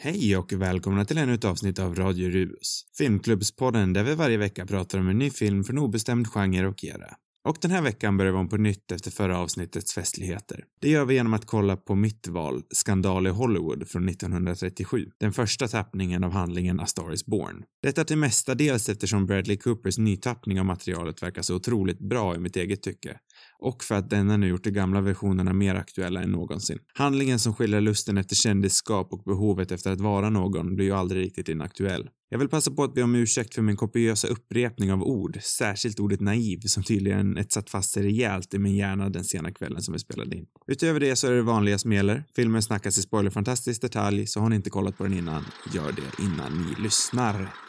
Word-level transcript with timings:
Hej 0.00 0.36
och 0.36 0.52
välkomna 0.52 1.04
till 1.04 1.18
ännu 1.18 1.34
ett 1.34 1.44
avsnitt 1.44 1.78
av 1.78 1.94
Radio 1.94 2.30
Rubus, 2.30 2.84
filmklubbspodden 2.98 3.92
där 3.92 4.04
vi 4.04 4.14
varje 4.14 4.36
vecka 4.36 4.66
pratar 4.66 4.98
om 4.98 5.08
en 5.08 5.18
ny 5.18 5.30
film 5.30 5.64
från 5.64 5.78
obestämd 5.78 6.28
genre 6.28 6.66
och 6.66 6.84
era. 6.84 7.16
Och 7.44 7.56
den 7.60 7.70
här 7.70 7.82
veckan 7.82 8.16
börjar 8.16 8.32
vi 8.32 8.38
om 8.38 8.48
på 8.48 8.56
nytt 8.56 8.92
efter 8.92 9.10
förra 9.10 9.38
avsnittets 9.38 9.94
festligheter. 9.94 10.64
Det 10.80 10.90
gör 10.90 11.04
vi 11.04 11.14
genom 11.14 11.34
att 11.34 11.46
kolla 11.46 11.76
på 11.76 11.94
mitt 11.94 12.28
val, 12.28 12.62
Skandal 12.70 13.26
i 13.26 13.30
Hollywood 13.30 13.88
från 13.88 14.08
1937, 14.08 15.10
den 15.20 15.32
första 15.32 15.68
tappningen 15.68 16.24
av 16.24 16.32
handlingen 16.32 16.80
A 16.80 16.86
Star 16.86 17.12
Is 17.12 17.26
Born. 17.26 17.62
Detta 17.82 18.04
till 18.04 18.18
mestadels 18.18 18.88
eftersom 18.88 19.26
Bradley 19.26 19.56
Coopers 19.56 19.98
nytappning 19.98 20.60
av 20.60 20.66
materialet 20.66 21.22
verkar 21.22 21.42
så 21.42 21.54
otroligt 21.54 21.98
bra 21.98 22.36
i 22.36 22.38
mitt 22.38 22.56
eget 22.56 22.82
tycke 22.82 23.18
och 23.58 23.84
för 23.84 23.94
att 23.94 24.10
denna 24.10 24.36
nu 24.36 24.48
gjort 24.48 24.64
de 24.64 24.70
gamla 24.70 25.00
versionerna 25.00 25.52
mer 25.52 25.74
aktuella 25.74 26.22
än 26.22 26.30
någonsin. 26.30 26.78
Handlingen 26.94 27.38
som 27.38 27.54
skildrar 27.54 27.80
lusten 27.80 28.18
efter 28.18 28.36
kändisskap 28.36 29.12
och 29.12 29.22
behovet 29.24 29.72
efter 29.72 29.92
att 29.92 30.00
vara 30.00 30.30
någon 30.30 30.74
blir 30.74 30.86
ju 30.86 30.92
aldrig 30.92 31.22
riktigt 31.22 31.48
inaktuell. 31.48 32.08
Jag 32.30 32.38
vill 32.38 32.48
passa 32.48 32.70
på 32.70 32.84
att 32.84 32.94
be 32.94 33.02
om 33.02 33.14
ursäkt 33.14 33.54
för 33.54 33.62
min 33.62 33.76
kopiösa 33.76 34.28
upprepning 34.28 34.92
av 34.92 35.02
ord, 35.02 35.38
särskilt 35.42 36.00
ordet 36.00 36.20
naiv 36.20 36.60
som 36.60 36.82
tydligen 36.82 37.36
etsat 37.36 37.70
fast 37.70 37.90
sig 37.90 38.02
rejält 38.02 38.54
i 38.54 38.58
min 38.58 38.76
hjärna 38.76 39.08
den 39.08 39.24
sena 39.24 39.52
kvällen 39.52 39.82
som 39.82 39.92
vi 39.92 39.98
spelade 39.98 40.36
in. 40.36 40.46
Utöver 40.66 41.00
det 41.00 41.16
så 41.16 41.26
är 41.26 41.32
det 41.32 41.42
vanliga 41.42 41.78
smeller. 41.78 42.24
Filmen 42.36 42.62
snackas 42.62 42.98
i 42.98 43.02
spoilerfantastisk 43.02 43.80
detalj, 43.82 44.26
så 44.26 44.40
har 44.40 44.48
ni 44.48 44.56
inte 44.56 44.70
kollat 44.70 44.98
på 44.98 45.04
den 45.04 45.18
innan, 45.18 45.44
gör 45.74 45.92
det 45.92 46.22
innan 46.22 46.52
ni 46.58 46.82
lyssnar. 46.82 47.67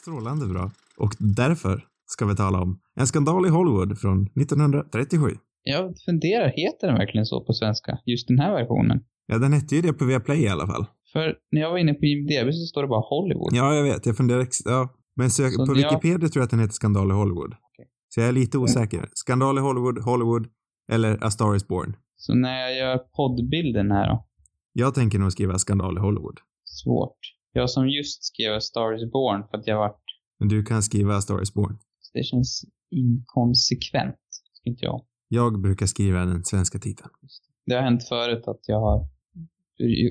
Strålande 0.00 0.46
bra. 0.46 0.70
Och 0.96 1.12
därför 1.18 1.84
ska 2.06 2.26
vi 2.26 2.36
tala 2.36 2.60
om 2.60 2.80
En 2.94 3.06
skandal 3.06 3.46
i 3.46 3.48
Hollywood 3.48 3.98
från 3.98 4.22
1937. 4.26 5.36
Jag 5.62 5.94
funderar, 6.04 6.48
heter 6.48 6.86
den 6.86 6.96
verkligen 6.96 7.26
så 7.26 7.44
på 7.44 7.52
svenska? 7.52 7.98
Just 8.06 8.28
den 8.28 8.38
här 8.38 8.52
versionen? 8.52 9.00
Ja, 9.26 9.38
den 9.38 9.52
hette 9.52 9.76
ju 9.76 9.82
det 9.82 9.92
på 9.92 10.04
Viaplay 10.04 10.42
i 10.42 10.48
alla 10.48 10.66
fall. 10.66 10.84
För 11.12 11.34
när 11.52 11.60
jag 11.60 11.70
var 11.70 11.78
inne 11.78 11.94
på 11.94 12.04
IMDB 12.04 12.52
så 12.54 12.66
står 12.66 12.82
det 12.82 12.88
bara 12.88 13.00
Hollywood. 13.00 13.50
Ja, 13.52 13.74
jag 13.74 13.82
vet. 13.82 14.06
Jag 14.06 14.16
funderar 14.16 14.46
ja. 14.64 14.88
Men 15.16 15.30
sök, 15.30 15.52
Så 15.52 15.66
på 15.66 15.72
när 15.72 15.80
jag- 15.80 15.90
Wikipedia 15.90 16.28
tror 16.28 16.40
jag 16.40 16.44
att 16.44 16.50
den 16.50 16.60
heter 16.60 16.72
Skandal 16.72 17.10
i 17.10 17.14
Hollywood. 17.14 17.52
Okej. 17.72 17.86
Så 18.08 18.20
jag 18.20 18.28
är 18.28 18.32
lite 18.32 18.58
osäker. 18.58 19.08
Skandal 19.12 19.58
i 19.58 19.60
Hollywood, 19.60 19.98
Hollywood 19.98 20.46
eller 20.92 21.24
A 21.24 21.30
Star 21.30 21.56
Is 21.56 21.68
Born. 21.68 21.96
Så 22.16 22.34
när 22.34 22.58
jag 22.60 22.76
gör 22.76 22.98
poddbilden 22.98 23.90
här 23.90 24.08
då? 24.08 24.26
Jag 24.72 24.94
tänker 24.94 25.18
nog 25.18 25.32
skriva 25.32 25.58
Skandal 25.58 25.96
i 25.96 26.00
Hollywood. 26.00 26.38
Svårt. 26.64 27.18
Jag 27.52 27.70
som 27.70 27.88
just 27.88 28.24
skrev 28.24 28.54
A 28.54 28.60
Star 28.60 29.04
is 29.04 29.12
Born 29.12 29.42
för 29.50 29.58
att 29.58 29.66
jag 29.66 29.76
varit... 29.78 30.00
Men 30.38 30.48
du 30.48 30.64
kan 30.64 30.82
skriva 30.82 31.16
A 31.16 31.20
Star 31.20 31.42
Is 31.42 31.54
Born. 31.54 31.78
Det 32.12 32.22
känns 32.22 32.64
inkonsekvent. 32.90 34.16
Ska 34.52 34.70
inte 34.70 34.84
jag. 34.84 35.04
Jag 35.28 35.60
brukar 35.60 35.86
skriva 35.86 36.24
den 36.24 36.44
svenska 36.44 36.78
titeln. 36.78 37.10
Det 37.66 37.74
har 37.74 37.82
hänt 37.82 38.08
förut 38.08 38.44
att 38.48 38.60
jag 38.66 38.80
har... 38.80 39.08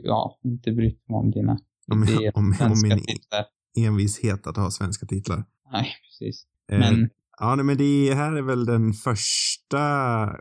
Ja, 0.03 0.39
inte 0.43 0.71
brytt 0.71 1.09
mig 1.09 1.15
om 1.17 1.31
dina 1.31 1.57
Om, 1.91 2.03
idéer. 2.03 2.31
om, 2.37 2.55
om 2.61 2.73
min 2.83 2.99
titlar. 2.99 3.45
envishet 3.77 4.47
att 4.47 4.57
ha 4.57 4.71
svenska 4.71 5.05
titlar. 5.05 5.43
Nej, 5.71 5.87
precis. 6.05 6.45
Eh, 6.71 6.79
Men, 6.79 7.09
Ja, 7.41 7.55
nej, 7.55 7.65
men 7.65 7.77
det 7.77 8.13
här 8.15 8.31
är 8.35 8.41
väl 8.41 8.65
den 8.65 8.93
första 8.93 9.77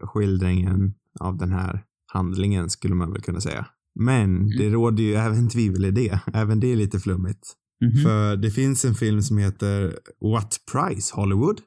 skildringen 0.02 0.94
av 1.20 1.36
den 1.36 1.52
här 1.52 1.84
handlingen 2.06 2.70
skulle 2.70 2.94
man 2.94 3.12
väl 3.12 3.22
kunna 3.22 3.40
säga. 3.40 3.66
Men 3.98 4.36
Mm. 4.36 4.48
det 4.58 4.70
råder 4.70 5.02
ju 5.02 5.14
även 5.14 5.48
tvivel 5.54 5.84
i 5.84 5.90
det. 5.90 6.20
Även 6.34 6.60
det 6.60 6.72
är 6.72 6.76
lite 6.76 6.98
flummigt. 6.98 7.54
mhm. 7.84 8.02
För 8.04 8.36
det 8.36 8.50
finns 8.50 8.84
en 8.84 8.94
film 8.94 9.22
som 9.22 9.38
heter 9.38 9.98
What 10.32 10.56
Price 10.72 11.14
Hollywood? 11.16 11.60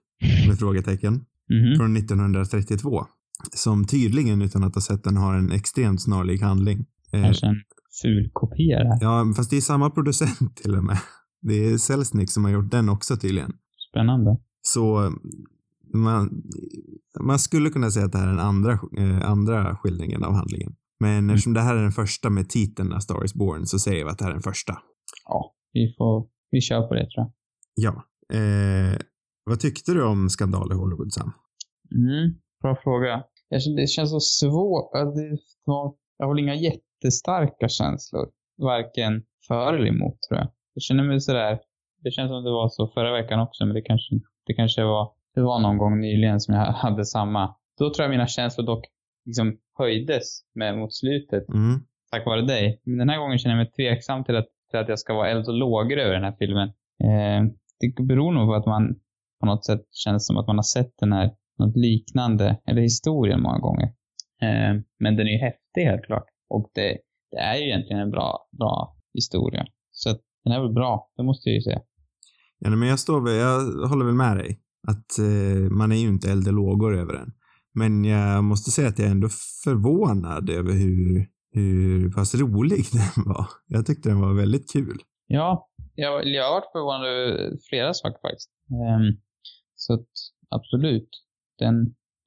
Med 0.48 0.59
frågetecken. 0.59 1.14
Mhm. 1.14 1.76
Från 1.78 1.98
1932. 1.98 3.06
Som 3.54 3.86
tydligen, 3.86 4.42
utan 4.42 4.64
att 4.64 4.76
ha 4.76 4.82
sett 4.82 5.04
den, 5.04 5.18
har 5.18 5.36
en 5.36 5.52
extremt 5.52 6.02
snarlik 6.02 6.42
handling. 6.42 6.86
Eh, 7.14 7.24
Kanske 7.24 7.46
en 7.48 7.56
ful 8.02 8.30
kopia 8.34 8.98
ja, 9.02 9.34
fast 9.36 9.50
det 9.50 9.58
är 9.58 9.62
samma 9.62 9.90
producent 9.90 10.56
till 10.64 10.75
och 10.75 10.84
med. 10.84 10.97
Det 11.41 11.53
är 11.53 11.78
Selznick 11.78 12.31
som 12.31 12.44
har 12.44 12.52
gjort 12.52 12.72
den 12.72 12.90
också 12.90 13.18
tydligen. 13.18 13.53
Spännande. 13.91 14.38
Så 14.62 15.14
man, 15.94 16.41
man 17.20 17.40
skulle 17.40 17.70
kunna 17.70 17.91
säga 17.91 18.06
att 18.06 18.12
det 18.12 18.18
här 18.18 18.25
är 18.28 18.31
den 18.31 18.40
andra, 18.40 18.72
eh, 18.97 19.30
andra 19.31 19.75
skildringen 19.75 20.24
av 20.24 20.34
handlingen. 20.34 20.74
Men 21.01 21.29
eftersom 21.29 21.53
det 21.53 21.62
här 21.62 21.75
är 21.75 21.81
den 21.81 21.91
första 21.91 22.29
med 22.29 22.50
titeln 22.50 22.94
A 22.94 23.00
Star 23.00 23.25
Is 23.25 23.34
Born 23.34 23.66
så 23.66 23.79
säger 23.79 24.06
vi 24.06 24.12
att 24.12 24.17
det 24.17 24.23
här 24.23 24.31
är 24.31 24.35
den 24.35 24.44
första. 24.51 24.73
Ja, 25.25 25.53
vi 25.73 25.95
får... 25.97 26.28
Vi 26.51 26.62
kör 26.62 26.81
på 26.88 26.94
det 26.94 27.09
tror 27.09 27.25
jag. 27.25 27.31
Ja. 27.75 27.94
Eh, 28.38 29.00
vad 29.45 29.59
tyckte 29.59 29.91
du 29.91 30.03
om 30.03 30.29
Skandal 30.29 30.72
i 30.72 30.75
Hollywood, 30.75 31.13
Sam? 31.13 31.31
Mm, 31.95 32.35
bra 32.61 32.75
fråga. 32.84 33.23
Det 33.78 33.88
känns 33.90 34.09
så 34.09 34.19
svårt. 34.19 34.90
jag 36.17 36.28
har 36.28 36.40
inga 36.40 36.56
jättestarka 36.56 37.69
känslor. 37.69 38.29
Varken 38.57 39.23
för 39.47 39.73
eller 39.73 39.88
emot, 39.88 40.17
tror 40.22 40.40
jag. 40.40 40.47
Jag 40.73 40.81
känner 40.81 41.03
mig 41.03 41.22
sådär... 41.22 41.59
Det 42.03 42.11
känns 42.11 42.29
som 42.29 42.44
det 42.44 42.51
var 42.51 42.69
så 42.69 42.88
förra 42.88 43.22
veckan 43.22 43.40
också, 43.40 43.66
men 43.66 43.73
det 43.73 43.81
kanske, 43.81 44.16
det 44.47 44.53
kanske 44.53 44.84
var... 44.84 45.11
Det 45.35 45.41
var 45.41 45.59
någon 45.59 45.78
gång 45.78 46.00
nyligen 46.00 46.40
som 46.40 46.56
jag 46.56 46.66
hade 46.66 47.06
samma. 47.06 47.56
Då 47.78 47.94
tror 47.94 48.03
jag 48.03 48.09
mina 48.09 48.28
känslor 48.28 48.66
dock 48.66 48.85
liksom 49.26 49.58
höjdes 49.78 50.42
med 50.56 50.78
mot 50.78 50.94
slutet 50.96 51.50
Mm. 51.50 51.80
tack 52.12 52.26
vare 52.26 52.42
dig. 52.42 52.82
Men 52.84 52.98
den 52.98 53.09
här 53.09 53.18
gången 53.20 53.38
känner 53.40 53.56
jag 53.56 53.64
mig 53.64 53.72
tveksam 53.72 54.24
till 54.24 54.36
att, 54.36 54.48
till 54.70 54.80
att 54.80 54.90
jag 54.90 55.00
ska 55.00 55.14
vara 55.14 55.30
eld 55.30 55.48
och 55.48 55.54
lågor 55.54 55.98
över 55.98 56.14
den 56.14 56.24
här 56.24 56.36
filmen. 56.40 56.68
Eh, 57.04 57.52
det 57.80 58.04
beror 58.04 58.32
nog 58.34 58.48
på 58.48 58.54
att 58.56 58.66
man 58.66 58.96
på 59.40 59.46
något 59.46 59.66
sätt 59.66 59.82
känns 59.92 60.28
som 60.28 60.38
att 60.38 60.48
man 60.48 60.56
har 60.56 60.64
sett 60.64 60.94
den 61.00 61.12
här, 61.14 61.32
något 61.59 61.78
liknande, 61.78 62.59
eller 62.66 62.82
historien 62.82 63.42
många 63.42 63.59
gånger. 63.59 63.86
Eh, 64.42 64.82
men 65.00 65.16
den 65.16 65.28
är 65.28 65.32
ju 65.32 65.38
häftig 65.38 65.82
helt 65.82 66.06
klart. 66.06 66.26
Och 66.50 66.72
det, 66.74 66.98
det 67.32 67.38
är 67.38 67.56
ju 67.56 67.64
egentligen 67.64 68.02
en 68.02 68.12
bra, 68.12 68.48
bra 68.59 68.98
historia. 69.14 69.66
Så 69.92 70.09
att 70.09 70.20
den 70.44 70.53
är 70.53 70.59
väl 70.62 70.74
bra, 70.74 71.12
det 71.18 71.24
måste 71.24 71.50
jag 71.50 71.56
ju 71.56 71.62
säga. 71.62 71.82
Ja, 72.59 72.70
men 72.70 72.88
jag 72.90 73.00
står 73.00 73.22
väl, 73.22 73.36
jag 73.36 73.88
håller 73.90 74.06
väl 74.06 74.14
med 74.16 74.38
dig. 74.38 74.59
Att 74.88 75.20
eh, 75.20 75.72
man 75.72 75.92
är 75.92 75.96
ju 75.96 76.08
inte 76.08 76.32
eld 76.32 76.48
och 76.48 76.53
lågor 76.53 76.98
över 76.98 77.14
den. 77.14 77.32
Men 77.74 78.06
jag 78.06 78.44
måste 78.44 78.72
säga 78.72 78.88
att 78.88 79.00
jag 79.00 79.08
är 79.08 79.12
ändå 79.12 79.30
förvånad 79.64 80.50
över 80.50 80.74
hur, 80.74 81.28
hur 81.52 82.12
pass 82.12 82.36
rolig 82.36 82.84
den 82.94 83.24
var. 83.26 83.46
Jag 83.68 83.86
tyckte 83.86 84.09
den 84.09 84.22
var 84.22 84.34
väldigt 84.34 84.72
kul. 84.72 84.98
Ja, 85.28 85.70
jag, 85.96 86.26
jag 86.28 86.44
har 86.44 86.52
varit 86.52 86.72
förvånad 86.72 87.08
över 87.08 87.58
flera 87.70 87.94
saker 87.94 88.20
faktiskt. 88.22 88.50
Ehm, 88.72 89.22
så 89.76 89.94
att, 89.94 90.08
absolut. 90.50 91.09
Den, 91.59 91.76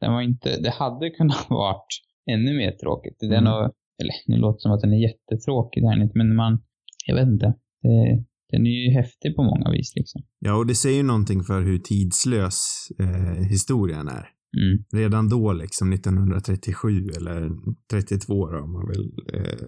den 0.01 0.13
var 0.13 0.23
inte, 0.23 0.61
det 0.61 0.71
hade 0.71 1.11
kunnat 1.11 1.47
varit 1.49 1.87
ännu 2.31 2.57
mer 2.57 2.73
tråkigt. 2.73 3.17
Den 3.21 3.33
Mm. 3.33 3.47
har, 3.47 3.63
eller 4.01 4.15
nu 4.27 4.37
låter 4.37 4.57
det 4.57 4.63
som 4.63 4.73
att 4.73 4.81
den 4.81 4.93
är 4.93 5.03
jättetråkig, 5.09 5.83
det 5.83 6.03
inte, 6.03 6.19
men 6.19 6.35
man, 6.35 6.63
jag 7.07 7.15
vet 7.15 7.27
inte. 7.27 7.55
Det, 7.83 8.25
den 8.51 8.67
är 8.67 8.71
ju 8.85 8.91
häftig 8.91 9.37
på 9.37 9.43
många 9.43 9.71
vis 9.71 9.93
liksom. 9.97 10.23
Ja, 10.39 10.55
och 10.57 10.67
det 10.67 10.75
säger 10.75 10.97
ju 10.97 11.03
någonting 11.03 11.43
för 11.43 11.63
hur 11.63 11.79
tidslös 11.79 12.89
eh, 13.01 13.45
historien 13.49 14.09
är. 14.09 14.29
Mm. 14.57 14.85
Redan 14.93 15.29
då, 15.29 15.53
liksom 15.53 15.93
1937 15.93 17.09
eller 17.17 17.51
32 17.91 18.51
då, 18.51 18.59
om 18.59 18.73
man 18.73 18.89
vill 18.89 19.13
eh, 19.33 19.59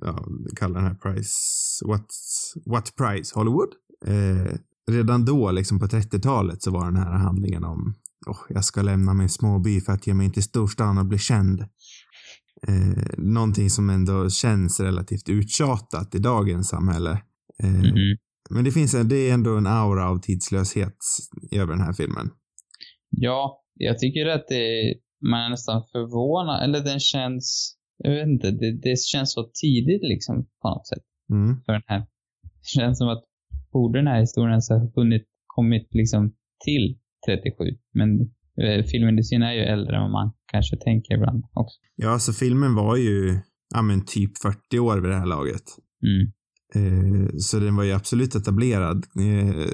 ja, 0.00 0.24
kalla 0.56 0.74
den 0.74 0.88
här 0.88 0.94
Price, 0.94 1.34
what, 1.86 2.06
what 2.66 2.96
Price 2.96 3.32
Hollywood? 3.34 3.68
Eh, 4.06 4.54
redan 4.90 5.24
då, 5.24 5.50
liksom 5.50 5.80
på 5.80 5.86
30-talet, 5.86 6.62
så 6.62 6.70
var 6.70 6.84
den 6.84 6.96
här 6.96 7.12
handlingen 7.12 7.64
om 7.64 7.94
oh, 8.26 8.40
jag 8.48 8.64
ska 8.64 8.82
lämna 8.82 9.14
min 9.14 9.28
småby 9.28 9.80
för 9.80 9.92
att 9.92 10.06
ge 10.06 10.14
mig 10.14 10.26
in 10.26 10.32
till 10.32 10.42
storstan 10.42 10.98
och 10.98 11.06
bli 11.06 11.18
känd. 11.18 11.60
Eh, 12.68 13.04
någonting 13.18 13.70
som 13.70 13.90
ändå 13.90 14.30
känns 14.30 14.80
relativt 14.80 15.28
uttjatat 15.28 16.14
i 16.14 16.18
dagens 16.18 16.68
samhälle. 16.68 17.22
Eh, 17.62 17.70
Mhm. 17.70 18.16
Men 18.50 18.64
det 18.64 18.72
finns 18.72 18.94
en, 18.94 19.08
det 19.08 19.16
är 19.16 19.34
ändå 19.34 19.56
en 19.56 19.66
aura 19.66 20.08
av 20.08 20.18
tidslöshet 20.18 20.96
över 21.50 21.72
den 21.72 21.80
här 21.80 21.92
filmen. 21.92 22.30
Ja, 23.10 23.63
jag 23.74 23.98
tycker 23.98 24.26
att 24.26 24.48
det, 24.48 24.94
man 25.30 25.40
är 25.40 25.50
nästan 25.50 25.82
förvånad, 25.92 26.64
eller 26.64 26.80
den 26.80 27.00
känns, 27.00 27.76
jag 27.98 28.10
vet 28.10 28.26
inte, 28.26 28.50
det, 28.50 28.72
det 28.72 28.98
känns 28.98 29.32
så 29.32 29.50
tidigt 29.62 30.02
liksom 30.02 30.46
på 30.62 30.68
något 30.68 30.86
sätt. 30.86 31.04
Mm. 31.30 31.56
för 31.66 31.72
den 31.72 31.82
här. 31.86 31.98
Det 32.42 32.68
känns 32.80 32.98
som 32.98 33.08
att 33.08 33.24
borde 33.72 33.98
den 33.98 34.06
här 34.06 34.20
historien 34.20 34.50
ens 34.50 34.68
ha 34.68 34.90
hunnit 34.94 35.26
kommit 35.46 35.88
liksom 35.90 36.34
till 36.64 36.98
37. 37.26 37.64
Men 37.92 38.20
eh, 38.62 38.84
filmindustrin 38.84 39.42
är 39.42 39.52
ju 39.52 39.60
äldre 39.60 39.96
än 39.96 40.02
vad 40.02 40.10
man 40.10 40.32
kanske 40.52 40.76
tänker 40.76 41.14
ibland 41.14 41.44
också. 41.52 41.76
Ja, 41.96 42.10
alltså 42.10 42.32
filmen 42.32 42.74
var 42.74 42.96
ju, 42.96 43.38
ja 43.74 43.82
men 43.82 44.04
typ 44.04 44.38
40 44.38 44.78
år 44.78 45.00
vid 45.00 45.10
det 45.10 45.16
här 45.16 45.26
laget. 45.26 45.62
Mm. 46.02 46.32
Eh, 46.74 47.28
så 47.38 47.58
den 47.58 47.76
var 47.76 47.84
ju 47.84 47.92
absolut 47.92 48.34
etablerad. 48.34 48.96
Eh, 48.96 49.66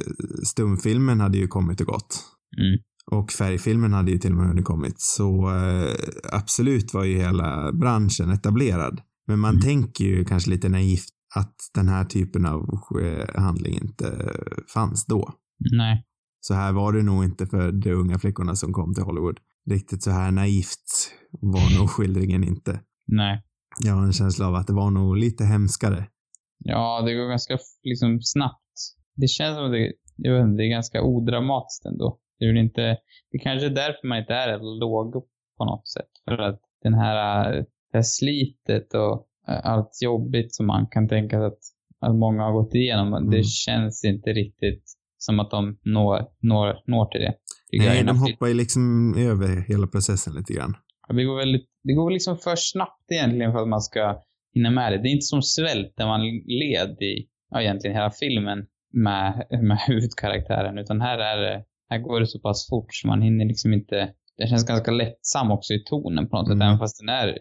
stumfilmen 0.44 1.20
hade 1.20 1.38
ju 1.38 1.46
kommit 1.46 1.81
och 1.81 1.87
gått. 1.87 2.25
Mm. 2.58 2.79
Och 3.10 3.32
färgfilmen 3.32 3.92
hade 3.92 4.10
ju 4.10 4.18
till 4.18 4.30
och 4.32 4.36
med 4.38 4.46
hunnit 4.46 4.64
kommit. 4.64 4.94
Så 5.00 5.50
eh, 5.50 5.94
absolut 6.32 6.94
var 6.94 7.04
ju 7.04 7.18
hela 7.18 7.72
branschen 7.72 8.30
etablerad. 8.30 9.00
Men 9.26 9.38
man 9.38 9.50
Mm. 9.50 9.62
tänker 9.62 10.04
ju 10.04 10.24
kanske 10.24 10.50
lite 10.50 10.68
naivt 10.68 11.08
att 11.34 11.54
den 11.74 11.88
här 11.88 12.04
typen 12.04 12.46
av 12.46 12.60
eh, 13.02 13.40
handling 13.42 13.74
inte 13.74 14.32
fanns 14.74 15.06
då. 15.06 15.32
Nej. 15.72 16.06
Så 16.40 16.54
här 16.54 16.72
var 16.72 16.92
det 16.92 17.02
nog 17.02 17.24
inte 17.24 17.46
för 17.46 17.72
de 17.72 17.92
unga 17.92 18.18
flickorna 18.18 18.54
som 18.56 18.72
kom 18.72 18.94
till 18.94 19.04
Hollywood. 19.04 19.38
riktigt 19.70 20.02
så 20.02 20.10
här 20.10 20.30
naivt 20.30 21.12
var 21.40 21.78
nog 21.78 21.90
skildringen 21.96 22.44
inte. 22.44 22.80
Nej. 23.06 23.42
Jag 23.80 23.94
har 23.94 24.02
en 24.02 24.12
känsla 24.12 24.46
av 24.48 24.54
att 24.54 24.66
det 24.66 24.72
var 24.72 24.90
nog 24.90 25.16
lite 25.16 25.44
hemskare. 25.44 26.06
Ja, 26.58 27.02
det 27.06 27.14
går 27.14 27.28
ganska 27.28 27.58
liksom 27.82 28.18
snabbt. 28.22 28.56
Det 29.16 29.28
känns 29.28 29.56
som 29.56 29.64
att 29.64 29.72
det, 29.72 29.92
jag 30.16 30.34
vet 30.34 30.44
inte, 30.44 30.56
det 30.62 30.66
är 30.66 30.70
ganska 30.70 31.02
odramatiskt 31.02 31.86
ändå. 31.86 32.18
Väl 32.46 32.56
inte, 32.56 32.82
det 33.31 33.38
är 33.38 33.42
kanske 33.42 33.66
är 33.66 33.70
därför 33.70 34.08
man 34.08 34.19
inte 34.19 34.34
är 34.34 34.78
låg 34.81 35.12
på 35.58 35.64
något 35.64 35.88
sätt. 35.88 36.10
För 36.25 36.38
att 36.38 36.60
den 36.82 36.94
här, 36.94 37.52
det 37.52 37.66
här 37.98 38.02
slitet 38.02 38.94
och 38.94 39.26
allt 39.46 39.90
jobbigt 40.02 40.54
som 40.54 40.66
man 40.66 40.87
kan 40.87 41.08
tänka 41.08 41.38
sig 41.38 41.46
att, 41.46 41.58
att 42.00 42.14
många 42.16 42.42
har 42.42 42.52
gått 42.52 42.75
igenom, 42.75 43.14
Mm. 43.14 43.31
det 43.31 43.44
känns 43.44 44.04
inte 44.04 44.31
riktigt 44.32 44.84
som 45.19 45.40
att 45.40 45.50
de 45.50 45.78
når, 45.82 46.26
når, 46.40 46.82
når 46.87 47.06
till 47.06 47.20
det. 47.20 47.34
Nej, 47.72 48.04
de 48.04 48.19
hoppar 48.19 48.46
ju 48.46 48.54
liksom 48.54 49.14
över 49.19 49.60
hela 49.69 49.86
processen 49.86 50.34
lite 50.34 50.52
grann. 50.52 50.75
Det 51.08 51.25
går, 51.25 51.36
väldigt, 51.36 51.69
det 51.82 51.93
går 51.93 52.10
liksom 52.10 52.36
för 52.38 52.56
snabbt 52.56 53.12
egentligen 53.12 53.52
för 53.52 53.62
att 53.62 53.69
man 53.69 53.81
ska 53.81 54.22
hinna 54.54 54.70
med 54.70 54.93
det. 54.93 54.98
Det 54.98 55.08
är 55.08 55.12
inte 55.12 55.22
som 55.22 55.43
svält 55.43 55.93
där 55.96 56.06
man 56.06 56.20
led 56.46 57.02
i, 57.02 57.28
ja 57.50 57.62
egentligen 57.62 57.96
hela 57.96 58.10
filmen 58.10 58.66
med, 58.93 59.46
med 59.50 59.78
huvudkaraktären. 59.86 60.78
Utan 60.78 61.00
här 61.00 61.19
är 61.19 61.36
det, 61.36 61.64
här 61.90 61.98
går 61.98 62.20
det 62.20 62.26
så 62.26 62.38
pass 62.40 62.69
fort 62.69 62.94
så 62.94 63.06
man 63.06 63.22
hinner 63.22 63.44
liksom 63.44 63.72
inte, 63.72 63.96
den 64.38 64.48
känns 64.48 64.66
ganska 64.66 64.90
lättsam 64.90 65.50
också 65.50 65.72
i 65.72 65.84
tonen 65.84 66.28
på 66.28 66.37
något 66.37 66.46
sätt. 66.46 66.54
Mm. 66.54 66.66
Även 66.69 66.78
fast 66.78 66.98
den 67.00 67.08
är 67.08 67.38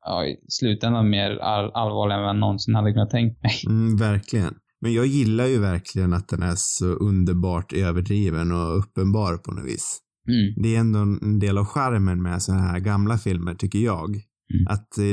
ja, 0.00 0.26
i 0.26 0.36
slutändan 0.48 1.10
mer 1.10 1.30
all, 1.38 1.70
allvarlig 1.74 2.14
än 2.14 2.20
vad 2.20 2.28
jag 2.28 2.36
någonsin 2.36 2.74
hade 2.74 2.92
kunnat 2.92 3.10
tänkt 3.10 3.42
mig. 3.42 3.52
Mm, 3.66 3.96
verkligen. 3.96 4.54
Men 4.80 4.92
jag 4.92 5.06
gillar 5.06 5.46
ju 5.46 5.58
verkligen 5.58 6.12
att 6.12 6.28
den 6.28 6.42
är 6.42 6.54
så 6.56 6.86
underbart 6.86 7.72
överdriven 7.72 8.52
och 8.52 8.78
uppenbar 8.78 9.36
på 9.36 9.52
något 9.52 9.66
vis. 9.66 10.00
Mm. 10.28 10.62
Det 10.62 10.76
är 10.76 10.80
ändå 10.80 10.98
en 10.98 11.38
del 11.38 11.58
av 11.58 11.64
charmen 11.64 12.22
med 12.22 12.42
sådana 12.42 12.62
här 12.62 12.78
gamla 12.80 13.18
filmer, 13.18 13.54
tycker 13.54 13.78
jag. 13.78 14.08
Mm. 14.08 14.66
Att, 14.68 14.98
eh, 14.98 15.04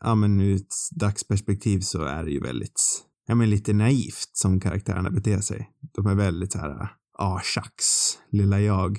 ja 0.00 0.14
men 0.14 0.40
ur 0.40 0.56
ett 0.56 1.00
dagsperspektiv 1.00 1.80
så 1.80 2.02
är 2.02 2.24
det 2.24 2.30
ju 2.30 2.40
väldigt, 2.40 3.04
ja 3.26 3.34
men 3.34 3.50
lite 3.50 3.72
naivt 3.72 4.30
som 4.32 4.60
karaktärerna 4.60 5.10
beter 5.10 5.38
sig. 5.38 5.70
De 5.94 6.06
är 6.06 6.14
väldigt 6.14 6.52
så 6.52 6.58
här, 6.58 6.90
ah 7.20 7.40
tjacks, 7.54 8.18
lilla 8.30 8.60
jag. 8.60 8.96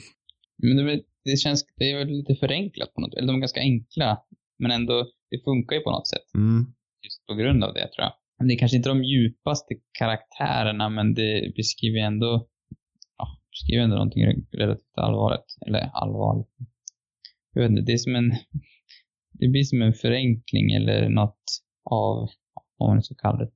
Men 0.58 0.78
det, 0.78 1.02
det 1.26 1.38
känns, 1.38 1.66
det 1.76 1.92
är 1.92 1.98
väl 1.98 2.08
lite 2.08 2.36
förenklat 2.36 2.94
på 2.94 3.02
något 3.02 3.14
Eller 3.14 3.28
de 3.28 3.36
är 3.36 3.40
ganska 3.40 3.60
enkla. 3.60 4.22
Men 4.60 4.72
ändå, 4.72 5.12
det 5.30 5.44
funkar 5.44 5.76
ju 5.76 5.82
på 5.82 5.92
något 5.92 6.08
sätt. 6.08 6.28
Mm, 6.36 6.66
just 7.04 7.26
på 7.28 7.34
grund 7.34 7.64
av 7.64 7.74
det 7.74 7.88
tror 7.88 8.04
jag. 8.06 8.14
Men 8.38 8.48
Det 8.48 8.54
är 8.54 8.58
kanske 8.58 8.78
inte 8.78 8.90
de 8.90 9.04
djupaste 9.04 9.74
karaktärerna, 10.00 10.90
men 10.90 11.14
det 11.14 11.54
beskriver 11.56 12.00
ändå, 12.00 12.48
ja, 13.18 13.26
beskriver 13.52 13.84
ändå 13.84 13.96
någonting 13.96 14.24
relativt 14.52 14.98
allvarligt. 14.98 15.58
Eller 15.68 15.80
allvarligt. 15.94 16.48
Jag 17.54 17.62
vet 17.62 17.72
inte, 17.72 17.82
det 17.82 17.94
är 17.94 17.98
som 17.98 18.16
en, 18.16 18.30
det 19.32 19.48
blir 19.48 19.64
som 19.64 19.82
en 19.82 19.94
förenkling 19.94 20.72
eller 20.72 21.10
något 21.10 21.44
av, 21.92 22.30
vad 22.78 22.90
man 22.90 23.04
ska 23.04 23.16
kalla 23.16 23.38
det. 23.38 23.52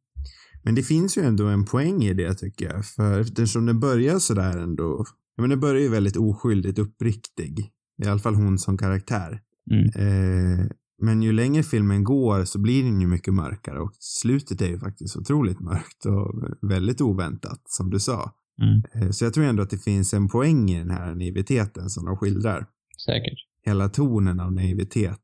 Men 0.66 0.76
det 0.76 0.84
finns 0.84 1.18
ju 1.18 1.22
ändå 1.22 1.48
en 1.48 1.66
poäng 1.66 2.04
i 2.04 2.14
det 2.14 2.34
tycker 2.34 2.66
jag. 2.66 2.86
För 2.86 3.20
eftersom 3.20 3.66
det 3.66 3.74
börjar 3.74 4.20
sådär 4.20 4.58
ändå. 4.58 5.06
Ja 5.36 5.42
men 5.42 5.50
det 5.50 5.58
börjar 5.58 5.82
ju 5.82 5.90
väldigt 5.90 6.18
oskyldigt 6.18 6.80
uppriktig. 6.80 7.72
I 8.04 8.08
alla 8.08 8.20
fall 8.20 8.36
hon 8.36 8.60
som 8.60 8.78
karaktär. 8.78 9.42
Mm. 9.72 9.86
Eh, 9.86 10.68
men 11.02 11.22
ju 11.22 11.32
längre 11.32 11.64
filmen 11.64 12.04
går 12.04 12.46
så 12.46 12.60
blir 12.60 12.84
den 12.84 13.02
ju 13.02 13.08
mycket 13.08 13.34
mörkare 13.34 13.80
och 13.80 13.92
slutet 14.00 14.62
är 14.62 14.68
ju 14.68 14.80
faktiskt 14.80 15.18
otroligt 15.18 15.60
mörkt 15.60 16.06
och 16.06 16.44
väldigt 16.70 17.02
oväntat 17.02 17.62
som 17.66 17.90
du 17.90 18.00
sa. 18.00 18.32
Mm. 18.62 18.84
Eh, 18.94 19.12
så 19.12 19.26
jag 19.26 19.34
tror 19.34 19.46
ändå 19.46 19.64
att 19.64 19.70
det 19.70 19.84
finns 19.84 20.14
en 20.14 20.28
poäng 20.28 20.70
i 20.72 20.80
den 20.80 20.90
här 20.90 21.16
naiviteten 21.16 21.90
som 21.90 22.06
de 22.06 22.18
skildrar. 22.18 22.68
Säkert. 23.06 23.40
Hela 23.66 23.90
tonen 23.90 24.40
av 24.40 24.54
naivitet 24.54 25.22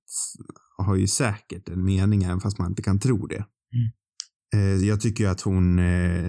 har 0.78 0.96
ju 0.96 1.08
säkert 1.08 1.70
en 1.70 1.86
mening 1.86 2.24
även 2.24 2.40
fast 2.40 2.60
man 2.60 2.70
inte 2.70 2.82
kan 2.82 3.00
tro 3.00 3.28
det. 3.28 3.46
Mm. 3.74 3.92
Eh, 4.56 4.88
jag 4.88 5.02
tycker 5.02 5.28
att 5.28 5.42
hon, 5.42 5.80
eh, 5.80 6.26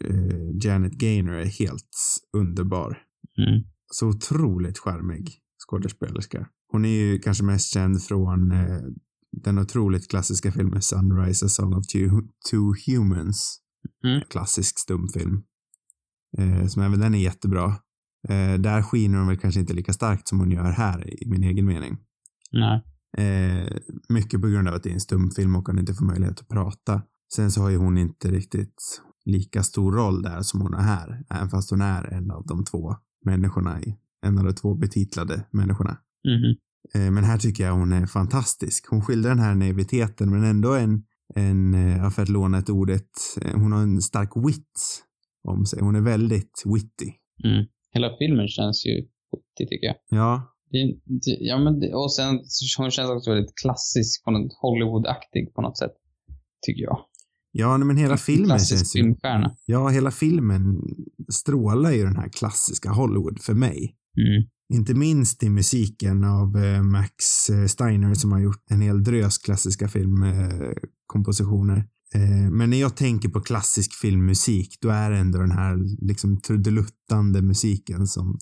eh, 0.00 0.50
Janet 0.62 0.92
Gaynor, 0.92 1.34
är 1.34 1.44
helt 1.44 2.20
underbar. 2.36 2.98
Mm. 3.38 3.62
Så 3.92 4.08
otroligt 4.08 4.78
charmig 4.78 5.38
skådespelerska. 5.68 6.46
Hon 6.72 6.84
är 6.84 6.88
ju 6.88 7.18
kanske 7.18 7.44
mest 7.44 7.72
känd 7.72 8.02
från 8.02 8.52
den 9.42 9.58
otroligt 9.58 10.10
klassiska 10.10 10.52
filmen 10.52 10.82
Sunrise, 10.82 11.46
A 11.46 11.48
Song 11.48 11.74
of 11.74 11.86
Two, 11.86 12.08
Two 12.50 12.72
Humans. 12.86 13.60
Mm. 14.04 14.20
Klassisk 14.30 14.78
stumfilm. 14.78 15.42
Som 16.68 16.82
även 16.82 17.00
den 17.00 17.14
är 17.14 17.18
jättebra. 17.18 17.74
Där 18.58 18.82
skiner 18.82 19.18
hon 19.18 19.28
väl 19.28 19.38
kanske 19.38 19.60
inte 19.60 19.74
lika 19.74 19.92
starkt 19.92 20.28
som 20.28 20.38
hon 20.38 20.50
gör 20.50 20.70
här, 20.70 21.22
i 21.22 21.28
min 21.30 21.44
egen 21.44 21.66
mening. 21.66 21.98
Nej. 22.52 22.82
Mycket 24.08 24.40
på 24.40 24.48
grund 24.48 24.68
av 24.68 24.74
att 24.74 24.82
det 24.82 24.90
är 24.90 24.94
en 24.94 25.00
stumfilm 25.00 25.56
och 25.56 25.66
hon 25.66 25.78
inte 25.78 25.94
får 25.94 26.04
möjlighet 26.04 26.40
att 26.40 26.48
prata. 26.48 27.02
Sen 27.34 27.50
så 27.50 27.60
har 27.60 27.70
ju 27.70 27.76
hon 27.76 27.98
inte 27.98 28.30
riktigt 28.30 29.02
lika 29.24 29.62
stor 29.62 29.92
roll 29.92 30.22
där 30.22 30.42
som 30.42 30.60
hon 30.60 30.74
har 30.74 30.82
här, 30.82 31.24
även 31.30 31.48
fast 31.48 31.70
hon 31.70 31.80
är 31.80 32.04
en 32.12 32.30
av 32.30 32.46
de 32.46 32.64
två 32.64 32.94
människorna 33.24 33.82
i, 33.82 33.96
en 34.26 34.38
av 34.38 34.44
de 34.44 34.54
två 34.54 34.74
betitlade 34.74 35.46
människorna. 35.52 35.98
Eh, 36.94 37.10
men 37.10 37.24
här 37.24 37.38
tycker 37.38 37.64
jag 37.64 37.72
hon 37.74 37.92
är 37.92 38.06
fantastisk. 38.06 38.86
Hon 38.90 39.02
skildrar 39.02 39.30
den 39.30 39.38
här 39.38 39.54
naiviteten 39.54 40.30
men 40.30 40.44
ändå 40.44 40.74
en, 40.74 41.04
en 41.34 41.74
eh, 41.74 41.96
ja, 41.96 42.10
för 42.10 42.22
att 42.22 42.28
låna 42.28 42.58
ett 42.58 42.70
ordet, 42.70 43.10
eh, 43.42 43.52
hon 43.60 43.72
har 43.72 43.82
en 43.82 44.02
stark 44.02 44.30
wit 44.36 45.04
om 45.48 45.66
sig. 45.66 45.80
Hon 45.80 45.96
är 45.96 46.00
väldigt 46.00 46.62
witty. 46.64 47.12
Mm. 47.44 47.66
Hela 47.92 48.16
filmen 48.18 48.48
känns 48.48 48.86
ju 48.86 48.94
witty 49.32 49.68
tycker 49.68 49.86
jag. 49.86 49.96
Ja, 50.08 50.52
ja, 51.40 51.58
men 51.58 51.94
och 51.94 52.12
sen 52.12 52.40
hon 52.78 52.90
känns 52.90 53.10
också 53.10 53.30
väldigt 53.30 53.54
klassisk, 53.62 54.24
på 54.24 54.30
något 54.30 54.52
Hollywood-aktig 54.62 55.54
på 55.54 55.62
något 55.62 55.78
sätt. 55.78 55.92
Tycker 56.66 56.82
jag. 56.82 56.98
Ja 57.58 57.78
men 57.78 57.96
hela 57.96 58.16
filmen 58.16 58.48
Klassisk 58.48 58.78
känns 58.78 58.96
ju, 58.96 59.02
filmstjärna. 59.02 59.56
ja 59.66 59.88
hela 59.88 60.10
filmen 60.10 60.80
strålar 61.28 61.90
ju 61.90 62.04
den 62.04 62.16
här 62.16 62.28
klassiska 62.28 62.90
Hollywood 62.90 63.40
för 63.40 63.54
mig. 63.54 63.96
Mm. 64.18 64.44
Inte 64.74 64.94
minst 64.94 65.42
i 65.42 65.50
musiken 65.50 66.24
av 66.24 66.56
eh, 66.56 66.82
Max 66.82 67.50
eh, 67.50 67.66
Steiner 67.66 68.14
som 68.14 68.32
har 68.32 68.40
gjort 68.40 68.70
en 68.70 68.80
hel 68.80 69.04
drös 69.04 69.38
klassiska 69.38 69.88
filmkompositioner. 69.88 71.76
Eh, 72.14 72.50
men 72.50 72.70
när 72.70 72.80
jag 72.80 72.96
tänker 72.96 73.28
på 73.28 73.40
klassisk 73.40 73.94
filmmusik, 73.94 74.78
då 74.80 74.88
är 74.88 75.10
det 75.10 75.16
ändå 75.18 75.38
den 75.38 75.50
här 75.50 75.76
liksom 76.06 76.40
trudeluttande 76.40 77.42
musiken 77.42 78.06
som, 78.06 78.38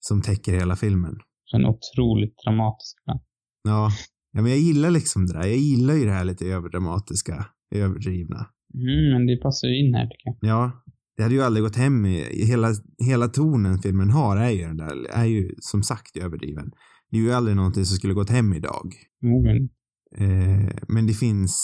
som 0.00 0.22
täcker 0.22 0.52
hela 0.52 0.76
filmen. 0.76 1.16
En 1.54 1.64
otroligt 1.66 2.34
dramatisk. 2.44 2.96
Ja. 3.04 3.20
Ja, 3.68 3.90
ja, 4.32 4.42
men 4.42 4.50
jag 4.50 4.60
gillar 4.60 4.90
liksom 4.90 5.26
det 5.26 5.32
där. 5.32 5.46
Jag 5.46 5.56
gillar 5.56 5.94
ju 5.94 6.04
det 6.04 6.12
här 6.12 6.24
lite 6.24 6.46
överdramatiska, 6.46 7.46
överdrivna. 7.74 8.46
Mm, 8.74 9.12
men 9.12 9.26
det 9.26 9.36
passar 9.36 9.68
ju 9.68 9.86
in 9.86 9.94
här 9.94 10.06
tycker 10.06 10.24
jag. 10.24 10.36
Ja, 10.40 10.84
det 11.16 11.22
hade 11.22 11.34
ju 11.34 11.42
aldrig 11.42 11.64
gått 11.64 11.76
hem 11.76 12.06
i, 12.06 12.44
hela, 12.46 12.68
hela 13.06 13.28
tonen 13.28 13.78
filmen 13.78 14.10
har 14.10 14.36
är 14.36 14.50
ju 14.50 14.62
den 14.62 14.76
där, 14.76 15.10
är 15.10 15.24
ju 15.24 15.54
som 15.58 15.82
sagt 15.82 16.16
överdriven. 16.16 16.70
Det 17.10 17.16
är 17.16 17.20
ju 17.20 17.32
aldrig 17.32 17.56
någonting 17.56 17.84
som 17.84 17.96
skulle 17.96 18.14
gått 18.14 18.30
hem 18.30 18.52
idag. 18.52 18.94
Förmodligen. 19.20 19.68
Eh, 20.16 20.72
men 20.88 21.06
det 21.06 21.12
finns 21.12 21.54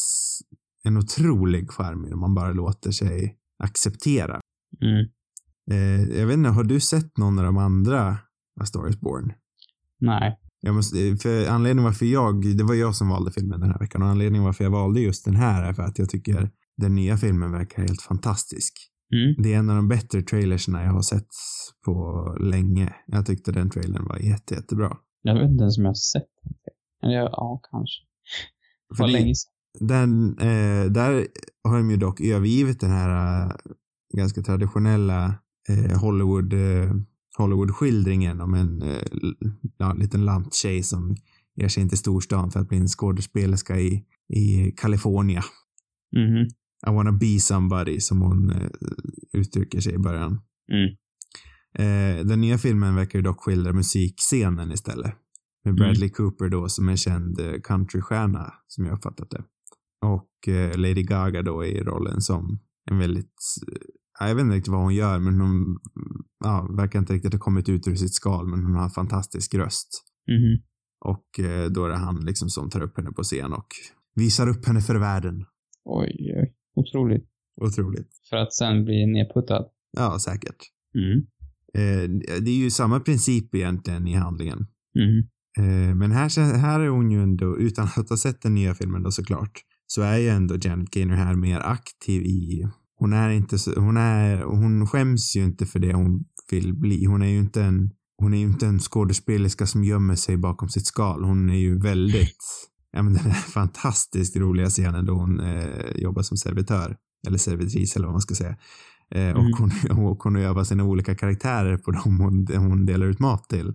en 0.84 0.96
otrolig 0.96 1.70
charm 1.70 2.06
i 2.06 2.08
det 2.08 2.16
man 2.16 2.34
bara 2.34 2.52
låter 2.52 2.90
sig 2.90 3.36
acceptera. 3.58 4.40
Mm. 4.82 5.06
Eh, 5.70 6.18
jag 6.18 6.26
vet 6.26 6.36
inte, 6.36 6.50
har 6.50 6.64
du 6.64 6.80
sett 6.80 7.18
någon 7.18 7.38
av 7.38 7.44
de 7.44 7.56
andra 7.56 8.18
A 8.60 8.64
Star 8.64 8.88
is 8.88 9.00
Born? 9.00 9.32
Nej. 9.98 10.39
Jag 10.60 10.74
måste, 10.74 11.16
för 11.16 11.48
anledningen 11.48 11.84
varför 11.84 12.06
jag, 12.06 12.56
det 12.56 12.64
var 12.64 12.74
jag 12.74 12.94
som 12.94 13.08
valde 13.08 13.30
filmen 13.30 13.60
den 13.60 13.70
här 13.70 13.78
veckan 13.78 14.02
och 14.02 14.08
anledningen 14.08 14.44
varför 14.44 14.64
jag 14.64 14.70
valde 14.70 15.00
just 15.00 15.24
den 15.24 15.36
här 15.36 15.62
är 15.62 15.72
för 15.72 15.82
att 15.82 15.98
jag 15.98 16.08
tycker 16.10 16.50
den 16.76 16.94
nya 16.94 17.16
filmen 17.16 17.52
verkar 17.52 17.82
helt 17.82 18.02
fantastisk. 18.02 18.72
Mm. 19.14 19.42
Det 19.42 19.54
är 19.54 19.58
en 19.58 19.70
av 19.70 19.76
de 19.76 19.88
bättre 19.88 20.22
trailersna 20.22 20.84
jag 20.84 20.92
har 20.92 21.02
sett 21.02 21.28
på 21.84 22.26
länge. 22.40 22.94
Jag 23.06 23.26
tyckte 23.26 23.52
den 23.52 23.70
trailern 23.70 24.04
var 24.08 24.18
jätte, 24.18 24.54
jättebra. 24.54 24.96
Jag 25.22 25.34
vet 25.34 25.50
inte 25.50 25.62
ens 25.62 25.78
om 25.78 25.84
jag 25.84 25.90
har 25.90 25.94
sett 25.94 26.28
den. 26.42 27.08
Eller 27.10 27.16
ja, 27.20 27.60
kanske. 27.70 28.02
För 28.96 29.06
det- 29.06 29.12
länge 29.12 29.34
sedan. 29.34 29.52
Den, 29.88 30.38
eh, 30.38 30.90
där 30.92 31.26
har 31.64 31.76
de 31.76 31.90
ju 31.90 31.96
dock 31.96 32.20
övergivit 32.20 32.80
den 32.80 32.90
här 32.90 33.44
eh, 33.46 33.52
ganska 34.16 34.42
traditionella 34.42 35.34
eh, 35.68 36.00
Hollywood, 36.00 36.52
eh, 36.52 36.90
Hollywood-skildringen 37.40 38.40
om 38.40 38.54
en 38.54 38.82
eh, 38.82 39.02
ja, 39.78 39.92
liten 39.92 40.24
lanttjej 40.24 40.82
som 40.82 41.16
ger 41.54 41.68
sig 41.68 41.82
in 41.82 41.88
till 41.88 41.98
storstan 41.98 42.50
för 42.50 42.60
att 42.60 42.68
bli 42.68 42.78
en 42.78 42.88
skådespelerska 42.88 43.80
i, 43.80 44.04
i 44.28 44.72
Kalifornien. 44.76 45.42
Mhm. 46.16 46.46
I 46.86 46.90
wanna 46.90 47.12
be 47.12 47.40
somebody, 47.40 48.00
som 48.00 48.20
hon 48.20 48.50
eh, 48.50 48.70
uttrycker 49.32 49.80
sig 49.80 49.94
i 49.94 49.98
början. 49.98 50.40
Mm. 50.72 50.94
Eh, 51.74 52.26
den 52.26 52.40
nya 52.40 52.58
filmen 52.58 52.94
verkar 52.94 53.18
ju 53.18 53.22
dock 53.22 53.40
skildra 53.40 53.72
musikscenen 53.72 54.72
istället. 54.72 55.14
Med 55.64 55.74
Bradley 55.74 56.08
Cooper 56.08 56.48
då 56.48 56.68
som 56.68 56.88
en 56.88 56.96
känd 56.96 57.40
eh, 57.40 57.60
countrystjärna, 57.60 58.52
som 58.66 58.84
jag 58.86 58.94
uppfattat 58.94 59.30
det. 59.30 59.44
Och 60.06 60.48
eh, 60.48 60.78
Lady 60.78 61.02
Gaga 61.02 61.42
då 61.42 61.64
i 61.64 61.82
rollen 61.82 62.20
som 62.20 62.58
en 62.90 62.98
väldigt 62.98 63.34
jag 64.20 64.34
vet 64.34 64.42
inte 64.42 64.56
riktigt 64.56 64.72
vad 64.72 64.80
hon 64.80 64.94
gör, 64.94 65.18
men 65.18 65.40
hon 65.40 65.78
ja, 66.40 66.68
verkar 66.76 66.98
inte 66.98 67.12
riktigt 67.12 67.32
ha 67.32 67.40
kommit 67.40 67.68
ut 67.68 67.88
ur 67.88 67.94
sitt 67.94 68.14
skal, 68.14 68.46
men 68.46 68.64
hon 68.64 68.74
har 68.74 68.84
en 68.84 68.90
fantastisk 68.90 69.54
röst. 69.54 70.04
Mhm. 70.28 70.62
Och 71.04 71.40
eh, 71.40 71.70
då 71.70 71.84
är 71.84 71.88
det 71.88 71.96
han 71.96 72.24
liksom 72.24 72.48
som 72.50 72.70
tar 72.70 72.80
upp 72.80 72.96
henne 72.96 73.12
på 73.12 73.22
scen 73.22 73.52
och 73.52 73.66
visar 74.14 74.48
upp 74.48 74.66
henne 74.66 74.80
för 74.80 74.94
världen. 74.94 75.44
Oj, 75.84 76.34
oj. 76.36 76.54
Otroligt. 76.74 77.26
Otroligt. 77.60 78.08
För 78.30 78.36
att 78.36 78.54
sen 78.54 78.84
bli 78.84 79.06
nedputtad. 79.06 79.66
Ja, 79.96 80.18
säkert. 80.18 80.56
Mm. 80.94 81.26
Eh, 81.74 82.10
det 82.40 82.50
är 82.50 82.58
ju 82.58 82.70
samma 82.70 83.00
princip 83.00 83.54
egentligen 83.54 84.06
i 84.06 84.14
handlingen. 84.14 84.66
Mm. 84.98 85.18
Eh, 85.58 85.94
men 85.94 86.12
här, 86.12 86.56
här 86.56 86.80
är 86.80 86.88
hon 86.88 87.10
ju 87.10 87.22
ändå, 87.22 87.58
utan 87.58 87.88
att 87.96 88.08
ha 88.08 88.16
sett 88.16 88.42
den 88.42 88.54
nya 88.54 88.74
filmen 88.74 89.02
då 89.02 89.10
såklart, 89.10 89.60
så 89.86 90.02
är 90.02 90.18
ju 90.18 90.28
ändå 90.28 90.56
Janet 90.62 90.90
Gaynor 90.90 91.14
här 91.14 91.34
mer 91.34 91.60
aktiv 91.60 92.22
i, 92.22 92.68
hon 92.96 93.12
är 93.12 93.30
inte 93.30 93.58
så, 93.58 93.80
hon 93.80 93.96
är, 93.96 94.42
hon 94.42 94.86
skäms 94.86 95.36
ju 95.36 95.44
inte 95.44 95.66
för 95.66 95.78
det 95.78 95.92
hon 95.92 96.24
vill 96.52 96.74
bli. 96.74 97.04
Hon 97.04 97.22
är 97.22 97.26
ju 97.26 97.38
inte 97.38 97.62
en, 97.62 97.90
hon 98.18 98.34
är 98.34 98.38
ju 98.38 98.44
inte 98.44 98.66
en 98.66 98.78
skådespelerska 98.78 99.66
som 99.66 99.84
gömmer 99.84 100.14
sig 100.14 100.36
bakom 100.36 100.68
sitt 100.68 100.86
skal. 100.86 101.24
Hon 101.24 101.50
är 101.50 101.58
ju 101.58 101.78
väldigt, 101.78 102.44
ja 102.92 103.02
men 103.02 103.12
den 103.12 103.24
där 103.24 103.32
fantastiskt 103.32 104.36
roliga 104.36 104.66
scenen 104.70 105.06
då 105.06 105.12
hon 105.12 105.40
eh, 105.40 105.90
jobbar 105.96 106.22
som 106.22 106.36
servitör, 106.36 106.96
eller 107.26 107.38
servitris 107.38 107.96
eller 107.96 108.06
vad 108.06 108.14
man 108.14 108.20
ska 108.20 108.34
säga. 108.34 108.56
Eh, 109.14 109.30
Mm. 109.30 109.36
och, 109.36 109.58
hon, 109.58 109.70
och 110.06 110.22
hon 110.22 110.36
övar 110.36 110.64
sina 110.64 110.84
olika 110.84 111.14
karaktärer 111.14 111.76
på 111.76 111.90
dem 111.90 112.20
hon, 112.20 112.46
hon 112.56 112.86
delar 112.86 113.06
ut 113.06 113.18
mat 113.18 113.48
till. 113.48 113.72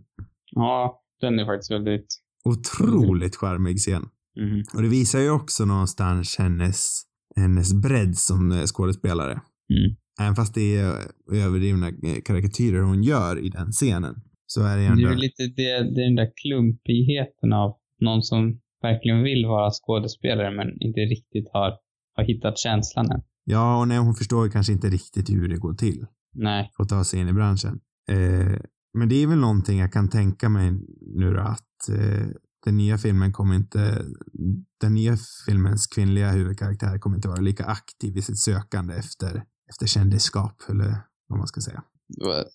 Ja, 0.52 1.02
den 1.22 1.40
är 1.40 1.46
faktiskt 1.46 1.72
väldigt... 1.72 2.06
Otroligt 2.44 3.36
charmig 3.36 3.78
scen. 3.80 4.06
Mhm. 4.40 4.64
Och 4.74 4.82
det 4.82 4.88
visar 4.88 5.20
ju 5.20 5.30
också 5.30 5.66
någonstans 5.66 6.36
hennes, 6.38 7.02
hennes 7.36 7.74
bredd 7.74 8.18
som 8.18 8.52
eh, 8.52 8.64
skådespelare. 8.66 9.32
Mm. 9.32 9.96
Även 10.22 10.36
fast 10.36 10.54
det 10.54 10.78
är 10.78 10.98
överdrivna 11.34 11.88
eh, 11.88 12.22
karikatyrer 12.26 12.82
hon 12.82 13.04
gör 13.04 13.46
i 13.46 13.50
den 13.50 13.72
scenen. 13.72 14.16
Så 14.46 14.64
är 14.64 14.78
det 14.78 14.82
Det 14.84 14.88
ändå... 14.88 15.08
är 15.08 15.12
ju 15.12 15.18
lite 15.18 15.44
det, 15.44 15.96
det 15.96 16.02
är 16.02 16.06
den 16.06 16.16
där 16.16 16.32
klumpigheten 16.42 17.54
av 17.54 17.76
någon 18.02 18.24
som 18.24 18.60
verkligen 18.82 19.24
vill 19.24 19.46
vara 19.46 19.72
skådespelare 19.72 20.56
men 20.56 20.68
inte 20.82 21.00
riktigt 21.00 21.48
har, 21.54 21.74
har 22.16 22.24
hittat 22.24 22.58
känslan 22.58 23.12
än. 23.12 23.22
Ja, 23.44 23.80
och 23.80 23.88
nej, 23.88 23.98
hon 23.98 24.16
förstår 24.16 24.50
kanske 24.50 24.74
inte 24.74 24.90
riktigt 24.90 25.30
hur 25.30 25.48
det 25.48 25.58
går 25.58 25.74
till. 25.74 26.06
Nej. 26.34 26.72
Att 26.78 26.90
ta 26.90 27.04
sig 27.04 27.20
in 27.20 27.28
i 27.28 27.34
branschen. 27.34 27.80
Eh, 28.10 28.60
men 28.94 29.10
det 29.10 29.16
är 29.24 29.28
väl 29.28 29.38
någonting 29.38 29.80
jag 29.80 29.94
kan 29.94 30.10
tänka 30.10 30.50
mig 30.50 30.72
nu 31.16 31.34
då 31.34 31.42
att 31.42 31.90
eh, 31.90 32.28
den 32.66 32.78
nya 32.78 32.98
filmen 32.98 33.34
kommer 33.34 33.56
inte, 33.56 34.06
den 34.82 34.94
nya 34.94 35.18
filmens 35.46 35.88
kvinnliga 35.88 36.32
huvudkaraktär 36.32 36.98
kommer 37.00 37.16
inte 37.16 37.28
vara 37.28 37.42
lika 37.42 37.66
aktiv 37.66 38.18
i 38.18 38.22
sitt 38.22 38.40
sökande 38.40 38.94
efter, 38.94 39.44
efter 39.70 39.86
kändisskap 39.86 40.62
eller 40.70 40.98
vad 41.28 41.38
man 41.38 41.48
ska 41.48 41.62
säga. 41.62 41.84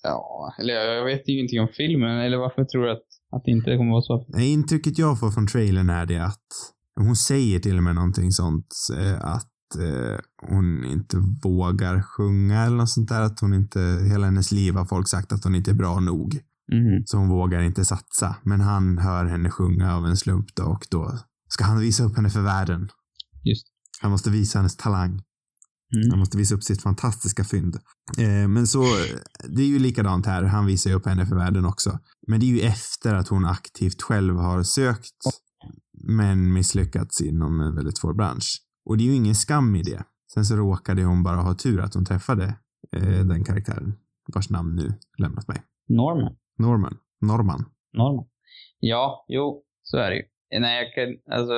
Ja, 0.02 0.55
eller 0.59 0.75
jag 0.75 1.05
vet 1.05 1.29
ju 1.29 1.33
ingenting 1.33 1.61
om 1.61 1.69
filmen, 1.76 2.21
eller 2.21 2.37
varför 2.37 2.64
tror 2.64 2.83
du 2.83 2.93
att, 2.93 3.07
att 3.33 3.43
det 3.45 3.50
inte 3.50 3.76
kommer 3.76 3.93
vara 3.93 4.02
så? 4.02 4.26
Nej, 4.29 4.52
intrycket 4.52 4.99
jag 4.99 5.21
får 5.21 5.31
från 5.31 5.47
trailern 5.47 5.90
är 5.90 6.07
det 6.07 6.19
att 6.19 6.47
hon 6.97 7.17
säger 7.17 7.61
till 7.61 7.76
och 7.76 7.83
med 7.83 7.95
någonting 7.95 8.33
sånt 8.33 8.75
eh, 8.99 9.25
att 9.25 9.50
eh, 9.79 10.19
hon 10.49 10.85
inte 10.85 11.17
vågar 11.43 12.02
sjunga 12.02 12.62
eller 12.62 12.76
något 12.76 12.90
sånt 12.90 13.09
där. 13.09 13.21
Att 13.21 13.40
hon 13.40 13.55
inte, 13.55 13.81
hela 14.11 14.25
hennes 14.25 14.52
liv 14.52 14.75
har 14.75 14.85
folk 14.85 15.09
sagt 15.09 15.33
att 15.33 15.45
hon 15.45 15.55
inte 15.55 15.71
är 15.71 15.75
bra 15.75 16.00
nog. 16.00 16.40
Mhm. 16.73 17.02
Så 17.07 17.17
hon 17.17 17.29
vågar 17.29 17.62
inte 17.62 17.85
satsa. 17.85 18.37
Men 18.43 18.61
han 18.61 18.99
hör 18.99 19.25
henne 19.25 19.50
sjunga 19.50 19.97
av 19.97 20.07
en 20.07 20.17
slump 20.17 20.55
då 20.55 20.64
och 20.64 20.87
då 20.90 21.19
ska 21.49 21.64
han 21.64 21.81
visa 21.81 22.05
upp 22.05 22.17
henne 22.17 22.31
för 22.31 22.40
världen. 22.40 22.88
Just. 23.45 23.67
Han 24.00 24.11
måste 24.11 24.31
visa 24.31 24.59
hennes 24.59 24.76
talang. 24.76 25.23
Han 25.93 26.03
Mm. 26.05 26.19
måste 26.19 26.37
visa 26.37 26.55
upp 26.55 26.63
sitt 26.63 26.83
fantastiska 26.83 27.45
fynd. 27.45 27.77
Eh, 28.19 28.49
men 28.49 28.67
så, 28.67 28.83
det 29.49 29.63
är 29.63 29.67
ju 29.67 29.79
likadant 29.79 30.27
här. 30.27 30.43
Han 30.43 30.67
visar 30.67 30.91
ju 30.91 30.97
upp 30.97 31.07
henne 31.07 31.27
för 31.27 31.37
världen 31.37 31.65
också. 31.65 31.99
Men 32.27 32.41
det 32.41 32.47
är 32.47 32.49
ju 32.49 32.61
efter 32.61 33.15
att 33.15 33.29
hon 33.29 33.45
aktivt 33.45 34.03
själv 34.03 34.37
har 34.37 34.63
sökt 34.63 35.15
men 36.09 36.53
misslyckats 36.53 37.21
inom 37.21 37.61
en 37.61 37.75
väldigt 37.75 37.99
svår 37.99 38.15
bransch. 38.15 38.63
Och 38.85 38.97
det 38.97 39.05
är 39.05 39.07
ju 39.07 39.15
ingen 39.15 39.35
skam 39.35 39.77
i 39.77 39.83
det. 39.83 40.05
Sen 40.35 40.45
så 40.45 40.57
råkade 40.57 41.03
hon 41.05 41.23
bara 41.23 41.37
ha 41.37 41.55
tur 41.55 41.81
att 41.81 41.95
hon 41.95 42.05
träffade 42.05 42.45
eh, 42.97 43.27
den 43.27 43.45
karaktären 43.45 43.95
vars 44.35 44.51
namn 44.51 44.77
nu 44.77 44.95
lämnat 45.19 45.49
mig. 45.49 45.63
Norman. 45.89 46.37
Norman. 46.59 46.97
Norman. 47.21 47.65
Norman. 47.97 48.27
Ja, 48.81 49.25
jo, 49.29 49.63
så 49.83 49.97
är 49.97 50.11
det 50.11 50.17
ju. 50.17 50.23
Nej, 50.61 50.85
jag 50.85 50.95
kan, 50.95 51.35
alltså, 51.37 51.55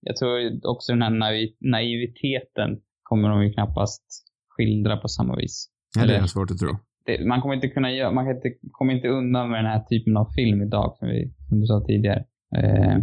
jag 0.00 0.16
tror 0.16 0.66
också 0.66 0.92
den 0.92 1.02
här 1.02 1.10
naiv, 1.10 1.48
naiviteten 1.60 2.70
kommer 3.08 3.28
de 3.28 3.44
ju 3.44 3.52
knappast 3.52 4.04
skildra 4.48 4.96
på 4.96 5.08
samma 5.08 5.36
vis. 5.36 5.68
Ja, 5.98 6.06
det 6.06 6.16
är 6.16 6.26
svårt 6.26 6.50
att 6.50 6.58
tro. 6.58 6.70
det, 7.06 7.26
man 7.26 7.40
kommer 7.40 7.54
inte 7.54 7.68
kunna 7.68 7.90
göra, 7.92 8.12
man 8.12 8.24
kan 8.24 8.36
inte, 8.36 8.52
kommer 8.72 8.94
inte 8.94 9.08
undan 9.08 9.50
med 9.50 9.58
den 9.64 9.72
här 9.72 9.84
typen 9.84 10.16
av 10.16 10.26
film 10.36 10.62
idag 10.62 10.96
som, 10.98 11.08
vi, 11.08 11.34
som 11.48 11.60
du 11.60 11.66
sa 11.66 11.84
tidigare. 11.86 12.24
Eh, 12.56 12.98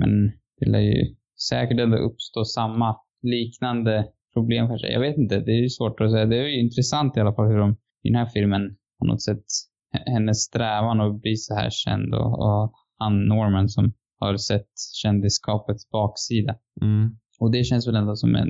men 0.00 0.32
det 0.58 0.70
lär 0.70 0.80
ju 0.80 1.14
säkert 1.50 1.80
ändå 1.80 1.96
uppstå 1.96 2.44
samma 2.44 2.96
liknande 3.22 4.06
problem 4.34 4.68
kanske. 4.68 4.88
Jag 4.88 5.00
vet 5.00 5.18
inte, 5.18 5.40
det 5.40 5.52
är 5.52 5.62
ju 5.62 5.68
svårt 5.68 6.00
att 6.00 6.10
säga. 6.10 6.26
Det 6.26 6.36
är 6.36 6.42
ju 6.42 6.60
intressant 6.60 7.16
i 7.16 7.20
alla 7.20 7.34
fall 7.34 7.48
hur 7.48 7.58
de 7.58 7.76
i 8.02 8.08
den 8.08 8.18
här 8.18 8.30
filmen 8.34 8.76
på 8.98 9.06
något 9.06 9.22
sätt, 9.22 9.44
hennes 10.06 10.42
strävan 10.42 11.00
att 11.00 11.20
bli 11.22 11.36
så 11.36 11.54
här 11.54 11.70
känd 11.70 12.14
och, 12.14 12.32
och 12.46 12.72
han 12.98 13.28
Norman 13.28 13.68
som 13.68 13.92
har 14.18 14.36
sett 14.36 14.70
kändisskapets 15.02 15.90
baksida. 15.90 16.56
Mm. 16.82 17.16
Och 17.40 17.52
det 17.52 17.64
känns 17.64 17.88
väl 17.88 17.96
ändå 17.96 18.16
som 18.16 18.34
en, 18.34 18.48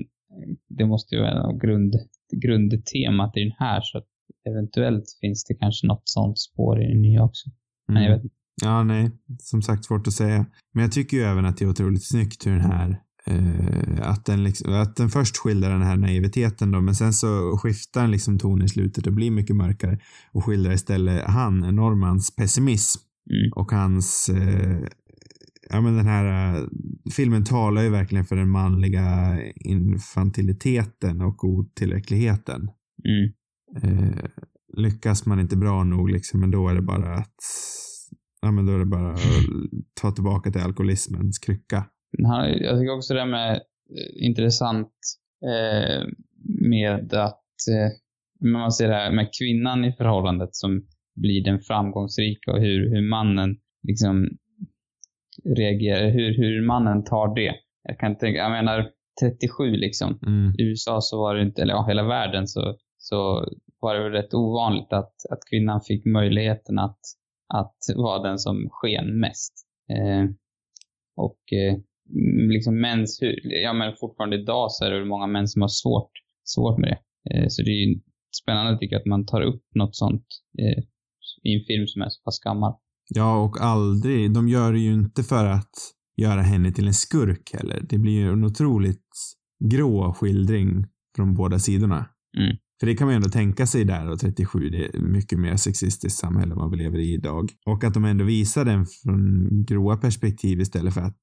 det 0.69 0.87
måste 0.87 1.15
ju 1.15 1.21
vara 1.21 1.53
grund, 1.53 1.95
grundtemat 2.37 3.37
i 3.37 3.41
den 3.41 3.53
här 3.59 3.81
så 3.83 3.99
att 3.99 4.07
eventuellt 4.49 5.05
finns 5.21 5.45
det 5.45 5.55
kanske 5.55 5.87
något 5.87 6.03
sånt 6.05 6.39
spår 6.39 6.83
i 6.83 6.87
den 6.89 7.03
nya 7.03 7.25
också. 7.25 7.51
Men 7.89 7.97
jag 8.03 8.07
Mm. 8.07 8.17
vet 8.19 8.25
inte. 8.25 8.37
Ja, 8.63 8.83
nej. 8.85 9.11
Som 9.39 9.63
sagt, 9.63 9.85
svårt 9.85 10.07
att 10.07 10.13
säga. 10.13 10.47
Men 10.75 10.83
jag 10.83 10.93
tycker 10.93 11.17
ju 11.17 11.23
även 11.23 11.45
att 11.45 11.57
det 11.57 11.65
är 11.65 11.69
otroligt 11.69 12.05
snyggt 12.09 12.47
hur 12.47 12.53
den 12.53 12.61
här 12.61 13.01
eh, 13.27 14.11
att, 14.11 14.25
den 14.25 14.45
liksom, 14.45 14.73
att 14.75 14.97
den 14.97 15.09
först 15.09 15.37
skildrar 15.37 15.71
den 15.71 15.83
här 15.83 15.97
naiviteten 15.97 16.71
då, 16.71 16.81
men 16.81 16.95
sen 16.95 17.13
så 17.13 17.59
skiftar 17.63 18.01
den 18.01 18.11
liksom 18.11 18.39
ton 18.39 18.63
i 18.63 18.69
slutet 18.69 19.07
och 19.07 19.13
blir 19.13 19.31
mycket 19.31 19.57
mörkare 19.57 19.99
och 20.33 20.45
skildrar 20.45 20.73
istället 20.73 21.25
han, 21.25 21.61
Normans 21.61 22.37
pessimism 22.37 23.01
Mm. 23.31 23.53
och 23.57 23.73
hans 23.73 24.29
eh, 24.29 24.79
ja 25.71 25.81
men 25.81 25.97
den 25.97 26.07
här 26.07 26.57
eh, 26.57 26.65
filmen 27.17 27.45
talar 27.45 27.83
ju 27.83 27.91
verkligen 27.91 28.25
för 28.25 28.37
den 28.37 28.51
manliga 28.51 29.39
infantiliteten 29.55 31.21
och 31.21 31.45
otillräckligheten. 31.45 32.71
Mm. 33.05 33.33
Eh, 33.83 34.25
lyckas 34.77 35.27
man 35.27 35.41
inte 35.41 35.57
bra 35.57 35.85
nog 35.85 36.11
liksom, 36.11 36.41
men 36.41 36.51
då 36.51 36.69
är 36.69 36.75
det 36.75 36.83
bara 36.83 37.15
att 37.15 37.37
ja 38.43 38.51
men 38.51 38.67
då 38.67 38.73
är 38.73 38.79
det 38.79 38.87
bara 38.87 39.13
att 39.13 39.21
ta 40.01 40.11
tillbaka 40.11 40.51
till 40.51 40.61
alkoholismens 40.61 41.39
krycka. 41.39 41.85
Jag 42.61 42.79
tycker 42.79 42.97
också 42.97 43.15
det 43.15 43.27
med 43.27 43.53
eh, 43.53 44.27
intressant 44.29 44.93
eh, 45.43 46.07
med 46.71 47.15
att 47.15 47.45
eh, 47.71 48.49
man 48.51 48.73
ser 48.73 48.89
det 48.89 48.95
här 48.95 49.13
med 49.13 49.29
kvinnan 49.39 49.85
i 49.85 49.93
förhållandet 49.93 50.49
som 50.53 50.87
blir 51.15 51.45
den 51.45 51.61
framgångsrika 51.61 52.53
och 52.53 52.61
hur, 52.61 52.91
hur 52.91 53.09
mannen 53.11 53.57
liksom 53.83 54.29
reagerar, 55.55 56.11
hur, 56.11 56.37
hur 56.37 56.67
mannen 56.67 57.05
tar 57.05 57.35
det. 57.35 57.55
Jag 57.83 57.99
kan 57.99 58.19
tänka, 58.19 58.39
jag 58.39 58.51
menar 58.51 58.91
37 59.21 59.71
liksom. 59.71 60.19
Mm. 60.27 60.55
I 60.59 60.63
USA 60.63 61.01
så 61.01 61.19
var 61.19 61.35
det 61.35 61.43
inte, 61.43 61.63
eller 61.63 61.75
ja, 61.75 61.87
hela 61.89 62.03
världen 62.03 62.47
så, 62.47 62.77
så 62.99 63.47
var 63.81 63.95
det 63.95 64.03
väl 64.03 64.13
rätt 64.13 64.35
ovanligt 64.35 64.93
att, 64.93 65.15
att 65.31 65.39
kvinnan 65.51 65.81
fick 65.81 66.05
möjligheten 66.05 66.79
att, 66.79 67.01
att 67.55 67.77
vara 67.97 68.23
den 68.23 68.39
som 68.39 68.69
sken 68.71 69.21
mest. 69.21 69.53
Eh, 69.91 70.31
och 71.17 71.53
eh, 71.53 71.77
liksom 72.49 72.81
mäns, 72.81 73.19
ja 73.43 73.73
men 73.73 73.97
fortfarande 74.01 74.37
idag 74.37 74.73
så 74.73 74.85
är 74.85 74.91
det 74.91 74.99
väl 74.99 75.09
många 75.09 75.27
män 75.27 75.49
som 75.49 75.63
har 75.63 75.69
svårt, 75.69 76.11
svårt 76.45 76.79
med 76.79 76.89
det. 76.91 76.99
Eh, 77.31 77.47
så 77.49 77.63
det 77.63 77.71
är 77.71 77.87
ju 77.87 78.01
spännande 78.43 78.79
tycker 78.79 78.95
jag 78.95 79.01
att 79.01 79.07
man 79.07 79.27
tar 79.27 79.41
upp 79.41 79.63
något 79.75 79.97
sånt 79.97 80.27
eh, 80.59 80.85
i 81.43 81.55
en 81.55 81.65
film 81.67 81.87
som 81.87 82.03
är 82.03 82.09
så 82.09 82.23
pass 82.25 82.39
gammal. 82.39 82.75
Ja, 83.15 83.43
och 83.43 83.61
aldrig. 83.61 84.33
De 84.35 84.49
gör 84.49 84.73
det 84.73 84.79
ju 84.79 84.93
inte 84.93 85.23
för 85.23 85.47
att 85.47 85.71
göra 86.17 86.43
henne 86.43 86.73
till 86.73 86.87
en 86.87 86.95
skurk 86.95 87.51
heller. 87.55 87.87
Det 87.89 87.99
blir 87.99 88.13
ju 88.13 88.33
en 88.33 88.45
otroligt 88.45 89.05
grå 89.65 90.13
skildring 90.13 90.85
från 91.17 91.35
båda 91.35 91.59
sidorna. 91.59 92.07
Mm. 92.39 92.57
För 92.81 92.87
det 92.87 92.95
kan 92.95 93.07
man 93.07 93.15
ju 93.15 93.17
ändå 93.17 93.29
tänka 93.29 93.67
sig 93.67 93.85
där 93.85 94.11
och 94.11 94.19
37, 94.21 94.69
det 94.69 94.85
är 94.85 95.01
mycket 95.01 95.39
mer 95.39 95.57
sexistiskt 95.57 96.19
samhälle 96.19 96.55
vi 96.71 96.77
lever 96.77 96.99
i 96.99 97.13
idag. 97.15 97.51
Och 97.67 97.85
att 97.85 97.95
de 97.95 98.05
ändå 98.05 98.25
visar 98.25 98.65
den 98.65 98.87
från 99.03 99.49
gråa 99.65 99.97
perspektiv 99.97 100.61
istället 100.61 100.95
för 100.95 101.01
att 101.01 101.23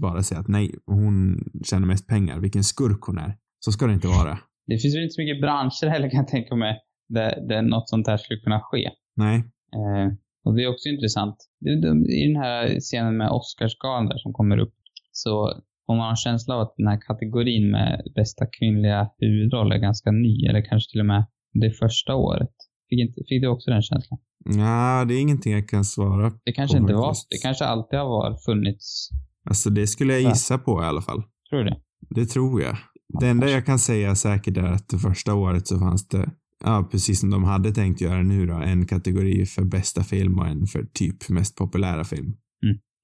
bara 0.00 0.22
säga 0.22 0.40
att 0.40 0.48
nej, 0.48 0.74
hon 0.86 1.44
tjänar 1.64 1.86
mest 1.86 2.06
pengar, 2.06 2.40
vilken 2.40 2.64
skurk 2.64 3.00
hon 3.00 3.18
är. 3.18 3.36
Så 3.64 3.72
ska 3.72 3.86
det 3.86 3.92
inte 3.92 4.08
vara. 4.08 4.38
Det 4.66 4.78
finns 4.78 4.94
väl 4.94 5.02
inte 5.02 5.14
så 5.14 5.20
mycket 5.20 5.40
branscher 5.40 5.86
heller 5.86 6.10
kan 6.10 6.18
jag 6.18 6.28
tänka 6.28 6.56
mig 6.56 6.78
där, 7.08 7.48
där 7.48 7.62
något 7.62 7.88
sånt 7.88 8.06
här 8.06 8.16
skulle 8.16 8.40
kunna 8.40 8.60
ske. 8.60 8.90
Nej. 9.16 9.36
Eh, 9.74 10.12
och 10.44 10.54
det 10.54 10.64
är 10.64 10.68
också 10.68 10.88
intressant. 10.88 11.36
I 11.66 11.74
den 11.80 12.36
här 12.36 12.80
scenen 12.80 13.16
med 13.16 13.30
Oscarsgalan 13.30 14.08
där 14.08 14.18
som 14.18 14.32
kommer 14.32 14.58
upp 14.58 14.74
så 15.12 15.60
får 15.86 15.96
man 15.96 16.10
en 16.10 16.16
känsla 16.16 16.54
av 16.54 16.60
att 16.60 16.74
den 16.76 16.86
här 16.86 17.00
kategorin 17.00 17.70
med 17.70 18.02
bästa 18.14 18.46
kvinnliga 18.46 19.10
huvudroll 19.18 19.72
är 19.72 19.78
ganska 19.78 20.10
ny 20.10 20.46
eller 20.46 20.62
kanske 20.64 20.90
till 20.90 21.00
och 21.00 21.06
med 21.06 21.24
det 21.52 21.70
första 21.70 22.14
året. 22.14 22.50
Fick, 22.88 23.00
inte, 23.00 23.20
fick 23.28 23.42
du 23.42 23.48
också 23.48 23.70
den 23.70 23.82
känslan? 23.82 24.20
Ja, 24.44 25.04
det 25.08 25.14
är 25.14 25.20
ingenting 25.20 25.52
jag 25.52 25.68
kan 25.68 25.84
svara 25.84 26.32
Det 26.44 26.52
kanske 26.52 26.76
på 26.76 26.82
inte 26.82 26.94
var. 26.94 27.14
Det 27.30 27.36
kanske 27.42 27.64
alltid 27.64 27.98
har 27.98 28.06
varit 28.06 28.44
funnits. 28.44 29.08
Alltså 29.48 29.70
det 29.70 29.86
skulle 29.86 30.12
jag 30.12 30.22
Ja. 30.22 30.28
gissa 30.28 30.58
på 30.58 30.82
i 30.82 30.84
alla 30.86 31.02
fall. 31.02 31.22
Tror 31.50 31.58
du 31.58 31.70
det? 31.70 31.76
Det 32.10 32.26
tror 32.26 32.62
jag. 32.62 32.76
Det 33.20 33.28
enda 33.28 33.50
jag 33.50 33.66
kan 33.66 33.78
säga 33.78 34.14
säkert 34.14 34.56
är 34.56 34.62
att 34.62 34.88
det 34.88 34.98
första 34.98 35.34
året 35.34 35.66
så 35.66 35.78
fanns 35.78 36.08
det, 36.08 36.30
ja 36.64 36.88
precis 36.90 37.20
som 37.20 37.30
de 37.30 37.44
hade 37.44 37.72
tänkt 37.72 38.00
göra 38.00 38.22
nu 38.22 38.46
då, 38.46 38.54
en 38.54 38.86
kategori 38.86 39.46
för 39.46 39.64
bästa 39.64 40.02
film 40.02 40.38
och 40.38 40.46
en 40.46 40.66
för 40.66 40.84
typ 40.92 41.28
mest 41.28 41.56
populära 41.56 42.04
film. 42.04 42.36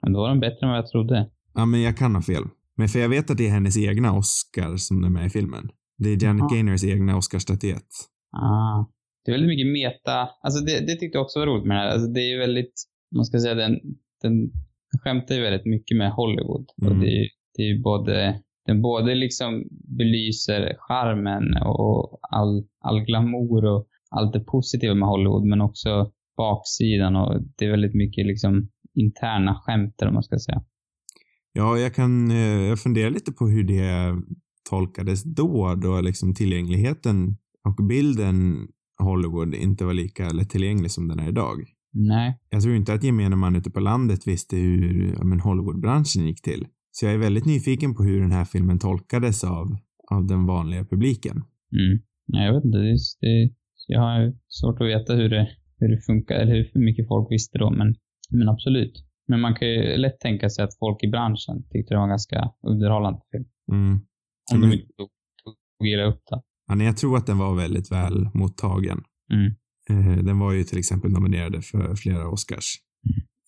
Men 0.03 0.13
då 0.13 0.21
var 0.21 0.29
den 0.29 0.41
bättre 0.41 0.59
än 0.63 0.69
vad 0.69 0.79
jag 0.79 0.87
trodde. 0.87 1.31
Ja, 1.55 1.67
men 1.67 1.83
jag 1.83 1.97
kan 1.97 2.15
ha 2.15 2.23
fel. 2.23 2.43
Men 2.77 2.89
för 2.89 2.99
jag 2.99 3.09
vet 3.09 3.31
att 3.31 3.39
det 3.39 3.47
är 3.47 3.51
hennes 3.51 3.79
egna 3.79 4.13
Oscar 4.13 4.77
som 4.77 5.05
är 5.05 5.11
med 5.11 5.27
i 5.27 5.31
filmen. 5.31 5.71
Det 5.99 6.09
är 6.09 6.25
Janet 6.25 6.41
Jaha. 6.41 6.55
Gaynors 6.55 6.85
egna 6.85 7.17
Oscarsstatyett. 7.17 7.91
Ah. 8.33 8.85
Det 9.25 9.31
är 9.31 9.33
väldigt 9.33 9.49
mycket 9.49 9.73
meta. 9.73 10.29
Alltså 10.43 10.65
det, 10.65 10.87
det 10.87 10.97
tyckte 10.97 11.19
jag 11.19 11.23
också 11.25 11.39
var 11.39 11.47
roligt 11.47 11.67
med 11.67 11.77
den 11.77 11.83
här. 11.85 11.93
Alltså 11.93 12.09
det 12.09 12.21
är 12.21 12.31
ju 12.33 12.39
väldigt, 12.39 12.75
man 13.15 13.25
ska 13.25 13.41
säga 13.41 13.55
den, 13.55 13.81
den 14.23 14.51
skämtar 15.03 15.35
ju 15.35 15.41
väldigt 15.41 15.67
mycket 15.67 15.97
med 15.97 16.13
Hollywood. 16.13 16.67
Mm. 16.83 16.93
Och 16.93 17.05
det 17.05 17.11
är 17.11 17.29
det 17.59 17.63
är 17.63 17.67
ju 17.67 17.83
både, 17.83 18.41
den 18.69 18.83
både 18.83 19.15
liksom 19.15 19.65
belyser 19.99 20.77
charmen 20.79 21.45
och 21.63 22.19
all, 22.23 22.65
all 22.81 23.01
glamour 23.01 23.65
och 23.65 23.89
allt 24.11 24.33
det 24.33 24.41
positiva 24.41 24.95
med 24.95 25.09
Hollywood, 25.09 25.45
men 25.45 25.61
också 25.61 26.13
baksidan 26.37 27.17
och 27.17 27.43
det 27.57 27.65
är 27.65 27.71
väldigt 27.71 27.95
mycket 27.95 28.27
liksom 28.27 28.69
interna 28.95 29.55
skämt 29.55 29.95
vad 29.99 30.13
man 30.13 30.23
ska 30.23 30.39
säga. 30.39 30.63
Ja, 31.53 31.79
jag 31.79 31.95
kan, 31.95 32.31
eh, 32.31 32.63
jag 32.71 32.79
funderar 32.79 33.11
lite 33.11 33.33
på 33.33 33.47
hur 33.47 33.65
det 33.65 34.17
tolkades 34.71 35.23
då, 35.23 35.75
då 35.75 36.01
liksom 36.01 36.35
tillgängligheten 36.35 37.37
och 37.65 37.87
bilden 37.87 38.69
Hollywood 38.99 39.55
inte 39.55 39.85
var 39.85 39.95
lika 39.95 40.29
lättillgänglig 40.29 40.91
som 40.91 41.09
den 41.09 41.19
är 41.19 41.29
idag. 41.29 41.65
Nej. 41.93 42.41
Jag 42.51 42.63
tror 42.63 42.75
inte 42.75 42.93
att 42.93 43.05
gemene 43.05 43.37
man 43.37 43.57
ute 43.57 43.71
på 43.71 43.81
landet 43.81 44.27
visste 44.27 44.57
hur 44.57 45.17
men 45.25 45.41
Hollywoodbranschen 45.41 46.27
gick 46.27 46.43
till. 46.43 46.67
Så 46.91 47.07
jag 47.07 47.15
är 47.15 47.19
väldigt 47.19 47.47
nyfiken 47.47 47.95
på 47.95 48.03
hur 48.03 48.21
den 48.21 48.33
här 48.33 48.45
filmen 48.45 48.79
tolkades 48.79 49.45
av, 49.45 49.67
av 50.11 50.27
den 50.27 50.47
vanliga 50.47 50.85
publiken. 50.85 51.37
Mm. 51.81 52.03
Nej, 52.27 52.47
jag 52.47 52.55
vet 52.55 52.65
inte. 52.65 52.79
Det, 52.79 52.97
det, 53.21 53.55
jag 53.87 54.01
har 54.01 54.33
svårt 54.49 54.81
att 54.81 54.89
veta 54.89 55.15
hur 55.15 55.29
det, 55.29 55.49
hur 55.79 55.89
det 55.89 56.01
funkar, 56.07 56.35
eller 56.35 56.71
hur 56.73 56.81
mycket 56.81 57.09
folk 57.09 57.33
visste 57.33 57.59
då, 57.59 57.71
men, 57.71 57.95
men 58.31 58.49
absolut. 58.49 59.05
Men 59.29 59.41
man 59.41 59.55
kan 59.55 59.69
ju 59.69 59.97
lätt 59.97 60.21
tänka 60.21 60.49
sig 60.51 60.65
att 60.65 60.79
folk 60.79 61.03
i 61.03 61.09
branschen 61.09 61.57
tyckte 61.71 61.95
det 61.95 61.99
var 61.99 62.05
en 62.05 62.17
ganska 62.17 62.51
underhållande 62.67 63.21
film. 63.31 63.45
Mm. 63.73 64.01
Om 64.53 64.61
de 64.61 64.73
inte 64.73 64.93
tog, 64.97 65.09
tog 65.79 65.89
illa 65.89 66.05
upp 66.05 66.23
det. 66.31 66.43
Ja, 66.69 66.75
nej, 66.75 66.87
jag 66.87 66.97
tror 66.97 67.17
att 67.17 67.27
den 67.27 67.39
var 67.39 67.55
väldigt 67.55 67.93
väl 67.93 68.29
mottagen. 68.35 69.01
Mm. 69.33 69.53
Eh, 69.91 70.25
Den 70.25 70.39
var 70.39 70.53
ju 70.53 70.65
till 70.65 70.79
exempel 70.79 71.11
nominerad 71.11 71.65
för 71.65 71.95
flera 71.95 72.29
Oscars. 72.29 72.77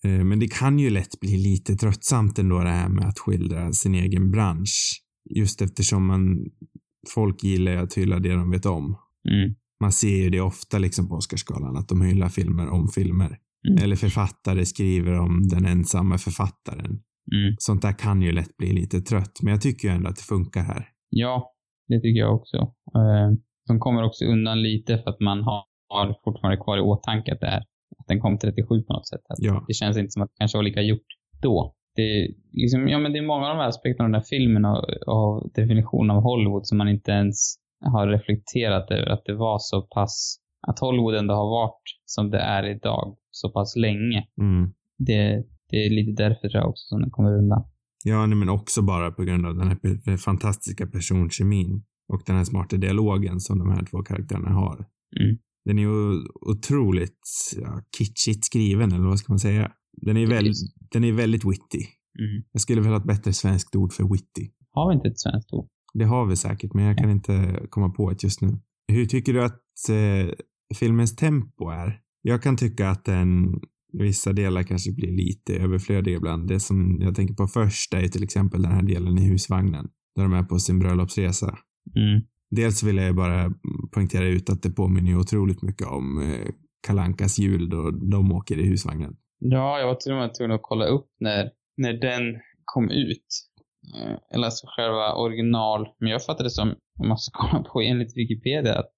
Eh, 0.05 0.23
Men 0.23 0.39
det 0.39 0.47
kan 0.47 0.79
ju 0.79 0.89
lätt 0.89 1.19
bli 1.19 1.37
lite 1.37 1.75
tröttsamt 1.75 2.39
ändå 2.39 2.59
det 2.59 2.69
här 2.69 2.89
med 2.89 3.05
att 3.05 3.19
skildra 3.19 3.71
sin 3.71 3.95
egen 3.95 4.31
bransch. 4.31 5.01
Just 5.35 5.61
eftersom 5.61 6.07
man, 6.07 6.45
folk 7.13 7.43
gillar 7.43 7.75
att 7.75 7.93
hylla 7.93 8.19
det 8.19 8.33
de 8.33 8.51
vet 8.51 8.65
om. 8.65 8.97
Mm. 9.29 9.55
Man 9.81 9.91
ser 9.91 10.17
ju 10.23 10.29
det 10.29 10.41
ofta 10.41 10.77
liksom 10.77 11.09
på 11.09 11.15
Oscarsgalan, 11.15 11.77
att 11.77 11.89
de 11.89 12.01
hyllar 12.01 12.29
filmer 12.29 12.69
om 12.69 12.87
filmer. 12.87 13.37
Mm. 13.69 13.83
Eller 13.83 13.95
författare 13.95 14.65
skriver 14.65 15.19
om 15.19 15.47
den 15.47 15.65
ensamma 15.65 16.17
författaren. 16.17 16.91
Mm. 17.31 17.55
Sånt 17.57 17.81
där 17.81 17.93
kan 17.99 18.21
ju 18.21 18.31
lätt 18.31 18.57
bli 18.57 18.73
lite 18.73 19.01
trött, 19.01 19.39
men 19.41 19.51
jag 19.51 19.61
tycker 19.61 19.87
ju 19.87 19.93
ändå 19.93 20.09
att 20.09 20.15
det 20.15 20.23
funkar 20.23 20.61
här. 20.63 20.87
Ja, 21.09 21.53
det 21.87 21.99
tycker 21.99 22.19
jag 22.19 22.35
också. 22.35 22.57
Eh, 22.95 23.31
De 23.67 23.79
kommer 23.79 24.03
också 24.03 24.25
undan 24.25 24.61
lite 24.63 24.97
för 24.97 25.09
att 25.09 25.19
man 25.19 25.43
har, 25.43 25.63
fortfarande 26.23 26.63
kvar 26.63 26.77
i 26.77 26.81
åtanke 26.81 27.33
att 27.33 27.39
det 27.39 27.47
är 27.47 27.63
den 28.11 28.21
kom 28.21 28.37
37 28.37 28.81
på 28.87 28.93
något 28.93 29.07
sätt. 29.07 29.21
Ja. 29.37 29.65
Det 29.67 29.73
känns 29.73 29.97
inte 29.97 30.11
som 30.11 30.21
att 30.21 30.29
det 30.29 30.39
kanske 30.39 30.57
var 30.57 30.63
lika 30.63 30.81
gjort 30.81 31.09
då. 31.41 31.75
Det 31.95 32.01
är, 32.01 32.27
liksom, 32.51 32.87
ja, 32.87 32.99
men 32.99 33.11
det 33.13 33.19
är 33.19 33.27
många 33.31 33.45
av 33.47 33.55
de 33.55 33.61
här 33.61 33.69
aspekterna 33.69 34.05
av 34.05 34.11
den 34.11 34.21
här 34.21 34.27
filmen 34.29 34.65
och, 34.65 34.83
och 35.15 35.51
definitionen 35.55 36.11
av 36.15 36.23
Hollywood 36.23 36.67
som 36.67 36.77
man 36.77 36.89
inte 36.89 37.11
ens 37.11 37.55
har 37.93 38.07
reflekterat 38.07 38.91
över 38.91 39.09
att 39.09 39.25
det 39.25 39.35
var 39.35 39.57
så 39.59 39.81
pass, 39.81 40.37
att 40.67 40.79
Hollywood 40.79 41.15
ändå 41.15 41.33
har 41.33 41.49
varit 41.49 41.83
som 42.05 42.29
det 42.29 42.39
är 42.39 42.63
idag 42.75 43.17
så 43.31 43.49
pass 43.49 43.75
länge. 43.75 44.27
Mm. 44.41 44.73
Det, 44.97 45.43
det 45.69 45.77
är 45.85 45.89
lite 45.89 46.23
därför 46.23 46.49
tror 46.49 46.61
jag 46.61 46.69
också 46.69 46.85
som 46.87 47.01
den 47.01 47.11
kommer 47.11 47.37
undan. 47.37 47.63
Ja, 48.03 48.25
nej, 48.25 48.37
men 48.37 48.49
också 48.49 48.81
bara 48.81 49.11
på 49.11 49.23
grund 49.23 49.45
av 49.45 49.55
den 49.55 49.67
här 49.67 50.17
fantastiska 50.17 50.87
personkemin 50.87 51.83
och 52.13 52.21
den 52.25 52.35
här 52.35 52.43
smarta 52.43 52.77
dialogen 52.77 53.39
som 53.39 53.59
de 53.59 53.71
här 53.71 53.85
två 53.85 53.97
karaktärerna 54.03 54.49
har. 54.49 54.85
Mm. 55.19 55.37
Den 55.65 55.79
är 55.79 55.83
ju 55.83 56.23
otroligt 56.41 57.19
ja, 57.57 57.83
kitschigt 57.97 58.45
skriven, 58.45 58.91
eller 58.91 59.05
vad 59.05 59.19
ska 59.19 59.31
man 59.31 59.39
säga? 59.39 59.71
Den 60.01 60.17
är, 60.17 60.27
väl, 60.27 60.53
den 60.91 61.03
är 61.03 61.11
väldigt 61.11 61.45
witty. 61.45 61.85
Mm. 62.19 62.43
Jag 62.51 62.61
skulle 62.61 62.81
vilja 62.81 62.91
ha 62.91 62.99
ett 62.99 63.07
bättre 63.07 63.33
svenskt 63.33 63.75
ord 63.75 63.93
för 63.93 64.03
witty. 64.03 64.49
Har 64.71 64.89
vi 64.89 64.95
inte 64.95 65.07
ett 65.07 65.19
svenskt 65.19 65.53
ord? 65.53 65.67
Det 65.93 66.05
har 66.05 66.25
vi 66.25 66.35
säkert, 66.35 66.73
men 66.73 66.85
jag 66.85 66.97
kan 66.97 67.09
inte 67.09 67.65
komma 67.69 67.89
på 67.89 68.11
ett 68.11 68.23
just 68.23 68.41
nu. 68.41 68.59
Hur 68.87 69.05
tycker 69.05 69.33
du 69.33 69.43
att 69.43 69.89
eh, 69.89 70.33
filmens 70.75 71.15
tempo 71.15 71.69
är? 71.69 71.99
Jag 72.21 72.43
kan 72.43 72.57
tycka 72.57 72.89
att 72.89 73.05
den 73.05 73.59
vissa 73.93 74.33
delar 74.33 74.63
kanske 74.63 74.91
blir 74.91 75.11
lite 75.11 75.55
överflödiga 75.55 76.17
ibland. 76.17 76.47
Det 76.47 76.59
som 76.59 76.97
jag 77.01 77.15
tänker 77.15 77.33
på 77.33 77.47
först 77.47 77.93
är 77.93 78.07
till 78.07 78.23
exempel 78.23 78.61
den 78.61 78.71
här 78.71 78.83
delen 78.83 79.17
i 79.17 79.21
husvagnen, 79.21 79.87
där 80.15 80.23
de 80.23 80.33
är 80.33 80.43
på 80.43 80.59
sin 80.59 80.79
bröllopsresa. 80.79 81.57
Mm. 81.95 82.21
Dels 82.51 82.83
vill 82.83 82.97
jag 82.97 83.15
bara 83.15 83.53
poängtera 83.93 84.25
ut 84.25 84.49
att 84.49 84.61
det 84.63 84.69
påminner 84.69 85.17
otroligt 85.19 85.61
mycket 85.61 85.87
om 85.87 86.21
eh, 86.21 86.47
Kalankas 86.87 87.39
jul 87.39 87.69
då 87.69 87.91
de 87.91 88.31
åker 88.31 88.59
i 88.59 88.65
husvagnen. 88.69 89.15
Ja, 89.39 89.79
jag 89.79 89.87
var 89.87 89.95
till 89.95 90.11
och 90.11 90.17
med 90.17 90.33
tvungen 90.33 90.55
att 90.55 90.61
kolla 90.63 90.85
upp 90.85 91.07
när, 91.19 91.51
när 91.77 91.93
den 91.93 92.39
kom 92.65 92.89
ut. 92.89 93.27
Eh, 93.95 94.17
Eller 94.33 94.45
alltså 94.45 94.67
själva 94.69 95.13
original. 95.15 95.87
Men 95.99 96.09
jag 96.09 96.25
fattade 96.25 96.45
det 96.45 96.51
som, 96.51 96.69
om 96.99 97.07
man 97.07 97.17
ska 97.17 97.31
kolla 97.49 97.63
på 97.63 97.81
enligt 97.81 98.17
Wikipedia, 98.17 98.79
att, 98.79 98.93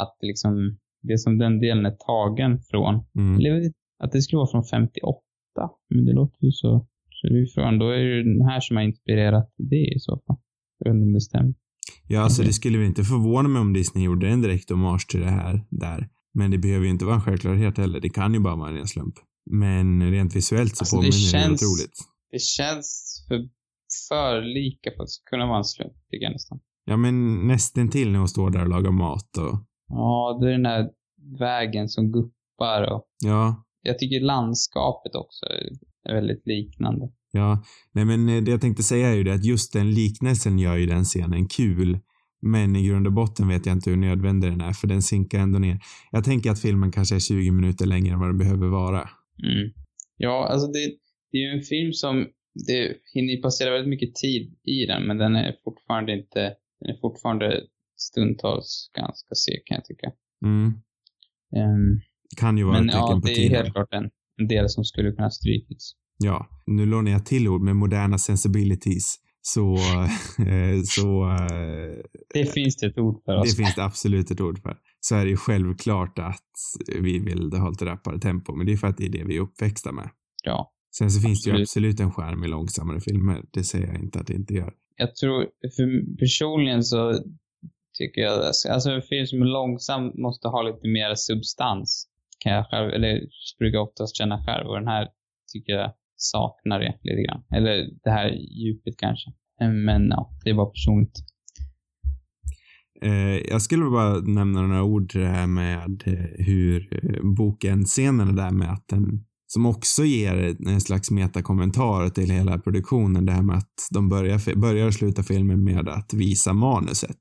att 0.00 0.16
liksom 0.20 0.78
det 1.02 1.18
som 1.18 1.38
den 1.38 1.60
delen 1.60 1.86
är 1.86 1.96
tagen 2.06 2.58
från, 2.70 2.94
Mm. 3.18 3.72
att 4.04 4.12
det 4.12 4.22
skulle 4.22 4.38
vara 4.38 4.50
från 4.50 4.64
58. 4.64 5.20
Men 5.94 6.04
det 6.04 6.12
låter 6.12 6.44
ju 6.44 6.52
så, 6.52 6.86
så 7.10 7.26
det 7.28 7.40
är 7.40 7.46
från, 7.54 7.78
då 7.78 7.88
är 7.90 7.98
det 8.04 8.22
den 8.22 8.42
här 8.48 8.60
som 8.60 8.76
har 8.76 8.84
inspirerat 8.84 9.50
det 9.58 9.86
i 9.96 9.98
så 9.98 10.12
fall. 10.26 10.36
Jag 10.78 10.90
vet 10.90 10.94
inte 10.96 11.04
om 11.06 11.12
det 11.12 11.20
stämmer. 11.20 11.54
Ja, 12.06 12.20
alltså 12.20 12.42
Mhm. 12.42 12.46
det 12.46 12.52
skulle 12.52 12.78
väl 12.78 12.86
inte 12.86 13.04
förvåna 13.04 13.48
mig 13.48 13.60
om 13.60 13.72
Disney 13.72 14.04
gjorde 14.04 14.28
en 14.28 14.42
direkt 14.42 14.70
hommage 14.70 15.08
till 15.10 15.20
det 15.20 15.30
här 15.30 15.64
där. 15.70 16.08
Men 16.34 16.50
det 16.50 16.58
behöver 16.58 16.84
ju 16.84 16.90
inte 16.90 17.04
vara 17.04 17.14
en 17.14 17.20
självklarhet 17.22 17.78
heller. 17.78 18.00
Det 18.00 18.08
kan 18.10 18.34
ju 18.34 18.40
bara 18.40 18.56
vara 18.56 18.68
en 18.68 18.74
ren 18.76 18.86
slump. 18.86 19.14
Men 19.50 20.10
rent 20.10 20.36
visuellt 20.36 20.76
så 20.76 20.82
Alltså, 20.82 20.96
det 20.96 21.00
påminner 21.00 21.12
det, 21.16 21.30
känns- 21.48 21.62
otroligt. 21.62 21.98
Det 22.30 22.40
känns 22.40 23.24
för, 23.28 23.48
för 24.08 24.42
lika 24.42 24.90
för 24.96 25.02
att 25.02 25.08
kunna 25.30 25.46
vara 25.46 25.58
en 25.58 25.64
slump, 25.64 25.92
tycker 26.10 26.24
jag 26.24 26.32
nästan. 26.32 26.60
Ja, 26.84 26.96
men 26.96 27.46
nästan 27.46 27.88
till 27.88 28.10
när 28.12 28.18
hon 28.18 28.28
står 28.28 28.50
där 28.50 28.62
och 28.62 28.68
lagar 28.68 28.90
mat 28.90 29.36
och 29.38 29.58
Ja, 29.88 30.38
det 30.40 30.48
är 30.48 30.52
den 30.52 30.66
här 30.66 30.88
vägen 31.38 31.88
som 31.88 32.12
guppar 32.12 32.92
och 32.92 33.04
ja, 33.24 33.64
jag 33.82 33.98
tycker 33.98 34.20
landskapet 34.20 35.14
också 35.14 35.46
är 36.06 36.14
väldigt 36.14 36.46
liknande. 36.46 37.10
Ja. 37.32 37.64
Nej, 37.92 38.04
men 38.04 38.28
eh, 38.28 38.42
det 38.42 38.50
jag 38.50 38.60
tänkte 38.60 38.82
säga 38.82 39.08
är 39.08 39.14
ju 39.14 39.24
det 39.24 39.34
att 39.34 39.44
just 39.44 39.72
den 39.72 39.90
liknelsen 39.90 40.58
gör 40.58 40.76
ju 40.76 40.86
den 40.86 41.04
scenen 41.04 41.48
kul. 41.48 41.98
Men 42.44 42.76
i 42.76 42.86
grund 42.88 43.06
och 43.06 43.12
botten 43.12 43.48
vet 43.48 43.66
jag 43.66 43.72
inte 43.76 43.90
hur 43.90 43.96
nödvändig 43.96 44.50
den 44.50 44.60
är, 44.60 44.72
för 44.72 44.86
den 44.86 45.02
sinkar 45.02 45.38
ändå 45.38 45.58
ner. 45.58 45.78
Jag 46.10 46.24
tänker 46.24 46.50
att 46.50 46.60
filmen 46.60 46.92
kanske 46.92 47.14
är 47.14 47.20
20 47.20 47.50
minuter 47.50 47.86
längre 47.86 48.12
än 48.12 48.18
vad 48.20 48.28
den 48.28 48.38
behöver 48.38 48.66
vara. 48.68 49.00
Mm. 49.42 49.72
Ja, 50.16 50.48
alltså 50.48 50.66
det, 50.66 50.78
det 51.30 51.38
är 51.38 51.52
ju 51.52 51.58
en 51.58 51.62
film 51.62 51.92
som, 51.92 52.26
det 52.68 52.96
hinner 53.14 53.42
passera 53.42 53.70
väldigt 53.70 53.88
mycket 53.90 54.14
tid 54.14 54.54
i 54.64 54.86
den, 54.86 55.06
men 55.06 55.18
den 55.18 55.36
är 55.36 55.54
fortfarande 55.64 56.12
inte, 56.12 56.40
den 56.80 56.90
är 56.90 57.00
fortfarande 57.00 57.60
stundtals 57.96 58.90
ganska 58.98 59.34
seg 59.34 59.62
kan 59.66 59.74
jag 59.74 59.84
tycka. 59.84 60.12
Mm. 60.44 60.66
Ehm, 61.56 62.00
Kan 62.36 62.58
ju 62.58 62.64
vara 62.64 62.78
men 62.78 62.88
ett 62.88 62.94
tecken 62.94 63.08
ja, 63.08 63.20
på 63.20 63.26
det 63.26 63.32
är 63.32 63.36
tiden. 63.36 63.56
helt 63.56 63.72
klart 63.74 63.88
en, 63.90 64.10
en 64.40 64.48
del 64.48 64.68
som 64.68 64.84
skulle 64.84 65.12
kunna 65.12 65.30
strykits. 65.30 65.92
Ja, 66.24 66.46
nu 66.66 66.86
lånar 66.86 67.10
jag 67.12 67.26
till 67.26 67.48
ord 67.48 67.62
med 67.62 67.76
moderna 67.76 68.18
sensibilities. 68.18 69.18
Så, 69.42 69.74
eh, 70.38 70.82
så 70.84 71.28
eh, 71.30 72.02
Det 72.34 72.52
finns 72.52 72.76
det 72.76 72.86
ett 72.86 72.98
ord 72.98 73.22
för 73.24 73.32
det 73.32 73.38
oss. 73.40 73.56
finns 73.56 73.74
det 73.74 73.84
absolut 73.84 74.30
ett 74.30 74.40
ord 74.40 74.62
för. 74.62 74.76
Så 75.00 75.14
är 75.14 75.24
det 75.24 75.30
ju 75.30 75.36
självklart 75.36 76.18
att 76.18 76.50
vi 77.00 77.18
vill 77.18 77.52
ha 77.52 77.72
ett 77.72 77.82
rappare 77.82 78.18
tempo, 78.18 78.54
men 78.54 78.66
det 78.66 78.72
är 78.72 78.76
för 78.76 78.86
att 78.86 78.96
det 78.96 79.04
är 79.04 79.08
det 79.08 79.24
vi 79.24 79.36
är 79.36 79.40
uppväxta 79.40 79.92
med. 79.92 80.10
Ja. 80.44 80.72
Sen 80.98 81.10
så 81.10 81.20
finns 81.20 81.42
det 81.44 81.50
ju 81.50 81.52
Absolut. 81.62 81.68
absolut 81.68 82.00
en 82.00 82.12
skärm 82.12 82.44
i 82.44 82.48
långsammare 82.48 83.00
filmer. 83.00 83.44
Det 83.52 83.64
säger 83.64 83.86
jag 83.86 83.96
inte 83.96 84.20
att 84.20 84.26
det 84.26 84.34
inte 84.34 84.54
gör. 84.54 84.72
Jag 84.96 85.16
tror, 85.16 85.46
för 85.76 86.16
personligen 86.18 86.82
så 86.84 87.12
tycker 87.98 88.20
jag, 88.20 88.44
alltså 88.70 88.90
en 88.90 89.02
film 89.02 89.26
som 89.26 89.42
är 89.42 89.46
långsam 89.46 90.12
måste 90.22 90.48
ha 90.48 90.62
lite 90.62 90.88
mer 90.88 91.14
substans. 91.14 92.08
Kan 92.38 92.52
jag 92.52 92.66
själv, 92.70 92.90
eller 92.92 93.20
brukar 93.58 93.78
jag 93.78 93.88
oftast 93.88 94.16
känna 94.16 94.44
själv 94.46 94.66
och 94.68 94.74
den 94.74 94.88
här 94.88 95.08
tycker 95.52 95.72
jag 95.72 95.92
saknar 96.22 96.80
det 96.80 96.94
lite 97.02 97.22
grann. 97.22 97.42
Eller 97.56 97.74
det 98.04 98.10
här 98.10 98.28
djupet 98.30 98.94
kanske. 98.98 99.30
Men 99.86 100.08
ja, 100.08 100.30
det 100.44 100.50
är 100.50 100.54
bara 100.54 100.70
personligt. 100.70 101.18
Eh, 103.02 103.50
jag 103.50 103.62
skulle 103.62 103.90
bara 103.90 104.20
nämna 104.20 104.62
några 104.62 104.82
ord 104.82 105.10
till 105.10 105.20
det 105.20 105.28
här 105.28 105.46
med 105.46 106.02
eh, 106.06 106.44
hur 106.46 106.88
eh, 106.92 107.34
boken, 107.36 107.84
scenen 107.84 108.36
där 108.36 108.50
med 108.50 108.72
att 108.72 108.88
den, 108.88 109.24
som 109.46 109.66
också 109.66 110.04
ger 110.04 110.56
en 110.68 110.80
slags 110.80 111.10
metakommentar 111.10 112.08
till 112.08 112.30
hela 112.30 112.58
produktionen, 112.58 113.26
det 113.26 113.32
här 113.32 113.42
med 113.42 113.56
att 113.56 113.88
de 113.90 114.08
börjar, 114.08 114.56
börjar 114.56 114.86
och 114.86 114.94
slutar 114.94 115.22
filmen 115.22 115.64
med 115.64 115.88
att 115.88 116.14
visa 116.14 116.52
manuset. 116.52 117.20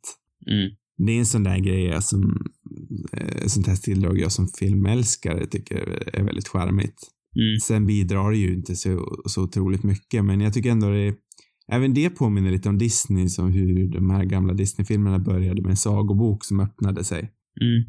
Mm. 0.51 0.71
Det 0.97 1.11
är 1.11 1.19
en 1.19 1.25
sån 1.25 1.43
där 1.43 1.57
grej 1.57 2.01
som, 2.01 2.45
eh, 3.13 3.47
sånt 3.47 3.67
här 3.67 3.75
tilldrag 3.75 4.19
jag 4.19 4.31
som 4.31 4.47
filmälskare 4.47 5.45
tycker 5.45 6.03
är 6.15 6.23
väldigt 6.23 6.47
charmigt. 6.47 7.11
Mm. 7.36 7.60
Sen 7.62 7.86
bidrar 7.86 8.32
det 8.32 8.38
ju 8.38 8.54
inte 8.54 8.76
så, 8.76 9.22
så 9.26 9.44
otroligt 9.44 9.84
mycket, 9.84 10.26
men 10.26 10.41
jag 10.41 10.54
tycker 10.54 10.72
ändå 10.72 10.89
det 10.89 11.15
Även 11.72 11.94
det 11.94 12.10
påminner 12.10 12.52
lite 12.52 12.70
om 12.70 12.78
Disney, 12.78 13.28
som 13.28 13.52
hur 13.52 13.88
de 13.88 14.10
här 14.10 14.26
gamla 14.26 14.54
Disney-filmerna 14.54 15.20
började 15.20 15.62
med 15.62 15.70
en 15.70 15.78
sagobok 15.78 16.46
som 16.46 16.60
öppnade 16.60 17.04
sig. 17.04 17.20
Mm. 17.62 17.84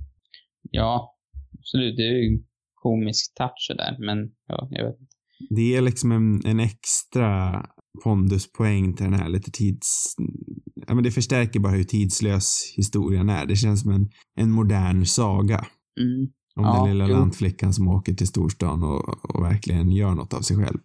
Ja, 0.71 1.15
absolut. 1.59 1.97
Det 1.97 2.03
är 2.03 2.13
ju 2.13 2.35
en 2.35 2.45
komisk 2.75 3.35
touch 3.35 3.77
där, 3.77 3.97
men 4.07 4.19
ja, 4.49 4.69
jag 4.71 4.85
vet 4.85 5.01
inte. 5.01 5.13
Det 5.51 5.77
är 5.77 5.83
liksom 5.83 6.13
en, 6.13 6.47
en 6.47 6.61
extra 6.61 7.63
ponduspoäng 8.05 8.95
till 8.95 9.05
den 9.05 9.15
här 9.15 9.29
lite 9.29 9.51
tids... 9.51 10.15
Ja, 10.87 10.95
men 10.95 11.05
det 11.05 11.11
förstärker 11.11 11.61
bara 11.61 11.73
hur 11.73 11.85
tidslös 11.85 12.75
historien 12.77 13.29
är. 13.29 13.47
Det 13.47 13.57
känns 13.57 13.81
som 13.81 13.91
en, 13.91 14.11
en 14.35 14.51
modern 14.51 15.05
saga. 15.05 15.67
Mm. 16.01 16.33
Om 16.57 16.65
Ja, 16.65 16.77
den 16.77 16.91
lilla 16.93 17.09
jo. 17.09 17.15
lantflickan 17.15 17.73
som 17.73 17.89
åker 17.89 18.13
till 18.13 18.27
storstan 18.27 18.83
och, 18.83 19.35
och 19.35 19.43
verkligen 19.45 19.91
gör 19.91 20.15
något 20.15 20.35
av 20.35 20.41
sig 20.41 20.57
själv. 20.57 20.79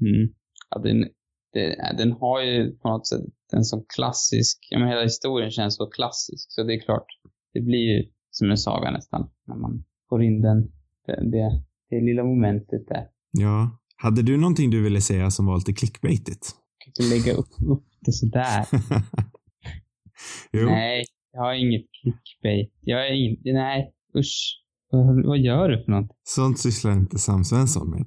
Mm. 0.00 0.34
Ja, 0.70 0.80
den, 0.80 1.08
det, 1.52 1.94
den 1.98 2.12
har 2.12 2.42
ju 2.42 2.76
på 2.78 2.88
något 2.88 3.06
sätt 3.06 3.20
en 3.52 3.64
sån 3.64 3.84
klassisk, 3.94 4.58
ja 4.70 4.78
men 4.78 4.88
hela 4.88 5.02
historien 5.02 5.50
känns 5.50 5.76
så 5.76 5.86
klassisk, 5.86 6.46
så 6.48 6.62
det 6.62 6.74
är 6.74 6.80
klart, 6.80 7.06
det 7.52 7.60
blir 7.60 7.78
ju 7.78 8.10
som 8.30 8.50
en 8.50 8.56
saga 8.58 8.90
nästan, 8.90 9.30
när 9.46 9.56
man 9.56 9.84
får 10.08 10.22
in 10.22 10.40
den, 10.40 10.62
det, 11.06 11.30
det, 11.30 11.62
det 11.90 12.00
lilla 12.00 12.24
momentet 12.24 12.88
där. 12.88 13.06
Ja. 13.30 13.78
Hade 13.96 14.22
du 14.22 14.36
någonting 14.36 14.70
du 14.70 14.82
ville 14.82 15.00
säga 15.00 15.30
som 15.30 15.46
var 15.46 15.56
lite 15.56 15.72
clickbaitigt? 15.72 16.46
Jag 16.78 16.94
kan 16.94 17.04
inte 17.04 17.14
lägga 17.14 17.38
upp, 17.38 17.52
upp 17.66 17.84
det 18.00 18.12
sådär. 18.12 18.66
jo. 20.52 20.64
Nej, 20.66 21.04
jag 21.32 21.40
har 21.40 21.54
inget 21.54 21.86
clickbait. 22.02 22.72
Jag 22.80 23.08
är 23.08 23.12
inte, 23.12 23.52
nej, 23.52 23.92
usch. 24.18 24.63
Vad, 24.94 25.26
vad 25.26 25.38
gör 25.38 25.68
du 25.68 25.84
för 25.84 25.92
något? 25.92 26.10
Sånt 26.22 26.58
sysslar 26.58 26.92
inte 26.92 27.18
Sam 27.18 27.44
Svensson 27.44 27.90
med. 27.90 28.06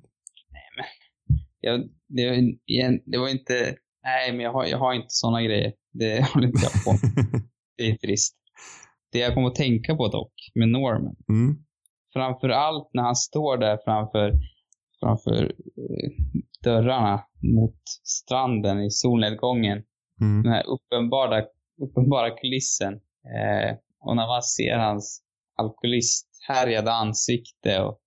Jag, 1.59 1.89
det, 2.07 2.29
var 2.29 2.35
igen, 2.65 2.99
det 3.05 3.17
var 3.17 3.29
inte, 3.29 3.75
nej 4.03 4.31
men 4.31 4.39
jag 4.39 4.53
har, 4.53 4.65
jag 4.65 4.77
har 4.77 4.93
inte 4.93 5.07
såna 5.09 5.41
grejer. 5.41 5.73
Det 5.93 6.25
håller 6.33 6.47
inte 6.47 6.61
jag 6.63 6.83
på 6.83 7.07
Det 7.77 7.83
är 7.83 7.95
trist. 7.95 8.35
Det 9.11 9.19
jag 9.19 9.33
kom 9.33 9.45
att 9.45 9.55
tänka 9.55 9.95
på 9.95 10.07
dock, 10.07 10.33
med 10.55 10.69
Norman. 10.69 11.15
mm. 11.29 11.55
Framför 12.13 12.49
allt 12.49 12.89
när 12.93 13.03
han 13.03 13.15
står 13.15 13.57
där 13.57 13.79
framför, 13.85 14.33
framför 14.99 15.43
eh, 15.43 16.11
dörrarna 16.63 17.23
mot 17.55 17.81
stranden 18.03 18.81
i 18.81 18.91
solnedgången. 18.91 19.83
Mm. 20.21 20.43
Den 20.43 20.51
här 20.51 20.63
uppenbara, 20.67 21.43
uppenbara 21.81 22.29
kulissen. 22.29 22.93
Eh, 22.93 23.77
och 23.99 24.15
när 24.15 24.27
man 24.27 24.43
ser 24.43 24.77
hans 24.77 25.21
alkoholisthärjade 26.47 26.91
ansikte 26.91 27.81
och 27.81 27.99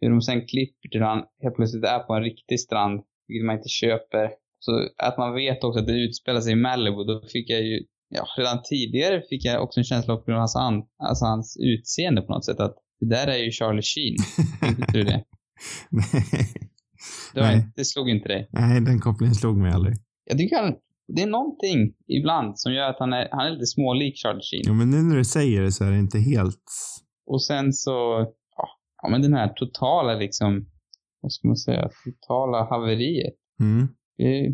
hur 0.00 0.10
de 0.10 0.20
sen 0.20 0.46
klipper 0.46 0.88
till 0.88 1.02
han 1.02 1.18
helt 1.42 1.56
plötsligt 1.56 1.84
är 1.84 1.98
på 1.98 2.14
en 2.14 2.22
riktig 2.22 2.60
strand, 2.60 3.00
vilket 3.28 3.46
man 3.46 3.56
inte 3.56 3.68
köper. 3.68 4.30
Så 4.58 4.88
att 4.96 5.18
man 5.18 5.34
vet 5.34 5.64
också 5.64 5.80
att 5.80 5.86
det 5.86 6.04
utspelar 6.06 6.40
sig 6.40 6.52
i 6.52 6.56
Malibu, 6.56 7.04
då 7.04 7.22
fick 7.32 7.50
jag 7.50 7.62
ju, 7.62 7.80
ja, 8.08 8.24
redan 8.38 8.62
tidigare 8.62 9.22
fick 9.30 9.44
jag 9.44 9.62
också 9.62 9.80
en 9.80 9.84
känsla 9.84 10.14
av 10.14 10.22
hans, 10.26 10.56
an, 10.56 10.82
alltså 11.08 11.24
hans 11.24 11.56
utseende 11.60 12.22
på 12.22 12.32
något 12.32 12.44
sätt, 12.44 12.60
att 12.60 12.76
det 13.00 13.08
där 13.08 13.26
är 13.26 13.36
ju 13.44 13.50
Charlie 13.50 13.82
Sheen. 13.82 14.16
Tänkte 14.60 14.92
du 14.92 15.02
det? 15.04 15.24
Nej. 15.90 16.04
Det, 17.34 17.54
inte- 17.54 17.72
det 17.76 17.84
slog 17.84 18.10
inte 18.10 18.28
dig. 18.28 18.48
Nej, 18.52 18.80
den 18.80 19.00
kopplingen 19.00 19.34
slog 19.34 19.56
mig 19.56 19.72
aldrig. 19.72 19.96
Jag 20.24 20.38
tycker 20.38 20.56
han, 20.56 20.74
det 21.16 21.22
är 21.22 21.26
någonting 21.26 21.94
ibland 22.08 22.58
som 22.60 22.72
gör 22.72 22.90
att 22.90 22.96
han 22.98 23.12
är, 23.12 23.28
han 23.30 23.46
är 23.46 23.50
lite 23.50 23.66
smålik 23.66 24.14
Charlie 24.16 24.42
Sheen. 24.50 24.62
Jo, 24.66 24.74
men 24.74 24.90
nu 24.90 24.96
när 25.02 25.16
du 25.16 25.24
säger 25.24 25.62
det 25.62 25.72
så 25.72 25.84
är 25.84 25.90
det 25.90 25.98
inte 25.98 26.18
helt... 26.18 26.64
Och 27.32 27.42
sen 27.44 27.72
så, 27.72 27.90
ja, 28.56 28.68
ja 29.02 29.08
men 29.08 29.22
den 29.22 29.34
här 29.34 29.48
totala 29.48 30.14
liksom, 30.14 30.66
vad 31.20 31.32
ska 31.32 31.48
man 31.48 31.56
säga, 31.56 31.90
totala 32.04 32.64
haveriet. 32.70 33.34
Mm. 33.60 33.88
Det 34.16 34.46
eh, 34.46 34.52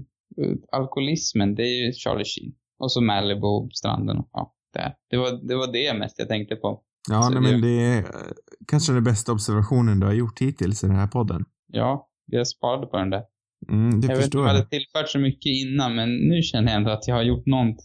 alkoholismen, 0.73 1.55
det 1.55 1.63
är 1.63 1.87
ju 1.87 1.93
Charlie 1.93 2.25
Sheen. 2.25 2.53
Och 2.79 2.93
så 2.93 3.01
Malibu, 3.01 3.71
stranden 3.75 4.19
och 4.19 4.29
ja, 4.33 4.55
där. 4.75 4.95
Det 5.11 5.17
var, 5.17 5.49
det 5.49 5.57
var 5.57 5.73
det 5.73 5.99
mest 5.99 6.19
jag 6.19 6.29
tänkte 6.29 6.57
på. 6.57 6.83
Ja, 7.11 7.23
Så 7.23 7.31
nej, 7.31 7.43
det- 7.43 7.51
men 7.53 7.61
det 7.61 7.83
är 7.83 7.99
eh, 7.99 8.33
kanske 8.69 8.93
den 8.93 9.05
bästa 9.05 9.33
observationen 9.33 10.01
du 10.01 10.07
har 10.07 10.13
gjort 10.15 10.41
hittills 10.41 10.85
i 10.85 10.87
den 10.87 10.97
här 10.97 11.07
podden. 11.07 11.45
Ja, 11.73 12.09
jag 12.27 12.49
sparade 12.49 12.87
på 12.87 12.97
den 12.97 13.11
där. 13.11 13.23
Mm, 13.71 14.01
det 14.01 14.07
jag 14.07 14.17
vet 14.17 14.25
inte 14.25 14.39
om 14.39 14.45
jag. 14.45 14.51
hade 14.53 14.67
tillfört 14.69 15.09
så 15.09 15.19
mycket 15.19 15.47
innan, 15.51 15.95
men 15.95 16.09
nu 16.29 16.43
känner 16.43 16.69
jag 16.73 16.77
ändå 16.77 16.91
att 16.91 17.09
jag 17.09 17.15
har 17.15 17.23
gjort 17.23 17.47
något, 17.47 17.77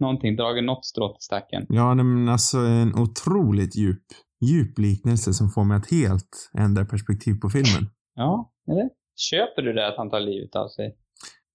någonting, 0.00 0.36
dragit 0.36 0.64
något 0.64 0.84
strå 0.84 1.08
till 1.08 1.20
stacken. 1.24 1.66
Ja, 1.68 1.94
nej, 1.94 2.04
men 2.04 2.28
alltså 2.28 2.58
en 2.58 2.94
otroligt 2.98 3.76
djup, 3.76 4.02
djup 4.42 4.78
liknelse 4.78 5.34
som 5.34 5.50
får 5.50 5.64
mig 5.64 5.76
att 5.76 5.90
helt 5.90 6.50
ändra 6.58 6.84
perspektiv 6.84 7.34
på 7.34 7.50
filmen. 7.50 7.90
Ja, 8.14 8.52
eller? 8.68 8.88
Köper 9.16 9.62
du 9.62 9.72
det 9.72 9.88
att 9.88 9.96
han 9.96 10.10
tar 10.10 10.20
livet 10.20 10.56
av 10.56 10.68
sig? 10.68 10.96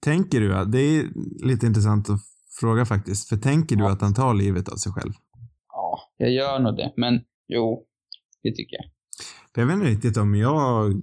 Tänker 0.04 0.40
du 0.42 0.56
att, 0.56 0.72
det 0.72 0.80
är 0.80 1.06
lite 1.46 1.66
intressant 1.66 2.10
att 2.10 2.20
fråga 2.60 2.86
faktiskt, 2.86 3.30
för 3.30 3.38
tänker 3.38 3.76
du 3.76 3.84
Ja. 3.84 3.92
att 3.92 4.02
han 4.02 4.14
tar 4.14 4.34
livet 4.34 4.70
av 4.70 4.76
sig 4.76 4.92
själv? 4.92 5.14
Ja, 5.74 6.00
jag 6.18 6.32
gör 6.32 6.60
nog 6.60 6.78
det, 6.78 6.94
men 6.98 7.22
jo, 7.48 7.86
det 8.44 8.52
tycker 8.56 8.76
jag. 8.76 8.86
För 9.56 9.62
jag 9.62 9.68
vet 9.68 9.74
inte 9.76 9.88
riktigt 9.88 10.18
om 10.18 10.36
jag 10.36 11.02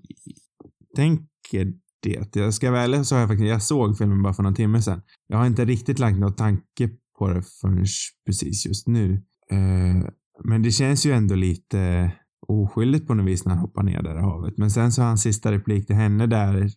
tänker 0.97 1.73
det. 2.03 2.37
Jag 2.37 2.55
ska 2.55 2.70
vara 2.70 2.83
ärlig 2.83 3.07
så 3.07 3.14
har 3.14 3.20
jag 3.20 3.29
faktiskt, 3.29 3.49
jag 3.49 3.62
såg 3.62 3.99
filmen 3.99 4.23
bara 4.23 4.35
för 4.35 4.42
någon 4.42 4.55
timme 4.55 4.83
sedan. 4.83 5.03
Jag 5.27 5.38
har 5.38 5.47
inte 5.47 5.64
riktigt 5.64 5.99
lagt 5.99 6.18
någon 6.18 6.35
tanke 6.35 6.90
på 7.18 7.29
det 7.29 7.42
förrän 7.61 7.85
precis 8.27 8.66
just 8.66 8.87
nu. 8.88 9.23
Eh, 9.51 10.09
men 10.44 10.62
det 10.62 10.70
känns 10.70 11.07
ju 11.07 11.12
ändå 11.12 11.35
lite 11.35 12.11
oskyldigt 12.49 13.07
på 13.07 13.14
något 13.14 13.27
vis 13.27 13.44
när 13.44 13.53
han 13.53 13.61
hoppar 13.61 13.83
ner 13.83 14.03
där 14.03 14.18
i 14.18 14.20
havet. 14.20 14.55
Men 14.57 14.70
sen 14.70 14.92
så 14.92 15.03
hans 15.03 15.23
sista 15.23 15.53
replik 15.53 15.87
till 15.87 15.97
henne 15.97 16.27
där 16.27 16.68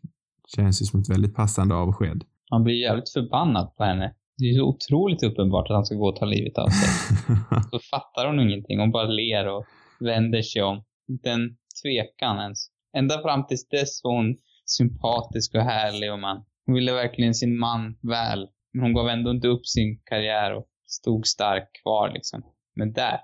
känns 0.55 0.81
ju 0.81 0.85
som 0.85 0.99
ett 0.99 1.09
väldigt 1.09 1.35
passande 1.35 1.75
avsked. 1.75 2.23
Han 2.49 2.63
blir 2.63 2.81
jävligt 2.81 3.09
förbannad 3.09 3.75
på 3.77 3.83
henne. 3.83 4.13
Det 4.37 4.49
är 4.49 4.53
så 4.53 4.63
otroligt 4.63 5.23
uppenbart 5.23 5.69
att 5.69 5.75
han 5.75 5.85
ska 5.85 5.95
gå 5.95 6.07
och 6.09 6.15
ta 6.15 6.25
livet 6.25 6.57
av 6.57 6.67
sig. 6.67 6.89
Så 7.71 7.79
fattar 7.91 8.27
hon 8.27 8.39
ingenting. 8.39 8.79
Hon 8.79 8.91
bara 8.91 9.07
ler 9.07 9.47
och 9.47 9.65
vänder 9.99 10.41
sig 10.41 10.63
om. 10.63 10.83
Inte 11.09 11.31
en 11.31 11.57
tvekan 11.83 12.39
ens. 12.39 12.67
Ända 12.97 13.21
fram 13.21 13.47
tills 13.47 13.69
dess 13.69 14.03
var 14.03 14.15
hon 14.15 14.35
sympatisk 14.65 15.55
och 15.55 15.61
härlig 15.61 16.11
och 16.13 16.19
man. 16.19 16.43
Hon 16.65 16.75
ville 16.75 16.93
verkligen 16.93 17.33
sin 17.33 17.59
man 17.59 17.97
väl. 18.01 18.47
Men 18.73 18.83
hon 18.83 18.93
gav 18.93 19.09
ändå 19.09 19.31
inte 19.31 19.47
upp 19.47 19.65
sin 19.65 20.01
karriär 20.05 20.55
och 20.57 20.65
stod 20.87 21.27
stark 21.27 21.69
kvar 21.83 22.11
liksom. 22.13 22.41
Men 22.75 22.93
där, 22.93 23.19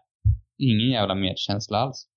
ingen 0.71 0.89
jävla 0.91 1.15
medkänsla 1.15 1.77
alls. 1.77 2.07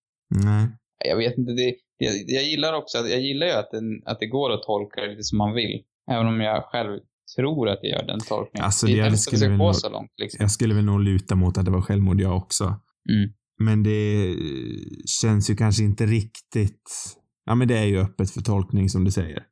Nej. 0.44 0.68
Jag 1.04 1.16
vet 1.16 1.38
inte, 1.38 1.52
det, 1.52 1.74
jag, 1.98 2.14
jag 2.26 2.44
gillar 2.44 2.72
också, 2.72 2.98
jag 2.98 3.20
gillar 3.20 3.46
ju 3.46 3.52
att, 3.52 3.70
den, 3.70 4.02
att 4.04 4.20
det 4.20 4.26
går 4.26 4.52
att 4.52 4.62
tolka 4.62 5.00
det 5.00 5.08
lite 5.10 5.22
som 5.22 5.38
man 5.38 5.54
vill. 5.54 5.82
Även 6.10 6.26
om 6.26 6.40
jag 6.40 6.64
själv 6.64 7.00
tror 7.36 7.68
att 7.68 7.78
jag 7.82 7.90
gör 7.98 8.06
den 8.06 8.20
tolkningen. 8.20 8.64
Alltså, 8.64 8.86
det 8.86 9.02
det 9.02 9.10
det 9.10 9.16
skulle 9.16 9.48
väl 9.48 9.58
nog- 9.58 9.76
så 9.76 9.90
långt 9.90 10.12
liksom. 10.22 10.38
Jag 10.40 10.50
skulle 10.50 10.74
väl 10.74 10.84
nog 10.84 11.00
luta 11.00 11.34
mot 11.34 11.58
att 11.58 11.64
det 11.64 11.70
var 11.70 11.82
självmord 11.82 12.20
jag 12.20 12.36
också. 12.36 12.64
Mm. 12.64 13.30
Men 13.58 13.82
det 13.82 14.34
känns 15.22 15.50
ju 15.50 15.56
kanske 15.56 15.84
inte 15.84 16.06
riktigt... 16.06 16.90
Ja, 17.46 17.54
men 17.54 17.68
det 17.68 17.78
är 17.78 17.84
ju 17.84 17.98
öppet 18.00 18.30
för 18.30 18.40
tolkning 18.40 18.88
som 18.88 19.04
du 19.04 19.10
säger. 19.10 19.42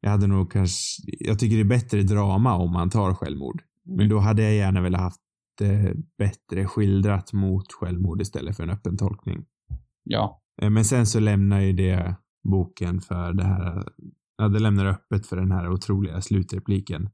Jag 0.00 0.10
hade 0.10 0.26
nog 0.26 0.52
kanske... 0.52 1.02
Jag 1.18 1.38
tycker 1.38 1.56
det 1.56 1.62
är 1.62 1.64
bättre 1.78 2.02
drama 2.02 2.56
om 2.56 2.72
man 2.72 2.90
tar 2.90 3.14
självmord. 3.14 3.62
Men 3.96 4.08
då 4.08 4.18
hade 4.18 4.42
jag 4.42 4.54
gärna 4.54 4.80
velat 4.80 5.00
haft 5.00 5.20
det 5.58 5.94
bättre 6.18 6.64
skildrat 6.66 7.32
mot 7.32 7.72
självmord 7.72 8.20
istället 8.22 8.56
för 8.56 8.62
en 8.62 8.70
öppen 8.70 8.96
tolkning. 8.96 9.44
Ja. 10.04 10.42
Eh, 10.62 10.70
Men 10.70 10.84
sen 10.84 11.06
så 11.06 11.20
lämnar 11.20 11.60
ju 11.60 11.72
det 11.72 12.16
boken 12.48 13.00
för 13.00 13.32
det 13.32 13.44
här... 13.44 13.84
Ja, 14.38 14.48
det 14.48 14.58
lämnar 14.58 14.86
öppet 14.86 15.26
för 15.26 15.36
den 15.36 15.50
här 15.52 15.72
otroliga 15.72 16.20
slutrepliken. 16.20 17.08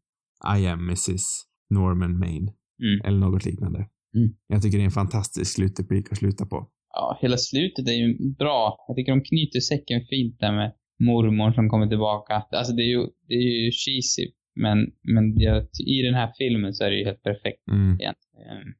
I 0.59 0.67
am 0.67 0.81
Mrs. 0.81 1.25
Norman 1.71 2.19
Maine. 2.19 2.51
Mm. 2.83 3.01
Eller 3.05 3.19
något 3.19 3.45
liknande. 3.45 3.79
Mm. 4.17 4.35
Jag 4.47 4.63
tycker 4.63 4.79
det 4.79 4.83
är 4.83 4.85
en 4.85 4.91
fantastisk 4.91 5.55
slutreplik 5.55 6.13
att 6.13 6.19
sluta 6.19 6.47
på. 6.47 6.69
ja, 6.95 7.19
hela 7.21 7.37
slutet 7.37 7.89
är 7.89 7.93
ju 7.93 8.35
bra. 8.39 8.77
Jag 8.89 8.97
tycker 8.97 9.13
de 9.13 9.21
knyter 9.21 9.61
säcken 9.61 10.01
fint 10.11 10.41
där 10.41 10.53
med 10.53 10.73
mormor 11.01 11.53
som 11.53 11.69
kommer 11.69 11.87
tillbaka. 11.87 12.35
Alltså 12.51 12.73
det 12.73 12.83
är 12.83 12.91
ju, 12.97 13.07
det 13.29 13.35
är 13.35 13.65
ju 13.65 13.71
cheesy. 13.71 14.27
Men, 14.55 14.79
men 15.03 15.39
jag, 15.39 15.63
i 15.87 16.03
den 16.03 16.15
här 16.15 16.33
filmen 16.39 16.73
så 16.75 16.85
är 16.85 16.91
det 16.91 16.97
ju 16.97 17.05
helt 17.05 17.23
perfekt 17.23 17.69
Mm. 17.71 18.01
igen. 18.01 18.15
Ehm, 18.39 18.73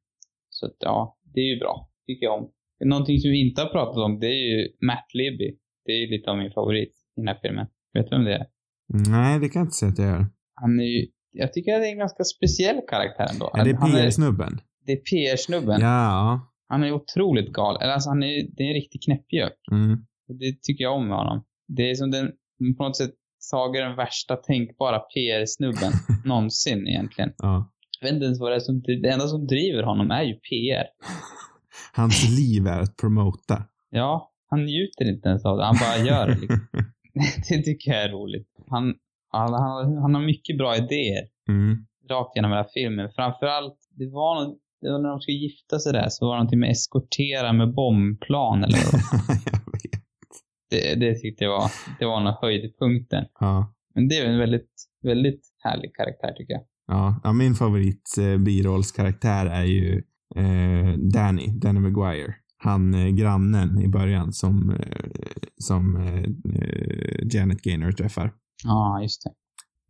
Så 0.49 0.65
att 0.65 0.75
ja, 0.79 1.17
det 1.33 1.39
är 1.39 1.53
ju 1.53 1.59
bra. 1.59 1.89
Tycker 2.07 2.25
jag 2.25 2.37
om. 2.39 2.51
Någonting 2.85 3.19
som 3.19 3.31
vi 3.31 3.49
inte 3.49 3.61
har 3.61 3.69
pratat 3.69 3.97
om, 3.97 4.19
det 4.19 4.27
är 4.27 4.43
ju 4.57 4.69
Matt 4.81 5.07
Libby. 5.13 5.57
Det 5.85 5.91
är 5.91 5.97
ju 5.97 6.07
lite 6.07 6.31
av 6.31 6.37
min 6.37 6.51
favorit 6.51 6.89
i 7.17 7.19
den 7.21 7.27
här 7.27 7.39
filmen. 7.41 7.67
Vet 7.93 8.09
du 8.09 8.15
vem 8.15 8.25
det 8.25 8.33
är? 8.35 8.45
Nej, 9.11 9.39
det 9.39 9.49
kan 9.49 9.59
jag 9.59 9.65
inte 9.65 9.75
säga 9.75 9.89
att 9.91 9.97
jag 9.99 10.07
gör. 10.07 10.25
Han 10.53 10.79
är 10.79 10.83
ju, 10.83 11.07
jag 11.31 11.53
tycker 11.53 11.73
att 11.75 11.81
det 11.81 11.87
är 11.87 11.91
en 11.91 11.97
ganska 11.97 12.23
speciell 12.23 12.79
karaktär 12.87 13.27
ändå. 13.33 13.51
Är 13.53 13.65
det 13.65 13.73
PR-snubben? 13.73 14.53
det 14.85 14.91
är 14.91 14.97
PR-snubben. 14.97 15.81
Ja. 15.81 16.51
Han 16.67 16.83
är 16.83 16.91
otroligt 16.91 17.53
galen. 17.53 17.81
Eller 17.81 17.93
alltså 17.93 18.09
han 18.09 18.23
är, 18.23 18.47
det 18.55 18.63
är 18.63 18.67
en 18.67 18.73
riktig 18.73 19.03
knäppgök. 19.03 19.53
Mm. 19.71 20.05
Det 20.27 20.61
tycker 20.61 20.83
jag 20.83 20.95
om 20.95 21.07
med 21.07 21.17
honom. 21.17 21.43
Det 21.67 21.89
är 21.89 21.95
som 21.95 22.11
den, 22.11 22.31
på 22.77 22.83
något 22.83 22.97
sätt 22.97 23.11
tagit 23.51 23.81
den 23.81 23.95
värsta 23.95 24.35
tänkbara 24.35 24.99
PR-snubben 24.99 25.91
någonsin 26.25 26.87
egentligen. 26.87 27.33
Ja. 27.37 27.71
Jag 27.99 28.07
vet 28.07 28.13
inte 28.13 28.25
ens 28.25 28.39
vad 28.39 28.51
det 28.51 28.55
är 28.55 28.59
som, 28.59 28.81
det 28.81 29.09
enda 29.09 29.27
som 29.27 29.47
driver 29.47 29.83
honom 29.83 30.11
är 30.11 30.23
ju 30.23 30.33
PR. 30.33 30.85
Hans 31.93 32.37
liv 32.39 32.67
är 32.67 32.79
att 32.79 32.95
promota. 32.97 33.63
Ja, 33.89 34.31
han 34.49 34.65
njuter 34.65 35.05
inte 35.09 35.29
ens 35.29 35.45
av 35.45 35.57
det, 35.57 35.65
han 35.65 35.75
bara 35.81 36.05
gör 36.07 36.27
det 36.27 36.35
liksom. 36.41 36.67
Det 37.49 37.61
tycker 37.61 37.91
jag 37.91 38.03
är 38.03 38.09
roligt. 38.09 38.47
Han, 38.69 38.93
han, 39.31 39.53
han, 39.53 39.97
han 39.97 40.15
har 40.15 40.21
mycket 40.21 40.57
bra 40.57 40.75
idéer 40.77 41.23
Mm. 41.49 41.85
rakt 42.09 42.35
genom 42.35 42.51
hela 42.51 42.65
filmen. 42.73 43.09
Framförallt, 43.15 43.77
det 43.89 44.09
var 44.09 44.35
något, 44.43 44.57
det 44.81 44.91
var 44.91 44.99
när 44.99 45.09
de 45.09 45.19
skulle 45.19 45.37
gifta 45.37 45.79
sig 45.79 45.93
där, 45.93 46.09
så 46.09 46.25
var 46.25 46.33
det 46.33 46.37
någonting 46.37 46.59
med 46.59 46.71
eskortera 46.71 47.53
med 47.53 47.73
bombplan 47.73 48.63
eller 48.63 48.77
vad 48.91 49.01
det 50.69 50.95
det 50.95 51.15
tyckte 51.15 51.43
jag 51.43 51.51
var, 51.51 51.71
det 51.99 52.05
var 52.05 52.23
nog 52.23 52.33
höjdpunkten. 52.41 53.25
Ja. 53.39 53.73
Men 53.95 54.07
det 54.07 54.17
är 54.17 54.29
en 54.29 54.39
väldigt, 54.39 54.71
väldigt 55.03 55.41
härlig 55.63 55.95
karaktär 55.95 56.33
tycker 56.37 56.53
jag. 56.53 56.63
Ja, 56.87 57.21
ja 57.23 57.33
min 57.33 57.55
favorit 57.55 58.17
eh, 58.19 58.37
birollskaraktär 58.37 59.45
är 59.45 59.63
ju 59.63 60.03
eh, 60.35 60.97
Danny, 61.13 61.47
Danny 61.47 61.79
Maguire. 61.79 62.35
Han 62.57 62.93
eh, 62.93 63.07
grannen 63.07 63.81
i 63.81 63.87
början 63.87 64.33
som, 64.33 64.69
eh, 64.69 65.11
som 65.57 65.95
eh, 65.95 66.23
eh, 66.55 67.27
Janet 67.33 67.61
Gaynor 67.61 67.91
träffar. 67.91 68.33
Ja, 68.63 69.01
just 69.01 69.23
det. 69.23 69.31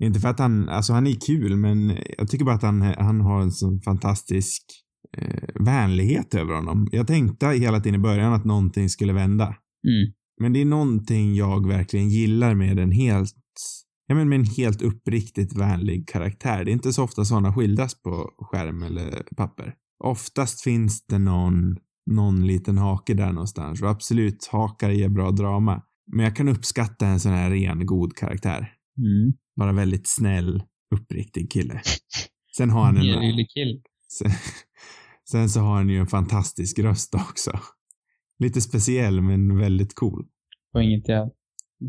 Inte 0.05 0.19
för 0.19 0.29
att 0.29 0.39
han, 0.39 0.69
alltså 0.69 0.93
han 0.93 1.07
är 1.07 1.15
kul, 1.27 1.55
men 1.55 1.97
jag 2.17 2.27
tycker 2.27 2.45
bara 2.45 2.55
att 2.55 2.61
han, 2.61 2.81
han 2.81 3.21
har 3.21 3.41
en 3.41 3.51
sån 3.51 3.81
fantastisk 3.81 4.63
eh, 5.17 5.65
vänlighet 5.65 6.35
över 6.35 6.53
honom. 6.53 6.87
Jag 6.91 7.07
tänkte 7.07 7.47
hela 7.47 7.79
tiden 7.79 7.99
i 7.99 8.03
början 8.03 8.33
att 8.33 8.45
någonting 8.45 8.89
skulle 8.89 9.13
vända. 9.13 9.45
Mm. 9.87 10.13
Men 10.41 10.53
det 10.53 10.61
är 10.61 10.65
någonting 10.65 11.35
jag 11.35 11.67
verkligen 11.67 12.09
gillar 12.09 12.55
med 12.55 12.79
en 12.79 12.91
helt, 12.91 13.35
ja 14.07 14.15
men 14.15 14.29
med 14.29 14.39
en 14.39 14.45
helt 14.45 14.81
uppriktigt 14.81 15.55
vänlig 15.55 16.07
karaktär. 16.07 16.65
Det 16.65 16.71
är 16.71 16.73
inte 16.73 16.93
så 16.93 17.03
ofta 17.03 17.25
sådana 17.25 17.53
skildras 17.53 18.01
på 18.01 18.33
skärm 18.37 18.83
eller 18.83 19.23
papper. 19.37 19.75
Oftast 20.03 20.61
finns 20.61 21.05
det 21.07 21.19
någon, 21.19 21.77
någon 22.11 22.47
liten 22.47 22.77
hake 22.77 23.13
där 23.13 23.31
någonstans 23.31 23.81
och 23.81 23.89
absolut, 23.89 24.47
hakar 24.51 24.89
ger 24.89 25.09
bra 25.09 25.31
drama. 25.31 25.81
Men 26.11 26.25
jag 26.25 26.35
kan 26.35 26.47
uppskatta 26.47 27.07
en 27.07 27.19
sån 27.19 27.31
här 27.31 27.51
ren, 27.51 27.85
god 27.85 28.15
karaktär. 28.15 28.73
Mm. 28.97 29.33
Bara 29.55 29.71
väldigt 29.71 30.07
snäll, 30.07 30.63
uppriktig 30.95 31.51
kille. 31.51 31.81
Sen 32.57 32.69
har 32.69 32.83
han 32.83 32.97
en... 32.97 33.05
Sen, 34.07 34.31
sen 35.29 35.49
så 35.49 35.59
har 35.59 35.75
han 35.75 35.89
ju 35.89 35.99
en 35.99 36.07
fantastisk 36.07 36.79
röst 36.79 37.15
också. 37.15 37.59
Lite 38.39 38.61
speciell, 38.61 39.21
men 39.21 39.57
väldigt 39.57 39.95
cool. 39.95 40.25
Och 40.73 40.83
inget 40.83 41.07
jag... 41.07 41.31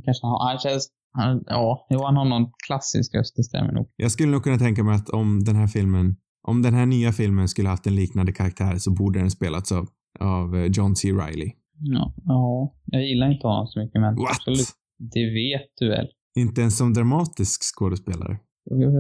Kanske 0.05 0.27
han. 0.27 0.49
Han 0.49 0.59
känns... 0.59 0.89
Han, 1.13 1.43
ja, 1.47 1.87
jo, 1.91 2.05
han 2.05 2.17
har 2.17 2.25
någon 2.25 2.47
klassisk 2.67 3.15
röst, 3.15 3.37
det 3.37 3.43
stämmer 3.45 3.73
nog. 3.73 3.89
Jag 3.97 4.11
skulle 4.11 4.33
nog 4.33 4.45
kunna 4.45 4.59
tänka 4.59 4.85
mig 4.85 4.95
att 4.95 5.09
om 5.11 5.45
den 5.45 5.57
här 5.57 5.67
filmen, 5.67 6.17
om 6.49 6.63
den 6.63 6.75
här 6.75 6.87
nya 6.87 7.13
filmen 7.13 7.49
skulle 7.49 7.69
haft 7.69 7.87
en 7.87 7.95
liknande 7.95 8.33
karaktär 8.33 8.79
så 8.79 8.91
borde 8.91 9.19
den 9.19 9.31
spelats 9.31 9.73
av, 9.73 9.89
av 10.21 10.57
eh, 10.57 10.65
John 10.65 10.97
C. 10.97 11.13
Reilly. 11.13 11.53
Ja, 11.79 12.15
ja, 12.25 12.75
jag 12.85 13.07
gillar 13.09 13.33
inte 13.33 13.47
honom 13.47 13.67
så 13.67 13.81
mycket, 13.81 14.01
men 14.01 14.15
What? 14.17 14.31
absolut. 14.31 14.69
Det 14.99 15.25
vet 15.25 15.69
du 15.81 15.89
väl? 15.89 16.07
Inte 16.39 16.61
ens 16.61 16.77
som 16.79 16.93
dramatisk 16.95 17.61
skådespelare. 17.77 18.39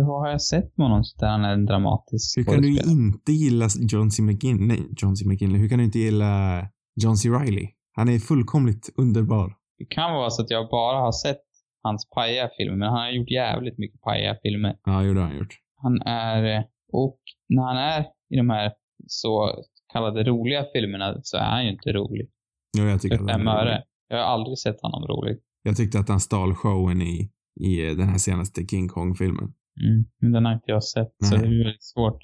Vad 0.06 0.20
har 0.20 0.28
jag 0.28 0.42
sett 0.42 0.76
med 0.78 0.86
honom 0.86 1.04
så 1.04 1.18
där 1.18 1.28
han 1.28 1.44
är 1.44 1.52
en 1.52 1.64
dramatisk 1.66 2.38
Hur 2.38 2.44
kan 2.44 2.62
du 2.62 2.68
skådespelare? 2.68 2.92
inte 2.92 3.32
gilla 3.32 3.68
John 3.78 4.10
C. 4.10 4.22
McGinley? 4.22 4.66
Nej, 4.66 4.82
John 4.96 5.16
C. 5.16 5.28
McGinley. 5.28 5.60
Hur 5.60 5.68
kan 5.68 5.78
du 5.78 5.84
inte 5.84 5.98
gilla 5.98 6.60
John 7.04 7.16
C. 7.16 7.28
Reilly? 7.28 7.68
Han 7.92 8.08
är 8.08 8.18
fullkomligt 8.18 8.90
underbar. 8.96 9.54
Det 9.78 9.84
kan 9.84 10.12
vara 10.12 10.30
så 10.30 10.42
att 10.42 10.50
jag 10.50 10.68
bara 10.70 10.98
har 11.00 11.12
sett 11.12 11.40
hans 11.82 12.08
paja-filmer, 12.14 12.76
men 12.76 12.88
han 12.88 12.98
har 12.98 13.10
gjort 13.10 13.30
jävligt 13.30 13.78
mycket 13.78 14.00
paja-filmer. 14.00 14.76
Ja, 14.84 15.02
jo, 15.02 15.14
det 15.14 15.20
har 15.20 15.28
han 15.28 15.38
gjort. 15.38 15.54
Han 15.82 16.02
är... 16.02 16.64
Och 16.92 17.18
när 17.48 17.62
han 17.62 17.76
är 17.76 18.00
i 18.30 18.36
de 18.36 18.50
här 18.50 18.72
så 19.06 19.50
kallade 19.92 20.24
roliga 20.24 20.64
filmerna 20.72 21.14
så 21.22 21.36
är 21.36 21.42
han 21.50 21.64
ju 21.64 21.70
inte 21.72 21.92
rolig. 21.92 22.30
Jo, 22.78 22.84
jag 22.84 23.00
tycker 23.02 23.16
För 23.16 23.24
att 23.24 23.30
han 23.30 23.40
är 23.48 23.52
rolig. 23.52 23.60
öre. 23.70 23.82
Jag 24.08 24.16
har 24.16 24.24
aldrig 24.24 24.58
sett 24.58 24.80
honom 24.82 25.06
rolig. 25.08 25.38
Jag 25.62 25.76
tyckte 25.76 25.98
att 25.98 26.08
han 26.08 26.20
stal 26.20 26.54
showen 26.54 27.02
i, 27.02 27.30
i 27.60 27.94
den 27.94 28.08
här 28.08 28.18
senaste 28.18 28.66
King 28.66 28.88
Kong-filmen. 28.88 29.52
Mm. 29.84 30.04
Men 30.20 30.32
den 30.32 30.44
har 30.44 30.52
inte 30.52 30.70
jag 30.70 30.84
sett, 30.84 31.14
så 31.24 31.36
Nej. 31.36 31.48
det 31.48 31.54
är 31.54 31.64
väldigt 31.64 31.84
svårt. 31.84 32.18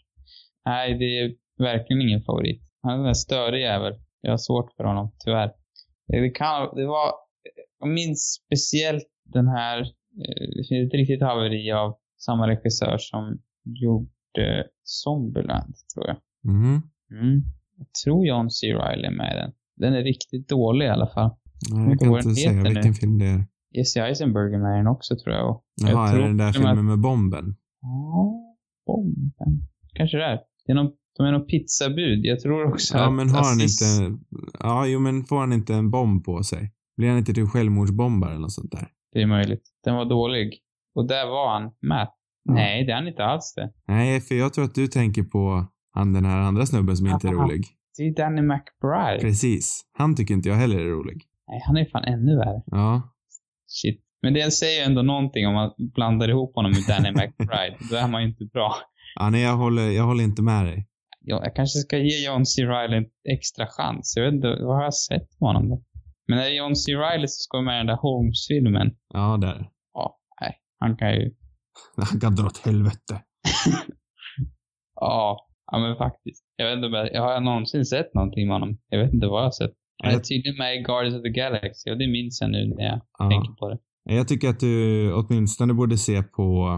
Nej, 0.64 0.98
det 0.98 1.18
är 1.20 1.32
verkligen 1.58 2.02
ingen 2.02 2.22
favorit. 2.22 2.62
Han 2.82 3.00
är 3.00 3.08
en 3.08 3.14
störig 3.14 3.60
jävel. 3.62 3.92
Jag 4.22 4.32
har 4.32 4.38
svårt 4.38 4.72
för 4.76 4.84
honom, 4.84 5.12
tyvärr. 5.24 5.52
Det, 6.06 6.30
kan, 6.30 6.76
det 6.76 6.86
var, 6.86 7.12
jag 7.80 7.88
minns 7.88 8.42
speciellt 8.46 9.08
den 9.24 9.48
här, 9.48 9.80
eh, 9.80 10.46
det 10.56 10.64
finns 10.68 10.86
ett 10.88 10.94
riktigt 10.94 11.22
haveri 11.22 11.72
av 11.72 11.96
samma 12.18 12.48
regissör 12.48 12.96
som 12.98 13.38
gjorde 13.64 14.66
Zombieland, 14.82 15.74
tror 15.94 16.06
jag. 16.06 16.16
Mhm. 16.44 16.82
Mm. 17.10 17.42
Jag 17.78 17.86
tror 18.04 18.26
John 18.26 18.50
C. 18.50 18.66
Reilly 18.66 19.06
är 19.06 19.10
med 19.10 19.32
i 19.32 19.36
den. 19.36 19.52
Den 19.76 19.94
är 19.94 20.02
riktigt 20.02 20.48
dålig 20.48 20.86
i 20.86 20.88
alla 20.88 21.06
fall. 21.06 21.30
Jag 21.70 22.00
kan 22.00 22.16
inte 22.16 22.34
säga 22.34 22.52
nu. 22.52 22.62
vilken 22.62 22.94
film 22.94 23.18
det 23.18 23.26
är. 23.26 23.46
Jesse 23.70 24.00
Eisenberg 24.02 24.54
är 24.54 24.58
med 24.58 24.74
i 24.74 24.76
den 24.76 24.86
också, 24.86 25.16
tror 25.16 25.34
jag. 25.36 25.50
Och 25.50 25.64
jag 25.76 25.90
Jaha, 25.90 26.10
är 26.10 26.18
det 26.18 26.22
den 26.26 26.36
där 26.36 26.52
filmen 26.52 26.86
med 26.86 27.00
bomben? 27.00 27.56
Ja, 27.80 28.56
bomben. 28.86 29.68
Kanske 29.94 30.16
det 30.16 30.24
är. 30.24 30.40
Det 30.66 30.72
är 30.72 30.74
någon, 30.74 30.92
de 31.16 31.26
är 31.26 31.32
någon 31.32 31.46
pizzabud. 31.46 32.20
Jag 32.24 32.40
tror 32.40 32.68
också 32.68 32.96
Ja, 32.98 33.06
att 33.06 33.12
men 33.12 33.30
har 33.30 33.36
han 33.44 33.58
Aziz- 33.58 34.00
inte... 34.02 34.18
Ja, 34.60 34.86
jo, 34.86 35.00
men 35.00 35.24
får 35.24 35.38
han 35.40 35.52
inte 35.52 35.74
en 35.74 35.90
bomb 35.90 36.24
på 36.24 36.42
sig? 36.42 36.72
Blir 36.96 37.08
han 37.08 37.18
inte 37.18 37.32
typ 37.34 37.48
självmordsbombare 37.48 38.30
eller 38.30 38.40
något 38.40 38.52
sånt 38.52 38.70
där? 38.72 38.88
Det 39.12 39.22
är 39.22 39.26
möjligt. 39.26 39.62
Den 39.84 39.94
var 39.94 40.04
dålig. 40.04 40.58
Och 40.94 41.08
där 41.08 41.26
var 41.26 41.52
han 41.60 41.70
med. 41.82 42.08
Nej, 42.44 42.84
det 42.86 42.92
är 42.92 42.96
han 42.96 43.08
inte 43.08 43.24
alls 43.24 43.54
det. 43.56 43.72
Nej, 43.88 44.20
för 44.20 44.34
jag 44.34 44.52
tror 44.54 44.64
att 44.64 44.74
du 44.74 44.86
tänker 44.86 45.22
på 45.22 45.66
han 45.94 46.12
den 46.12 46.24
här 46.24 46.38
andra 46.38 46.66
snubben 46.66 46.96
som 46.96 47.06
inte 47.06 47.28
är 47.28 47.32
rolig. 47.32 47.64
Det 47.98 48.02
är 48.02 48.14
Danny 48.14 48.42
McBride. 48.42 49.20
Precis. 49.20 49.80
Han 49.92 50.16
tycker 50.16 50.34
inte 50.34 50.48
jag 50.48 50.56
heller 50.56 50.78
är 50.78 50.84
rolig. 50.90 51.22
Nej, 51.48 51.60
han 51.66 51.76
är 51.76 51.84
fan 51.84 52.04
ännu 52.04 52.36
värre. 52.36 52.62
Ja. 52.66 53.02
Shit. 53.66 54.00
Men 54.22 54.34
det 54.34 54.50
säger 54.50 54.86
ändå 54.86 55.02
någonting 55.02 55.46
om 55.46 55.54
man 55.54 55.70
blandar 55.94 56.28
ihop 56.28 56.54
honom 56.54 56.70
med 56.72 56.82
Danny 56.88 57.10
McBride. 57.18 57.76
Då 57.90 57.96
är 57.96 58.08
man 58.08 58.22
ju 58.22 58.28
inte 58.28 58.44
bra. 58.44 58.74
Ja, 59.14 59.30
nej, 59.30 59.42
jag 59.42 59.56
håller, 59.56 59.90
jag 59.90 60.04
håller 60.04 60.24
inte 60.24 60.42
med 60.42 60.64
dig. 60.66 60.88
Ja, 61.24 61.40
jag 61.44 61.54
kanske 61.56 61.78
ska 61.78 61.98
ge 61.98 62.26
John 62.26 62.46
C. 62.46 62.62
Reilly 62.64 62.96
en 62.96 63.06
extra 63.32 63.66
chans. 63.66 64.12
Jag 64.16 64.24
vet 64.24 64.34
inte, 64.34 64.48
vad 64.60 64.76
har 64.76 64.82
jag 64.84 64.94
sett 64.94 65.28
med 65.40 65.48
honom 65.48 65.68
då? 65.68 65.82
Men 66.28 66.38
är 66.38 66.42
det 66.42 66.54
John 66.54 66.76
C. 66.76 66.92
Reilly 66.94 67.26
som 67.28 67.42
ska 67.42 67.60
med 67.60 67.74
i 67.74 67.78
den 67.78 67.86
där 67.86 67.96
Holmes-filmen? 67.96 68.90
Ja, 69.14 69.36
där. 69.36 69.70
Ja, 69.94 70.18
nej. 70.40 70.54
Han 70.78 70.96
kan 70.96 71.12
ju... 71.14 71.34
Han 72.10 72.20
kan 72.20 72.34
dra 72.34 72.46
åt 72.46 72.58
helvete. 72.58 73.14
Ja, 74.94 75.46
ja 75.72 75.78
men 75.78 75.96
faktiskt. 75.96 76.44
Jag 76.56 76.66
vet 76.66 76.76
inte 76.76 76.86
om 76.86 76.92
jag, 76.92 77.22
har 77.22 77.32
jag 77.32 77.42
någonsin 77.42 77.84
sett 77.84 78.14
någonting 78.14 78.46
med 78.48 78.54
honom? 78.54 78.78
Jag 78.88 78.98
vet 78.98 79.12
inte 79.12 79.26
vad 79.26 79.40
jag 79.40 79.44
har 79.46 79.50
sett. 79.50 79.70
Han 80.02 80.10
är 80.10 80.14
Jag- 80.14 80.24
tydligen 80.24 80.58
med 80.58 80.76
i 80.76 80.82
Guardians 80.82 81.16
of 81.16 81.22
the 81.22 81.28
Galaxy 81.28 81.90
och 81.90 81.98
det 81.98 82.06
minns 82.08 82.40
jag 82.40 82.50
nu 82.50 82.74
när 82.76 82.84
jag 82.84 83.00
Ja. 83.18 83.30
tänker 83.30 83.52
på 83.52 83.68
det. 83.70 83.78
Jag 84.14 84.28
tycker 84.28 84.48
att 84.48 84.60
du 84.60 85.12
åtminstone 85.14 85.74
borde 85.74 85.98
se 85.98 86.22
på... 86.22 86.68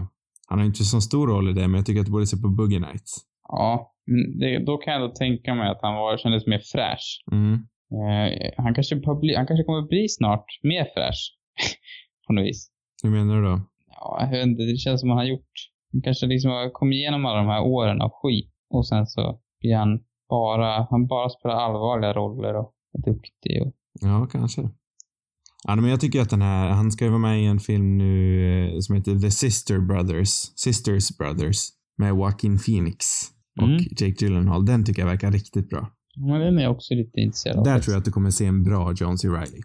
Han 0.47 0.59
har 0.59 0.65
inte 0.65 0.83
så 0.83 1.01
stor 1.01 1.27
roll 1.27 1.49
i 1.49 1.53
det, 1.53 1.67
men 1.67 1.73
jag 1.75 1.85
tycker 1.85 1.99
att 1.99 2.05
du 2.05 2.11
borde 2.11 2.27
se 2.27 2.37
på 2.37 2.49
Boogie 2.49 2.79
Nights. 2.79 3.15
Ja, 3.47 3.94
det, 4.39 4.65
då 4.65 4.77
kan 4.77 4.93
jag 4.93 5.01
då 5.01 5.15
tänka 5.15 5.55
mig 5.55 5.69
att 5.69 5.81
han 5.81 5.95
var, 5.95 6.17
kändes 6.17 6.47
mer 6.47 6.61
fräsch. 6.73 7.23
Mm. 7.31 7.53
Eh, 7.95 8.51
han, 8.57 8.75
kanske 8.75 8.95
bli, 8.95 9.35
han 9.35 9.47
kanske 9.47 9.63
kommer 9.63 9.87
bli 9.87 10.09
snart 10.09 10.45
mer 10.63 10.85
fräsch. 10.95 11.35
på 12.27 12.33
något 12.33 12.45
vis. 12.45 12.71
Hur 13.03 13.09
menar 13.09 13.35
du 13.35 13.41
då? 13.41 13.61
Ja, 13.87 14.17
jag 14.21 14.29
vet 14.29 14.45
inte. 14.45 14.63
Det 14.63 14.77
känns 14.77 15.01
som 15.01 15.09
att 15.09 15.17
han 15.17 15.25
har 15.25 15.31
gjort... 15.31 15.53
Han 15.91 16.01
kanske 16.01 16.25
liksom 16.25 16.51
har 16.51 16.69
kommit 16.69 16.95
igenom 16.95 17.25
alla 17.25 17.37
de 17.37 17.47
här 17.47 17.61
åren 17.61 18.01
av 18.01 18.11
skit. 18.13 18.51
Och 18.69 18.87
sen 18.87 19.07
så 19.07 19.39
blir 19.59 19.75
han 19.75 19.99
bara... 20.29 20.87
Han 20.89 21.07
bara 21.07 21.29
spelar 21.29 21.55
allvarliga 21.55 22.13
roller 22.13 22.55
och 22.55 22.73
är 22.97 23.11
duktig 23.11 23.61
och... 23.61 23.73
Ja, 24.01 24.27
kanske. 24.31 24.61
Ja, 25.67 25.75
men 25.75 25.89
jag 25.89 26.01
tycker 26.01 26.21
att 26.21 26.29
den 26.29 26.41
här, 26.41 26.69
han 26.69 26.91
ska 26.91 27.05
ju 27.05 27.09
vara 27.09 27.19
med 27.19 27.41
i 27.41 27.45
en 27.45 27.59
film 27.59 27.97
nu 27.97 28.73
eh, 28.73 28.79
som 28.79 28.95
heter 28.95 29.19
The 29.19 29.31
Sister 29.31 29.79
Brothers, 29.79 30.29
Sisters 30.55 31.17
Brothers, 31.17 31.69
med 31.97 32.09
Joaquin 32.09 32.57
Phoenix 32.59 33.05
och 33.61 33.67
Mm. 33.67 33.81
Jake 33.99 34.25
Gyllenhaal. 34.25 34.65
Den 34.65 34.85
tycker 34.85 35.01
jag 35.01 35.09
verkar 35.09 35.31
riktigt 35.31 35.69
bra. 35.69 35.91
Men 36.17 36.39
den 36.39 36.57
är 36.57 36.63
jag 36.63 36.71
också 36.71 36.93
lite 36.93 37.19
intresserad 37.19 37.57
av. 37.57 37.63
Där 37.63 37.79
tror 37.79 37.93
jag 37.93 37.99
att 37.99 38.05
du 38.05 38.11
kommer 38.11 38.29
se 38.29 38.45
en 38.45 38.63
bra 38.63 38.93
John 38.97 39.17
C. 39.17 39.27
Reilly. 39.27 39.61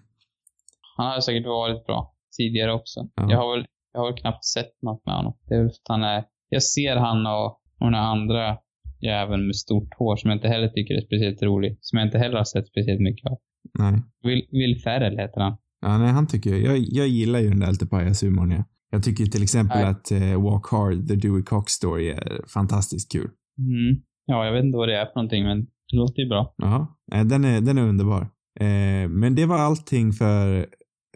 Han 0.97 1.07
har 1.07 1.21
säkert 1.21 1.47
varit 1.47 1.87
bra 1.87 2.15
tidigare 2.37 2.73
också. 2.73 3.01
Ja. 3.15 3.31
Jag, 3.31 3.39
har 3.39 3.57
väl, 3.57 3.67
jag 3.93 4.01
har 4.01 4.07
väl 4.13 4.21
knappt 4.21 4.45
sett 4.45 4.83
något 4.83 5.07
med 5.07 5.15
honom. 5.15 5.37
Det 5.49 5.55
är 5.55 5.59
väl 5.63 5.69
för 5.69 5.75
att 5.75 5.89
han 5.89 6.03
är... 6.03 6.25
Jag 6.49 6.63
ser 6.63 6.97
han 6.97 7.27
och, 7.27 7.47
och 7.81 7.91
den 7.91 7.95
andra 7.95 8.57
jäveln 9.01 9.47
med 9.47 9.57
stort 9.57 9.95
hår 9.99 10.17
som 10.17 10.31
jag 10.31 10.37
inte 10.37 10.49
heller 10.49 10.69
tycker 10.69 10.95
är 10.95 11.01
speciellt 11.01 11.43
rolig. 11.43 11.79
Som 11.81 11.99
jag 11.99 12.09
inte 12.09 12.19
heller 12.19 12.37
har 12.37 12.45
sett 12.45 12.67
speciellt 12.69 13.01
mycket 13.01 13.31
av. 13.31 13.39
Nej. 13.79 14.03
Will, 14.23 14.43
Will 14.51 14.81
Ferrell 14.85 15.19
heter 15.19 15.41
han. 15.41 15.57
Ja, 15.81 15.99
nej, 15.99 16.09
han 16.09 16.27
tycker, 16.27 16.57
jag, 16.57 16.79
jag 16.79 17.09
gillar 17.09 17.39
ju 17.39 17.49
den 17.49 17.61
där 17.61 17.71
lite 17.71 17.87
pajashumorn. 17.87 18.51
Ja. 18.51 18.65
Jag 18.91 19.03
tycker 19.05 19.25
till 19.25 19.43
exempel 19.43 19.79
Nej. 19.79 19.87
att 19.91 20.11
eh, 20.11 20.43
Walk 20.43 20.67
Hard, 20.71 21.09
The 21.09 21.15
Dewey 21.15 21.43
Cox 21.43 21.73
Story 21.73 22.09
är 22.09 22.49
fantastiskt 22.49 23.13
kul. 23.13 23.31
Mm. 23.61 24.03
Ja, 24.27 24.45
jag 24.47 24.53
vet 24.53 24.65
inte 24.65 24.79
vad 24.79 24.89
det 24.89 24.97
är 24.97 25.07
för 25.07 25.13
någonting, 25.15 25.45
men 25.45 25.61
det 25.65 25.97
låter 25.97 26.23
ju 26.23 26.29
bra. 26.29 26.55
Jaha. 26.57 26.87
Eh, 27.13 27.25
Den 27.25 27.45
är, 27.45 27.61
den 27.61 27.79
är 27.79 27.83
underbar. 27.83 28.23
Eh, 28.61 29.09
men 29.09 29.35
det 29.35 29.47
var 29.47 29.59
allting 29.59 30.13
för 30.13 30.67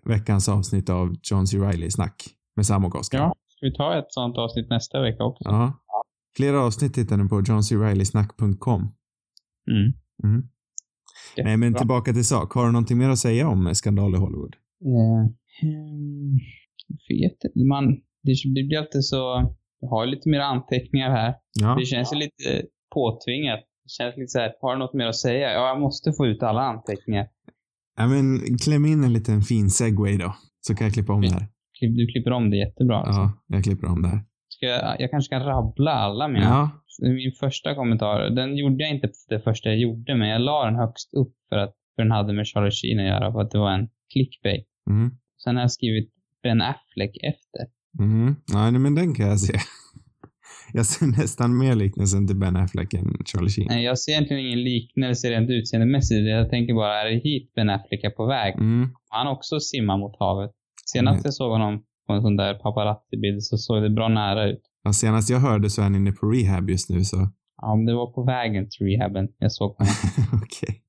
veckans 0.05 0.49
avsnitt 0.49 0.91
av 0.91 1.15
John 1.23 1.47
C. 1.47 1.59
Reilly-snack 1.59 2.25
med 2.57 2.67
Sam 2.67 2.85
och 2.85 2.95
Oskar. 2.95 3.19
Ja. 3.19 3.35
Ska 3.49 3.67
vi 3.67 3.75
ta 3.75 3.99
ett 3.99 4.13
sånt 4.13 4.37
avsnitt 4.37 4.71
nästa 4.71 5.01
vecka 5.03 5.25
också? 5.25 5.45
Ja. 5.45 5.81
Flera 6.37 6.61
avsnitt 6.61 6.99
hittar 6.99 7.17
ni 7.17 7.29
på 7.29 7.43
johncreilysnack.com. 7.47 8.81
Mm. 9.71 9.93
Mm. 10.25 10.49
Nej, 11.37 11.57
men 11.57 11.75
tillbaka 11.75 12.13
till 12.13 12.25
sak. 12.25 12.53
Har 12.53 12.67
du 12.67 12.73
någonting 12.73 12.99
mer 12.99 13.09
att 13.09 13.19
säga 13.19 13.49
om 13.49 13.75
skandal 13.75 14.15
i 14.15 14.19
Hollywood? 14.19 14.57
Hmm, 15.61 16.39
vet. 17.09 17.67
Man, 17.69 17.87
det, 18.23 18.35
det 18.55 18.65
blir 18.69 18.79
alltid 18.79 19.05
så... 19.05 19.55
Jag 19.85 19.91
har 19.91 20.07
lite 20.07 20.29
mer 20.29 20.41
anteckningar 20.41 21.11
här. 21.11 21.35
Ja. 21.61 21.77
Det 21.79 21.85
känns 21.85 22.13
ju 22.13 22.17
lite 22.17 22.67
påtvingat. 22.95 23.61
Det 23.85 23.91
känns 23.91 24.17
lite 24.17 24.29
så 24.29 24.39
här, 24.39 24.53
har 24.61 24.73
du 24.73 24.79
något 24.79 24.95
mer 24.95 25.07
att 25.07 25.17
säga? 25.17 25.53
Ja, 25.53 25.69
jag 25.69 25.81
måste 25.81 26.13
få 26.13 26.27
ut 26.27 26.43
alla 26.43 26.61
anteckningar. 26.61 27.27
ja 27.97 28.07
men 28.07 28.25
kläm 28.59 28.85
in 28.87 29.05
en 29.05 29.13
liten 29.13 29.43
fin 29.43 29.71
segway 29.71 30.17
då. 30.17 30.35
Så 30.61 30.75
kan 30.75 30.87
jag 30.87 30.95
klippa 30.95 31.13
om 31.13 31.21
det 31.21 31.33
här. 31.33 31.47
Du 31.81 32.07
klipper 32.07 32.31
om 32.31 32.51
det 32.51 32.57
jättebra. 32.57 32.97
Alltså. 32.97 33.21
Ja, 33.21 33.33
jag 33.47 33.65
klipper 33.65 33.87
om 33.89 34.03
det 34.03 34.09
här. 34.09 34.21
Ska 34.49 34.67
jag, 34.67 35.01
jag 35.01 35.11
kanske 35.11 35.35
kan 35.35 35.45
rabbla 35.45 35.91
alla 35.91 36.29
mina. 36.29 36.45
Ja. 36.45 36.71
Min 37.03 37.33
första 37.41 37.75
kommentar, 37.75 38.31
den 38.31 38.57
gjorde 38.57 38.85
jag 38.85 38.91
inte 38.91 39.09
det 39.29 39.41
första 39.41 39.69
jag 39.69 39.79
gjorde, 39.79 40.15
men 40.15 40.29
jag 40.29 40.41
la 40.41 40.65
den 40.65 40.77
högst 40.77 41.15
upp 41.15 41.35
för 41.49 41.57
att 41.57 41.75
för 41.95 42.03
den 42.03 42.13
hade 42.13 42.33
med 42.33 42.47
Charlie 42.47 42.71
Sheen 42.71 42.99
att 42.99 43.07
göra, 43.07 43.33
för 43.33 43.41
att 43.41 43.51
det 43.51 43.59
var 43.59 43.73
en 43.73 43.89
clickbait. 44.13 44.67
Mm. 44.91 45.11
Sen 45.45 45.57
har 45.57 45.63
jag 45.63 45.73
skrivit 45.73 46.13
Ben 46.43 46.63
Affleck 46.63 47.17
efter. 47.23 47.63
Mm. 48.01 48.37
Ja, 48.53 48.71
nej, 48.71 48.81
men 48.81 48.95
den 48.95 49.15
kan 49.15 49.27
jag 49.29 49.41
se. 49.41 49.59
Jag 50.73 50.87
ser 50.87 51.07
nästan 51.07 51.59
mer 51.59 51.75
liknelsen 51.75 52.27
till 52.27 52.37
Ben 52.37 52.57
Affleck 52.57 52.95
än 52.95 53.17
Charlie 53.25 53.51
Sheen. 53.51 53.67
Nej, 53.71 53.85
jag 53.85 53.99
ser 53.99 54.13
egentligen 54.13 54.47
ingen 54.47 54.63
liknelse 54.63 55.31
rent 55.31 55.51
utseendemässigt. 55.51 56.29
Jag 56.29 56.51
tänker 56.51 56.75
bara, 56.75 57.01
är 57.01 57.11
det 57.11 57.17
hit 57.17 57.55
Ben 57.55 57.71
Affleck 57.71 58.05
är 58.05 58.11
på 58.11 58.27
väg? 58.27 58.55
Mm. 58.55 58.89
Han 59.11 59.27
också 59.27 59.61
simmar 59.61 59.99
mot 59.99 60.17
havet. 60.19 60.51
Senast 60.93 61.15
Mm. 61.15 61.23
jag 61.25 61.35
såg 61.35 61.51
honom 61.53 61.83
på 62.07 62.13
en 62.13 62.23
sån 62.23 62.37
där 62.37 62.55
paparazzi-bild 62.55 63.43
så 63.43 63.57
såg 63.59 63.83
det 63.83 63.91
bra 63.91 64.09
nära 64.09 64.51
ut. 64.51 64.61
Ja, 64.83 64.93
senast 64.93 65.31
jag 65.31 65.39
hörde 65.39 65.71
så 65.71 65.81
är 65.81 65.83
han 65.83 65.95
inne 65.95 66.13
på 66.13 66.27
rehab 66.27 66.71
just 66.71 66.91
nu 66.91 67.05
så. 67.05 67.17
Ja, 67.63 67.77
men 67.77 67.87
det 67.87 67.95
var 67.95 68.13
på 68.13 68.25
vägen 68.25 68.69
till 68.71 68.87
rehaben 68.87 69.29
jag 69.39 69.53
såg 69.53 69.77
honom. 69.77 69.93
Okej. 70.43 70.81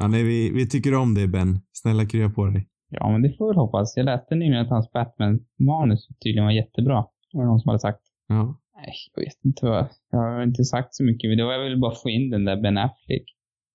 Ja, 0.00 0.08
nej, 0.08 0.22
vi, 0.24 0.50
vi 0.50 0.68
tycker 0.68 0.94
om 0.94 1.14
dig 1.14 1.28
Ben. 1.28 1.60
Snälla 1.72 2.06
krya 2.06 2.30
på 2.30 2.46
dig. 2.46 2.68
Ja, 3.00 3.12
men 3.12 3.22
det 3.22 3.32
får 3.36 3.44
vi 3.46 3.48
väl 3.48 3.56
hoppas. 3.56 3.96
Jag 3.96 4.04
läste 4.04 4.34
nyligen 4.34 4.62
att 4.64 4.70
hans 4.70 4.90
Batman-manus 4.92 6.08
tydligen 6.24 6.44
var 6.44 6.52
jättebra. 6.52 7.06
Det 7.32 7.38
var 7.38 7.44
någon 7.44 7.60
som 7.60 7.68
hade 7.68 7.78
sagt. 7.80 8.00
Ja. 8.28 8.58
Nej, 8.76 8.94
jag 9.14 9.22
vet 9.24 9.44
inte 9.44 9.66
vad. 9.66 9.88
Jag 10.10 10.18
har 10.18 10.42
inte 10.42 10.64
sagt 10.64 10.94
så 10.94 11.04
mycket. 11.04 11.36
Det 11.38 11.44
var 11.44 11.52
jag 11.52 11.64
ville 11.64 11.76
bara 11.76 11.94
få 11.94 12.08
in 12.10 12.30
den 12.30 12.44
där 12.44 12.56
Ben 12.62 12.78
Affleck. 12.78 13.24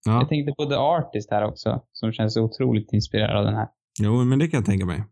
Ja. 0.06 0.14
Jag 0.14 0.30
tänkte 0.30 0.54
på 0.58 0.66
The 0.66 0.76
Artist 0.76 1.32
här 1.32 1.44
också, 1.44 1.82
som 1.92 2.12
känns 2.12 2.38
otroligt 2.38 2.94
inspirerad 2.94 3.38
av 3.38 3.46
den 3.46 3.56
här. 3.56 3.68
Jo, 4.02 4.24
men 4.24 4.40
det 4.40 4.48
kan 4.48 4.58
jag 4.58 4.66
tänka 4.66 4.86
mig. 4.86 5.04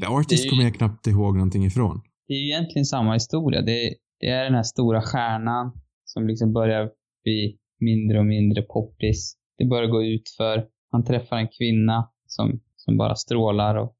The 0.00 0.06
Artist 0.06 0.40
är 0.40 0.44
ju- 0.44 0.50
kommer 0.50 0.62
jag 0.64 0.74
knappt 0.74 1.06
ihåg 1.06 1.34
någonting 1.36 1.64
ifrån. 1.64 2.00
Det 2.28 2.34
är 2.34 2.38
ju 2.38 2.46
egentligen 2.48 2.84
samma 2.84 3.12
historia. 3.14 3.62
Det, 3.62 3.94
det 4.20 4.26
är 4.28 4.44
den 4.44 4.54
här 4.54 4.62
stora 4.62 5.02
stjärnan 5.02 5.72
som 6.04 6.26
liksom 6.26 6.52
börjar 6.52 6.90
bli 7.24 7.58
mindre 7.80 8.18
och 8.18 8.26
mindre 8.26 8.62
poppis. 8.62 9.36
Det 9.58 9.64
börjar 9.64 9.88
gå 9.88 10.02
ut 10.04 10.28
för. 10.36 10.66
Han 10.90 11.04
träffar 11.04 11.36
en 11.36 11.48
kvinna 11.58 12.08
som, 12.26 12.60
som 12.84 12.96
bara 12.96 13.14
strålar 13.14 13.74
och 13.74 13.96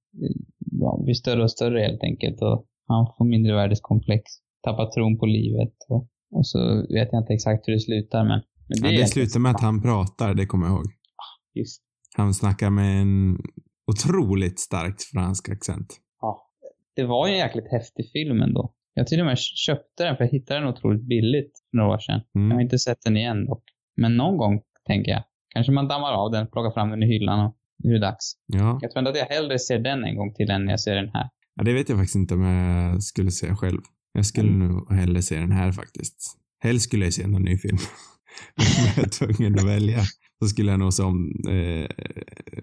ja, 0.80 1.00
blir 1.04 1.14
större 1.14 1.42
och 1.42 1.50
större 1.50 1.80
helt 1.80 2.02
enkelt. 2.02 2.42
Och 2.42 2.66
han 2.88 3.06
får 3.18 3.24
mindre 3.24 3.54
värdeskomplex. 3.54 4.22
Tappar 4.62 4.86
tron 4.90 5.18
på 5.18 5.26
livet. 5.26 5.74
Och, 5.88 6.08
och 6.30 6.46
så 6.46 6.58
vet 6.94 7.08
jag 7.12 7.22
inte 7.22 7.32
exakt 7.32 7.68
hur 7.68 7.72
det 7.72 7.80
slutar 7.80 8.24
men. 8.24 8.40
men 8.82 8.92
Ja, 8.92 9.00
det 9.00 9.06
slutar 9.06 9.40
med 9.40 9.50
att 9.50 9.60
han 9.60 9.82
pratar, 9.82 10.34
det 10.34 10.46
kommer 10.46 10.66
jag 10.66 10.74
ihåg. 10.74 10.86
Just 11.54 11.82
Han 12.16 12.34
snackar 12.34 12.70
med 12.70 13.00
en 13.02 13.36
otroligt 13.86 14.58
starkt 14.60 15.02
fransk 15.02 15.48
accent. 15.48 15.86
Ja. 16.20 16.48
Det 16.96 17.04
var 17.04 17.26
ju 17.26 17.32
en 17.32 17.38
jäkligt 17.38 17.70
häftig 17.70 18.10
film 18.12 18.42
ändå. 18.42 18.72
Jag 18.94 19.06
till 19.06 19.20
och 19.20 19.26
med 19.26 19.38
köpte 19.38 20.04
den 20.04 20.16
för 20.16 20.24
jag 20.24 20.30
hittade 20.30 20.60
den 20.60 20.68
otroligt 20.68 21.08
billigt 21.08 21.52
för 21.70 21.76
några 21.76 21.90
år 21.94 21.98
sedan. 21.98 22.20
Jag 22.32 22.40
har 22.40 22.46
Mm. 22.50 22.60
inte 22.60 22.78
sett 22.78 22.98
den 23.04 23.16
igen 23.16 23.46
dock. 23.46 23.64
Men 23.96 24.16
någon 24.16 24.36
gång, 24.36 24.60
tänker 24.86 25.10
jag. 25.10 25.22
Kanske 25.54 25.72
man 25.72 25.88
dammar 25.88 26.12
av 26.12 26.30
den, 26.30 26.46
plockar 26.46 26.70
fram 26.70 26.90
den 26.90 27.02
i 27.02 27.06
hyllan 27.06 27.46
och 27.46 27.56
nu 27.84 27.90
är 27.90 27.94
det 27.94 28.06
dags. 28.06 28.32
Ja. 28.46 28.78
Jag 28.82 28.90
tror 28.90 28.98
ändå 28.98 29.10
att 29.10 29.16
jag 29.16 29.26
hellre 29.26 29.58
ser 29.58 29.78
den 29.78 30.04
en 30.04 30.16
gång 30.16 30.34
till 30.34 30.50
än 30.50 30.68
jag 30.68 30.80
ser 30.80 30.94
den 30.94 31.08
här. 31.14 31.28
ja, 31.56 31.62
det 31.64 31.72
vet 31.72 31.88
jag 31.88 31.98
faktiskt 31.98 32.16
inte 32.16 32.34
om 32.34 32.42
jag 32.42 33.02
skulle 33.02 33.30
säga 33.30 33.56
själv. 33.56 33.80
Jag 34.12 34.26
skulle 34.26 34.48
Mm. 34.48 34.68
nog 34.68 34.92
hellre 34.92 35.22
se 35.22 35.38
den 35.38 35.52
här 35.52 35.72
faktiskt. 35.72 36.38
Helst 36.60 36.84
skulle 36.84 37.04
jag 37.06 37.12
se 37.14 37.26
någon 37.26 37.42
ny 37.42 37.58
film. 37.58 37.78
Om 38.58 38.64
jag 38.96 39.04
är 39.04 39.08
tvungen 39.08 39.54
att 39.58 39.64
välja 39.66 39.98
så 40.42 40.48
skulle 40.48 40.70
jag 40.70 40.80
nog 40.80 40.92
se 40.94 41.02
om 41.02 41.32
eh, 41.48 41.86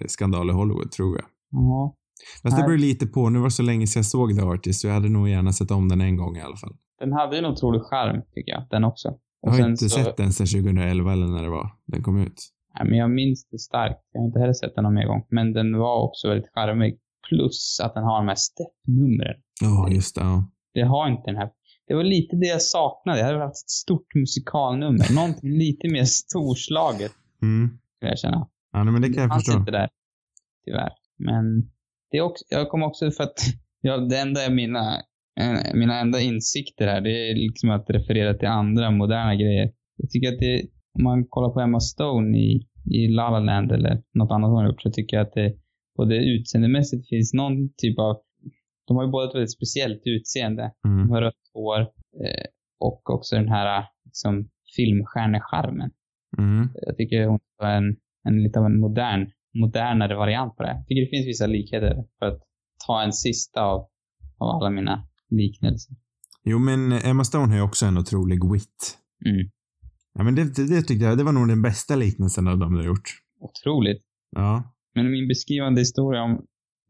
Skandal 0.07 0.49
i 0.49 0.53
Hollywood, 0.53 0.91
tror 0.91 1.15
jag. 1.17 1.25
Ja. 1.51 1.95
Fast 2.43 2.57
det 2.57 2.63
beror 2.63 2.77
lite 2.77 3.07
på. 3.07 3.29
Nu 3.29 3.39
var 3.39 3.45
det 3.45 3.51
så 3.51 3.63
länge 3.63 3.87
sedan 3.87 3.99
jag 3.99 4.05
såg 4.05 4.35
The 4.35 4.41
Artist 4.41 4.81
så 4.81 4.87
jag 4.87 4.93
hade 4.93 5.09
nog 5.09 5.29
gärna 5.29 5.53
sett 5.53 5.71
om 5.71 5.89
den 5.89 6.01
en 6.01 6.17
gång 6.17 6.37
i 6.37 6.41
alla 6.41 6.55
fall. 6.57 6.75
Den 6.99 7.13
hade 7.13 7.37
en 7.37 7.45
otrolig 7.45 7.81
charm, 7.81 8.21
tycker 8.35 8.51
jag. 8.51 8.63
Den 8.69 8.83
också. 8.83 9.09
Jag 9.41 9.51
har 9.51 9.69
inte 9.69 9.89
sett 9.89 10.17
den 10.17 10.33
sedan 10.33 10.47
2011 10.47 11.13
eller 11.13 11.27
när 11.27 11.43
det 11.43 11.49
var 11.49 11.71
den 11.87 12.03
kom 12.03 12.17
ut. 12.17 12.49
Men 12.85 12.97
jag 12.97 13.11
minns 13.11 13.47
det 13.51 13.59
starkt. 13.59 13.99
Jag 14.11 14.21
har 14.21 14.27
inte 14.27 14.39
heller 14.39 14.53
sett 14.53 14.75
den 14.75 14.83
någon 14.83 14.93
mer 14.93 15.07
gång. 15.07 15.25
Men 15.29 15.53
den 15.53 15.77
var 15.77 16.03
också 16.07 16.27
väldigt 16.29 16.51
charmig. 16.53 16.97
Plus 17.29 17.79
att 17.83 17.93
den 17.93 18.03
har 18.03 18.17
de 18.17 18.27
här 18.27 18.35
steppnumren. 18.35 19.35
Ja, 19.61 19.89
just 19.89 20.15
det. 20.15 20.21
Ja. 20.21 20.49
Det 20.73 20.81
har 20.81 21.07
inte 21.09 21.23
den 21.25 21.35
här. 21.35 21.49
Det 21.87 21.95
var 21.95 22.03
lite 22.03 22.35
det 22.35 22.45
jag 22.47 22.61
saknade. 22.61 23.19
Jag 23.19 23.25
hade 23.25 23.39
haft 23.39 23.65
ett 23.65 23.69
stort 23.69 24.15
musikalnummer. 24.15 25.15
Någonting 25.15 25.49
lite 25.65 25.89
mer 25.89 26.03
storslaget, 26.03 27.11
Mm. 27.41 27.69
skulle 27.95 28.11
jag 28.11 28.19
känna. 28.19 28.47
Ja, 28.73 28.83
nej, 28.83 28.93
men 28.93 29.01
det 29.01 29.09
kan 29.13 29.23
jag 29.23 29.33
förstå. 29.33 29.59
inte 29.59 29.71
där. 29.71 29.89
Tyvärr. 30.65 30.91
Men 31.17 31.45
det 32.11 32.17
är 32.17 32.21
också, 32.21 32.45
jag 32.49 32.69
kommer 32.69 32.85
också 32.85 33.11
för 33.11 33.23
att, 33.23 33.39
ja, 33.81 33.97
det 33.97 34.17
enda 34.19 34.41
är 34.45 34.51
mina, 34.51 34.95
eh, 35.39 35.73
mina 35.73 35.99
enda 35.99 36.21
insikter 36.21 36.87
här, 36.87 37.01
det 37.01 37.29
är 37.29 37.35
liksom 37.35 37.69
att 37.69 37.89
referera 37.89 38.33
till 38.33 38.47
andra 38.47 38.91
moderna 38.91 39.35
grejer. 39.35 39.71
Jag 39.97 40.09
tycker 40.09 40.33
att 40.33 40.39
det, 40.39 40.61
om 40.97 41.03
man 41.03 41.25
kollar 41.29 41.49
på 41.49 41.59
Emma 41.59 41.79
Stone 41.79 42.37
i, 42.37 42.67
i 42.89 43.07
La 43.07 43.29
La 43.29 43.39
Land 43.39 43.71
eller 43.71 44.03
något 44.13 44.31
annat 44.31 44.49
hon 44.49 44.57
har 44.57 44.67
gjort, 44.67 44.81
så 44.81 44.91
tycker 44.91 45.17
jag 45.17 45.27
att 45.27 45.33
det 45.33 45.53
både 45.97 46.15
utseendemässigt 46.15 47.09
finns 47.09 47.33
någon 47.33 47.69
typ 47.77 47.99
av, 47.99 48.17
de 48.87 48.97
har 48.97 49.03
ju 49.05 49.11
både 49.11 49.27
ett 49.29 49.35
väldigt 49.35 49.53
speciellt 49.53 50.01
utseende, 50.05 50.71
de 50.83 50.89
Mm. 50.89 51.09
har 51.09 51.21
rött 51.21 51.43
hår, 51.53 51.79
eh, 51.81 52.45
och 52.79 53.09
också 53.09 53.35
den 53.35 53.49
här 53.49 53.85
liksom 54.05 54.49
filmstjärnecharmen. 54.75 55.91
Mm. 56.37 56.69
Jag 56.87 56.97
tycker 56.97 57.25
hon 57.27 57.39
var 57.57 57.69
en, 57.69 57.95
en 58.27 58.43
lite 58.43 58.59
av 58.59 58.65
en 58.65 58.79
modern, 58.79 59.31
modernare 59.53 60.15
variant 60.15 60.55
på 60.55 60.63
det. 60.63 60.69
Jag 60.69 60.87
tycker 60.87 61.01
det 61.01 61.09
finns 61.09 61.27
vissa 61.27 61.47
likheter 61.47 62.03
för 62.19 62.25
att 62.25 62.39
ta 62.87 63.03
en 63.03 63.13
sista 63.13 63.61
av, 63.63 63.79
av 64.37 64.47
alla 64.49 64.69
mina 64.69 65.07
liknelser. 65.29 65.95
Jo, 66.43 66.59
men 66.59 66.91
Emma 66.91 67.23
Stone 67.23 67.47
har 67.47 67.55
ju 67.55 67.61
också 67.61 67.85
en 67.85 67.97
otrolig 67.97 68.51
wit. 68.51 68.97
Mm. 69.25 69.49
Ja, 70.19 70.23
men 70.23 70.35
det, 70.35 70.55
det, 70.55 70.67
det 70.67 70.81
tyckte 70.81 71.05
jag, 71.05 71.17
det 71.17 71.23
var 71.23 71.31
nog 71.31 71.47
den 71.47 71.61
bästa 71.61 71.95
liknelsen 71.95 72.47
av 72.47 72.57
dem 72.57 72.73
du 72.73 72.79
har 72.79 72.85
gjort. 72.85 73.09
Otroligt. 73.41 74.01
Ja. 74.35 74.75
Men 74.95 75.11
min 75.11 75.27
beskrivande 75.27 75.81
historia 75.81 76.21
om, 76.23 76.31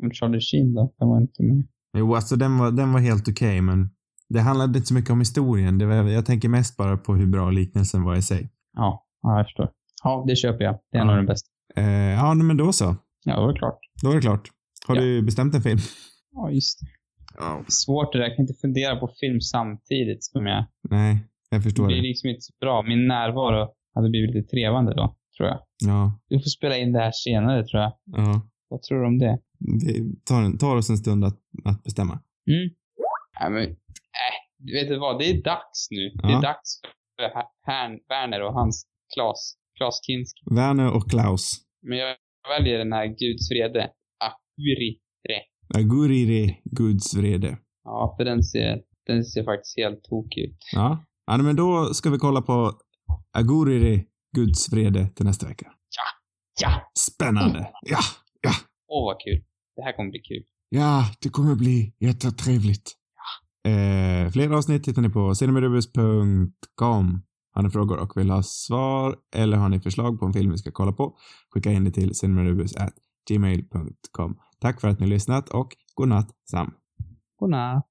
om 0.04 0.12
Charlie 0.12 0.40
Sheen 0.42 0.74
då, 0.74 0.94
den 1.00 1.08
var 1.10 1.22
inte 1.22 1.44
med. 1.44 1.68
Jo, 1.98 2.16
alltså 2.16 2.36
den 2.36 2.58
var, 2.58 2.72
den 2.72 2.94
var 2.94 3.00
helt 3.00 3.28
okej, 3.28 3.62
men 3.62 3.90
det 4.30 4.40
handlade 4.40 4.78
inte 4.78 4.88
så 4.88 4.94
mycket 4.94 5.10
om 5.10 5.20
historien. 5.20 5.78
Det 5.78 5.86
var, 5.86 5.96
jag 5.96 6.26
tänker 6.26 6.50
mest 6.50 6.78
bara 6.78 6.98
på 6.98 7.16
hur 7.16 7.26
bra 7.28 7.50
liknelsen 7.52 8.04
var 8.04 8.16
i 8.16 8.22
sig. 8.22 8.50
Ja, 8.78 9.06
ja 9.24 9.38
jag 9.38 9.46
förstår. 9.46 9.70
Ja, 10.04 10.24
det 10.28 10.36
köper 10.36 10.64
jag. 10.64 10.80
Det 10.92 10.98
är 10.98 11.02
Ja. 11.02 11.06
nog 11.06 11.16
den 11.16 11.26
bästa. 11.26 11.48
Eh, 11.76 11.86
ja, 11.90 12.34
men 12.34 12.58
då 12.58 12.74
så. 12.74 12.96
Ja, 13.26 13.36
det 13.36 13.42
var 13.42 13.56
klart. 13.56 13.80
Då 14.04 14.12
är 14.12 14.16
det 14.16 14.22
klart. 14.22 14.50
Har 14.88 14.96
Ja. 14.96 15.02
du 15.02 15.22
bestämt 15.22 15.56
en 15.56 15.62
film? 15.62 15.80
Ja, 16.32 16.52
just 16.52 16.80
det. 16.80 16.88
Ja. 17.38 17.64
Svårt 17.68 18.14
det 18.14 18.20
där. 18.20 18.26
Jag 18.26 18.36
kan 18.36 18.44
inte 18.44 18.54
fundera 18.62 18.96
på 18.96 19.10
film 19.20 19.42
samtidigt 19.42 20.24
som 20.24 20.46
jag... 20.46 20.66
Nej, 20.90 21.26
jag 21.50 21.60
Det 21.60 21.64
förstår 21.64 21.86
blir 21.88 21.96
det. 21.96 22.02
liksom 22.02 22.30
inte 22.30 22.42
så 22.42 22.54
bra. 22.62 22.82
Min 22.84 23.08
närvaro 23.08 23.68
hade 23.96 24.10
blivit 24.10 24.36
lite 24.36 24.50
trevande 24.50 24.94
då, 24.96 25.16
tror 25.38 25.50
jag. 25.50 25.60
Ja, 25.86 26.20
Vi 26.30 26.38
får 26.40 26.50
spela 26.50 26.78
in 26.78 26.92
det 26.94 27.00
här 27.00 27.12
senare, 27.12 27.64
tror 27.66 27.82
jag. 27.82 27.94
ja. 28.06 28.42
Vad 28.70 28.82
tror 28.82 29.00
du 29.02 29.08
om 29.08 29.18
det? 29.20 29.40
Vi 29.60 30.16
tar, 30.26 30.58
tar 30.58 30.76
oss 30.76 30.90
en 30.90 30.98
stund 30.98 31.26
att, 31.26 31.38
att 31.66 31.84
bestämma. 31.84 32.14
Mm. 32.48 32.70
Nej, 33.40 33.50
men, 33.52 33.64
äh, 33.64 34.38
du 34.58 34.74
vet 34.74 34.88
du 34.88 35.00
vad? 35.00 35.20
Det 35.20 35.26
är 35.30 35.44
dags 35.44 35.88
nu. 35.92 36.10
Det 36.10 36.20
Ja. 36.32 36.38
är 36.38 36.42
dags 36.42 36.82
för 37.16 37.30
Hern, 37.72 38.00
Werner 38.10 38.42
och 38.42 38.54
hans 38.54 38.86
Klas, 39.14 39.54
Klas 39.78 40.00
Kinski. 40.06 40.42
Werner 40.56 40.96
och 40.96 41.10
Klaus. 41.10 41.52
Men 41.82 41.98
jag 41.98 42.16
väljer 42.58 42.78
den 42.78 42.94
här 42.94 43.06
Guds 43.08 43.52
vrede. 43.52 43.92
Akuri 44.20 45.00
Re. 45.30 45.40
Agurire 45.80 46.56
Guds 46.64 47.16
vrede. 47.16 47.58
Ja, 47.84 48.16
för 48.18 48.26
den 48.26 48.44
ser, 48.44 48.82
den 49.08 49.24
ser 49.24 49.44
faktiskt 49.44 49.78
helt 49.78 50.04
tokig 50.04 50.44
ut. 50.44 50.58
Ja. 50.74 51.06
Ja, 51.38 51.38
men 51.38 51.56
då 51.56 51.94
ska 51.94 52.10
vi 52.10 52.18
kolla 52.18 52.42
på 52.42 52.74
Agurire 53.34 54.04
Guds 54.36 54.74
vrede 54.74 55.08
till 55.10 55.26
nästa 55.26 55.48
vecka. 55.48 55.72
Ja! 56.62 56.92
Spännande. 57.00 57.72
Ja, 57.82 58.00
ja, 58.42 58.52
Åh, 58.88 59.06
vad 59.06 59.20
kul. 59.22 59.44
Det 59.76 59.82
här 59.82 59.96
kommer 59.96 60.10
bli 60.10 60.20
kul. 60.20 60.44
ja, 60.70 61.06
det 61.22 61.30
kommer 61.30 61.56
bli 61.56 61.94
jättetrevligt. 62.00 62.96
Eh, 63.68 64.32
fler 64.32 64.50
avsnitt 64.50 64.88
hittar 64.88 65.02
ni 65.02 65.10
på 65.10 65.36
cinemarubus.com. 65.36 67.22
Har 67.54 67.64
ni 67.64 67.70
frågor 67.70 67.98
och 67.98 68.18
vill 68.18 68.30
ha 68.30 68.44
svar 68.44 69.16
eller 69.36 69.58
har 69.58 69.70
ni 69.70 69.80
förslag 69.80 70.20
på 70.20 70.26
en 70.26 70.34
film 70.34 70.52
vi 70.52 70.58
ska 70.58 70.72
kolla 70.72 70.92
på? 70.92 71.18
Skicka 71.50 71.72
in 71.72 71.84
det 71.84 71.92
till 71.92 72.16
cinemarubus@gmail.com. 72.16 74.38
Tack 74.60 74.82
för 74.82 74.88
att 74.88 75.00
ni 75.00 75.08
lyssnat 75.08 75.50
och 75.50 75.76
godnatt 75.96 76.30
Sam. 76.52 76.74
Godnatt. 77.40 77.86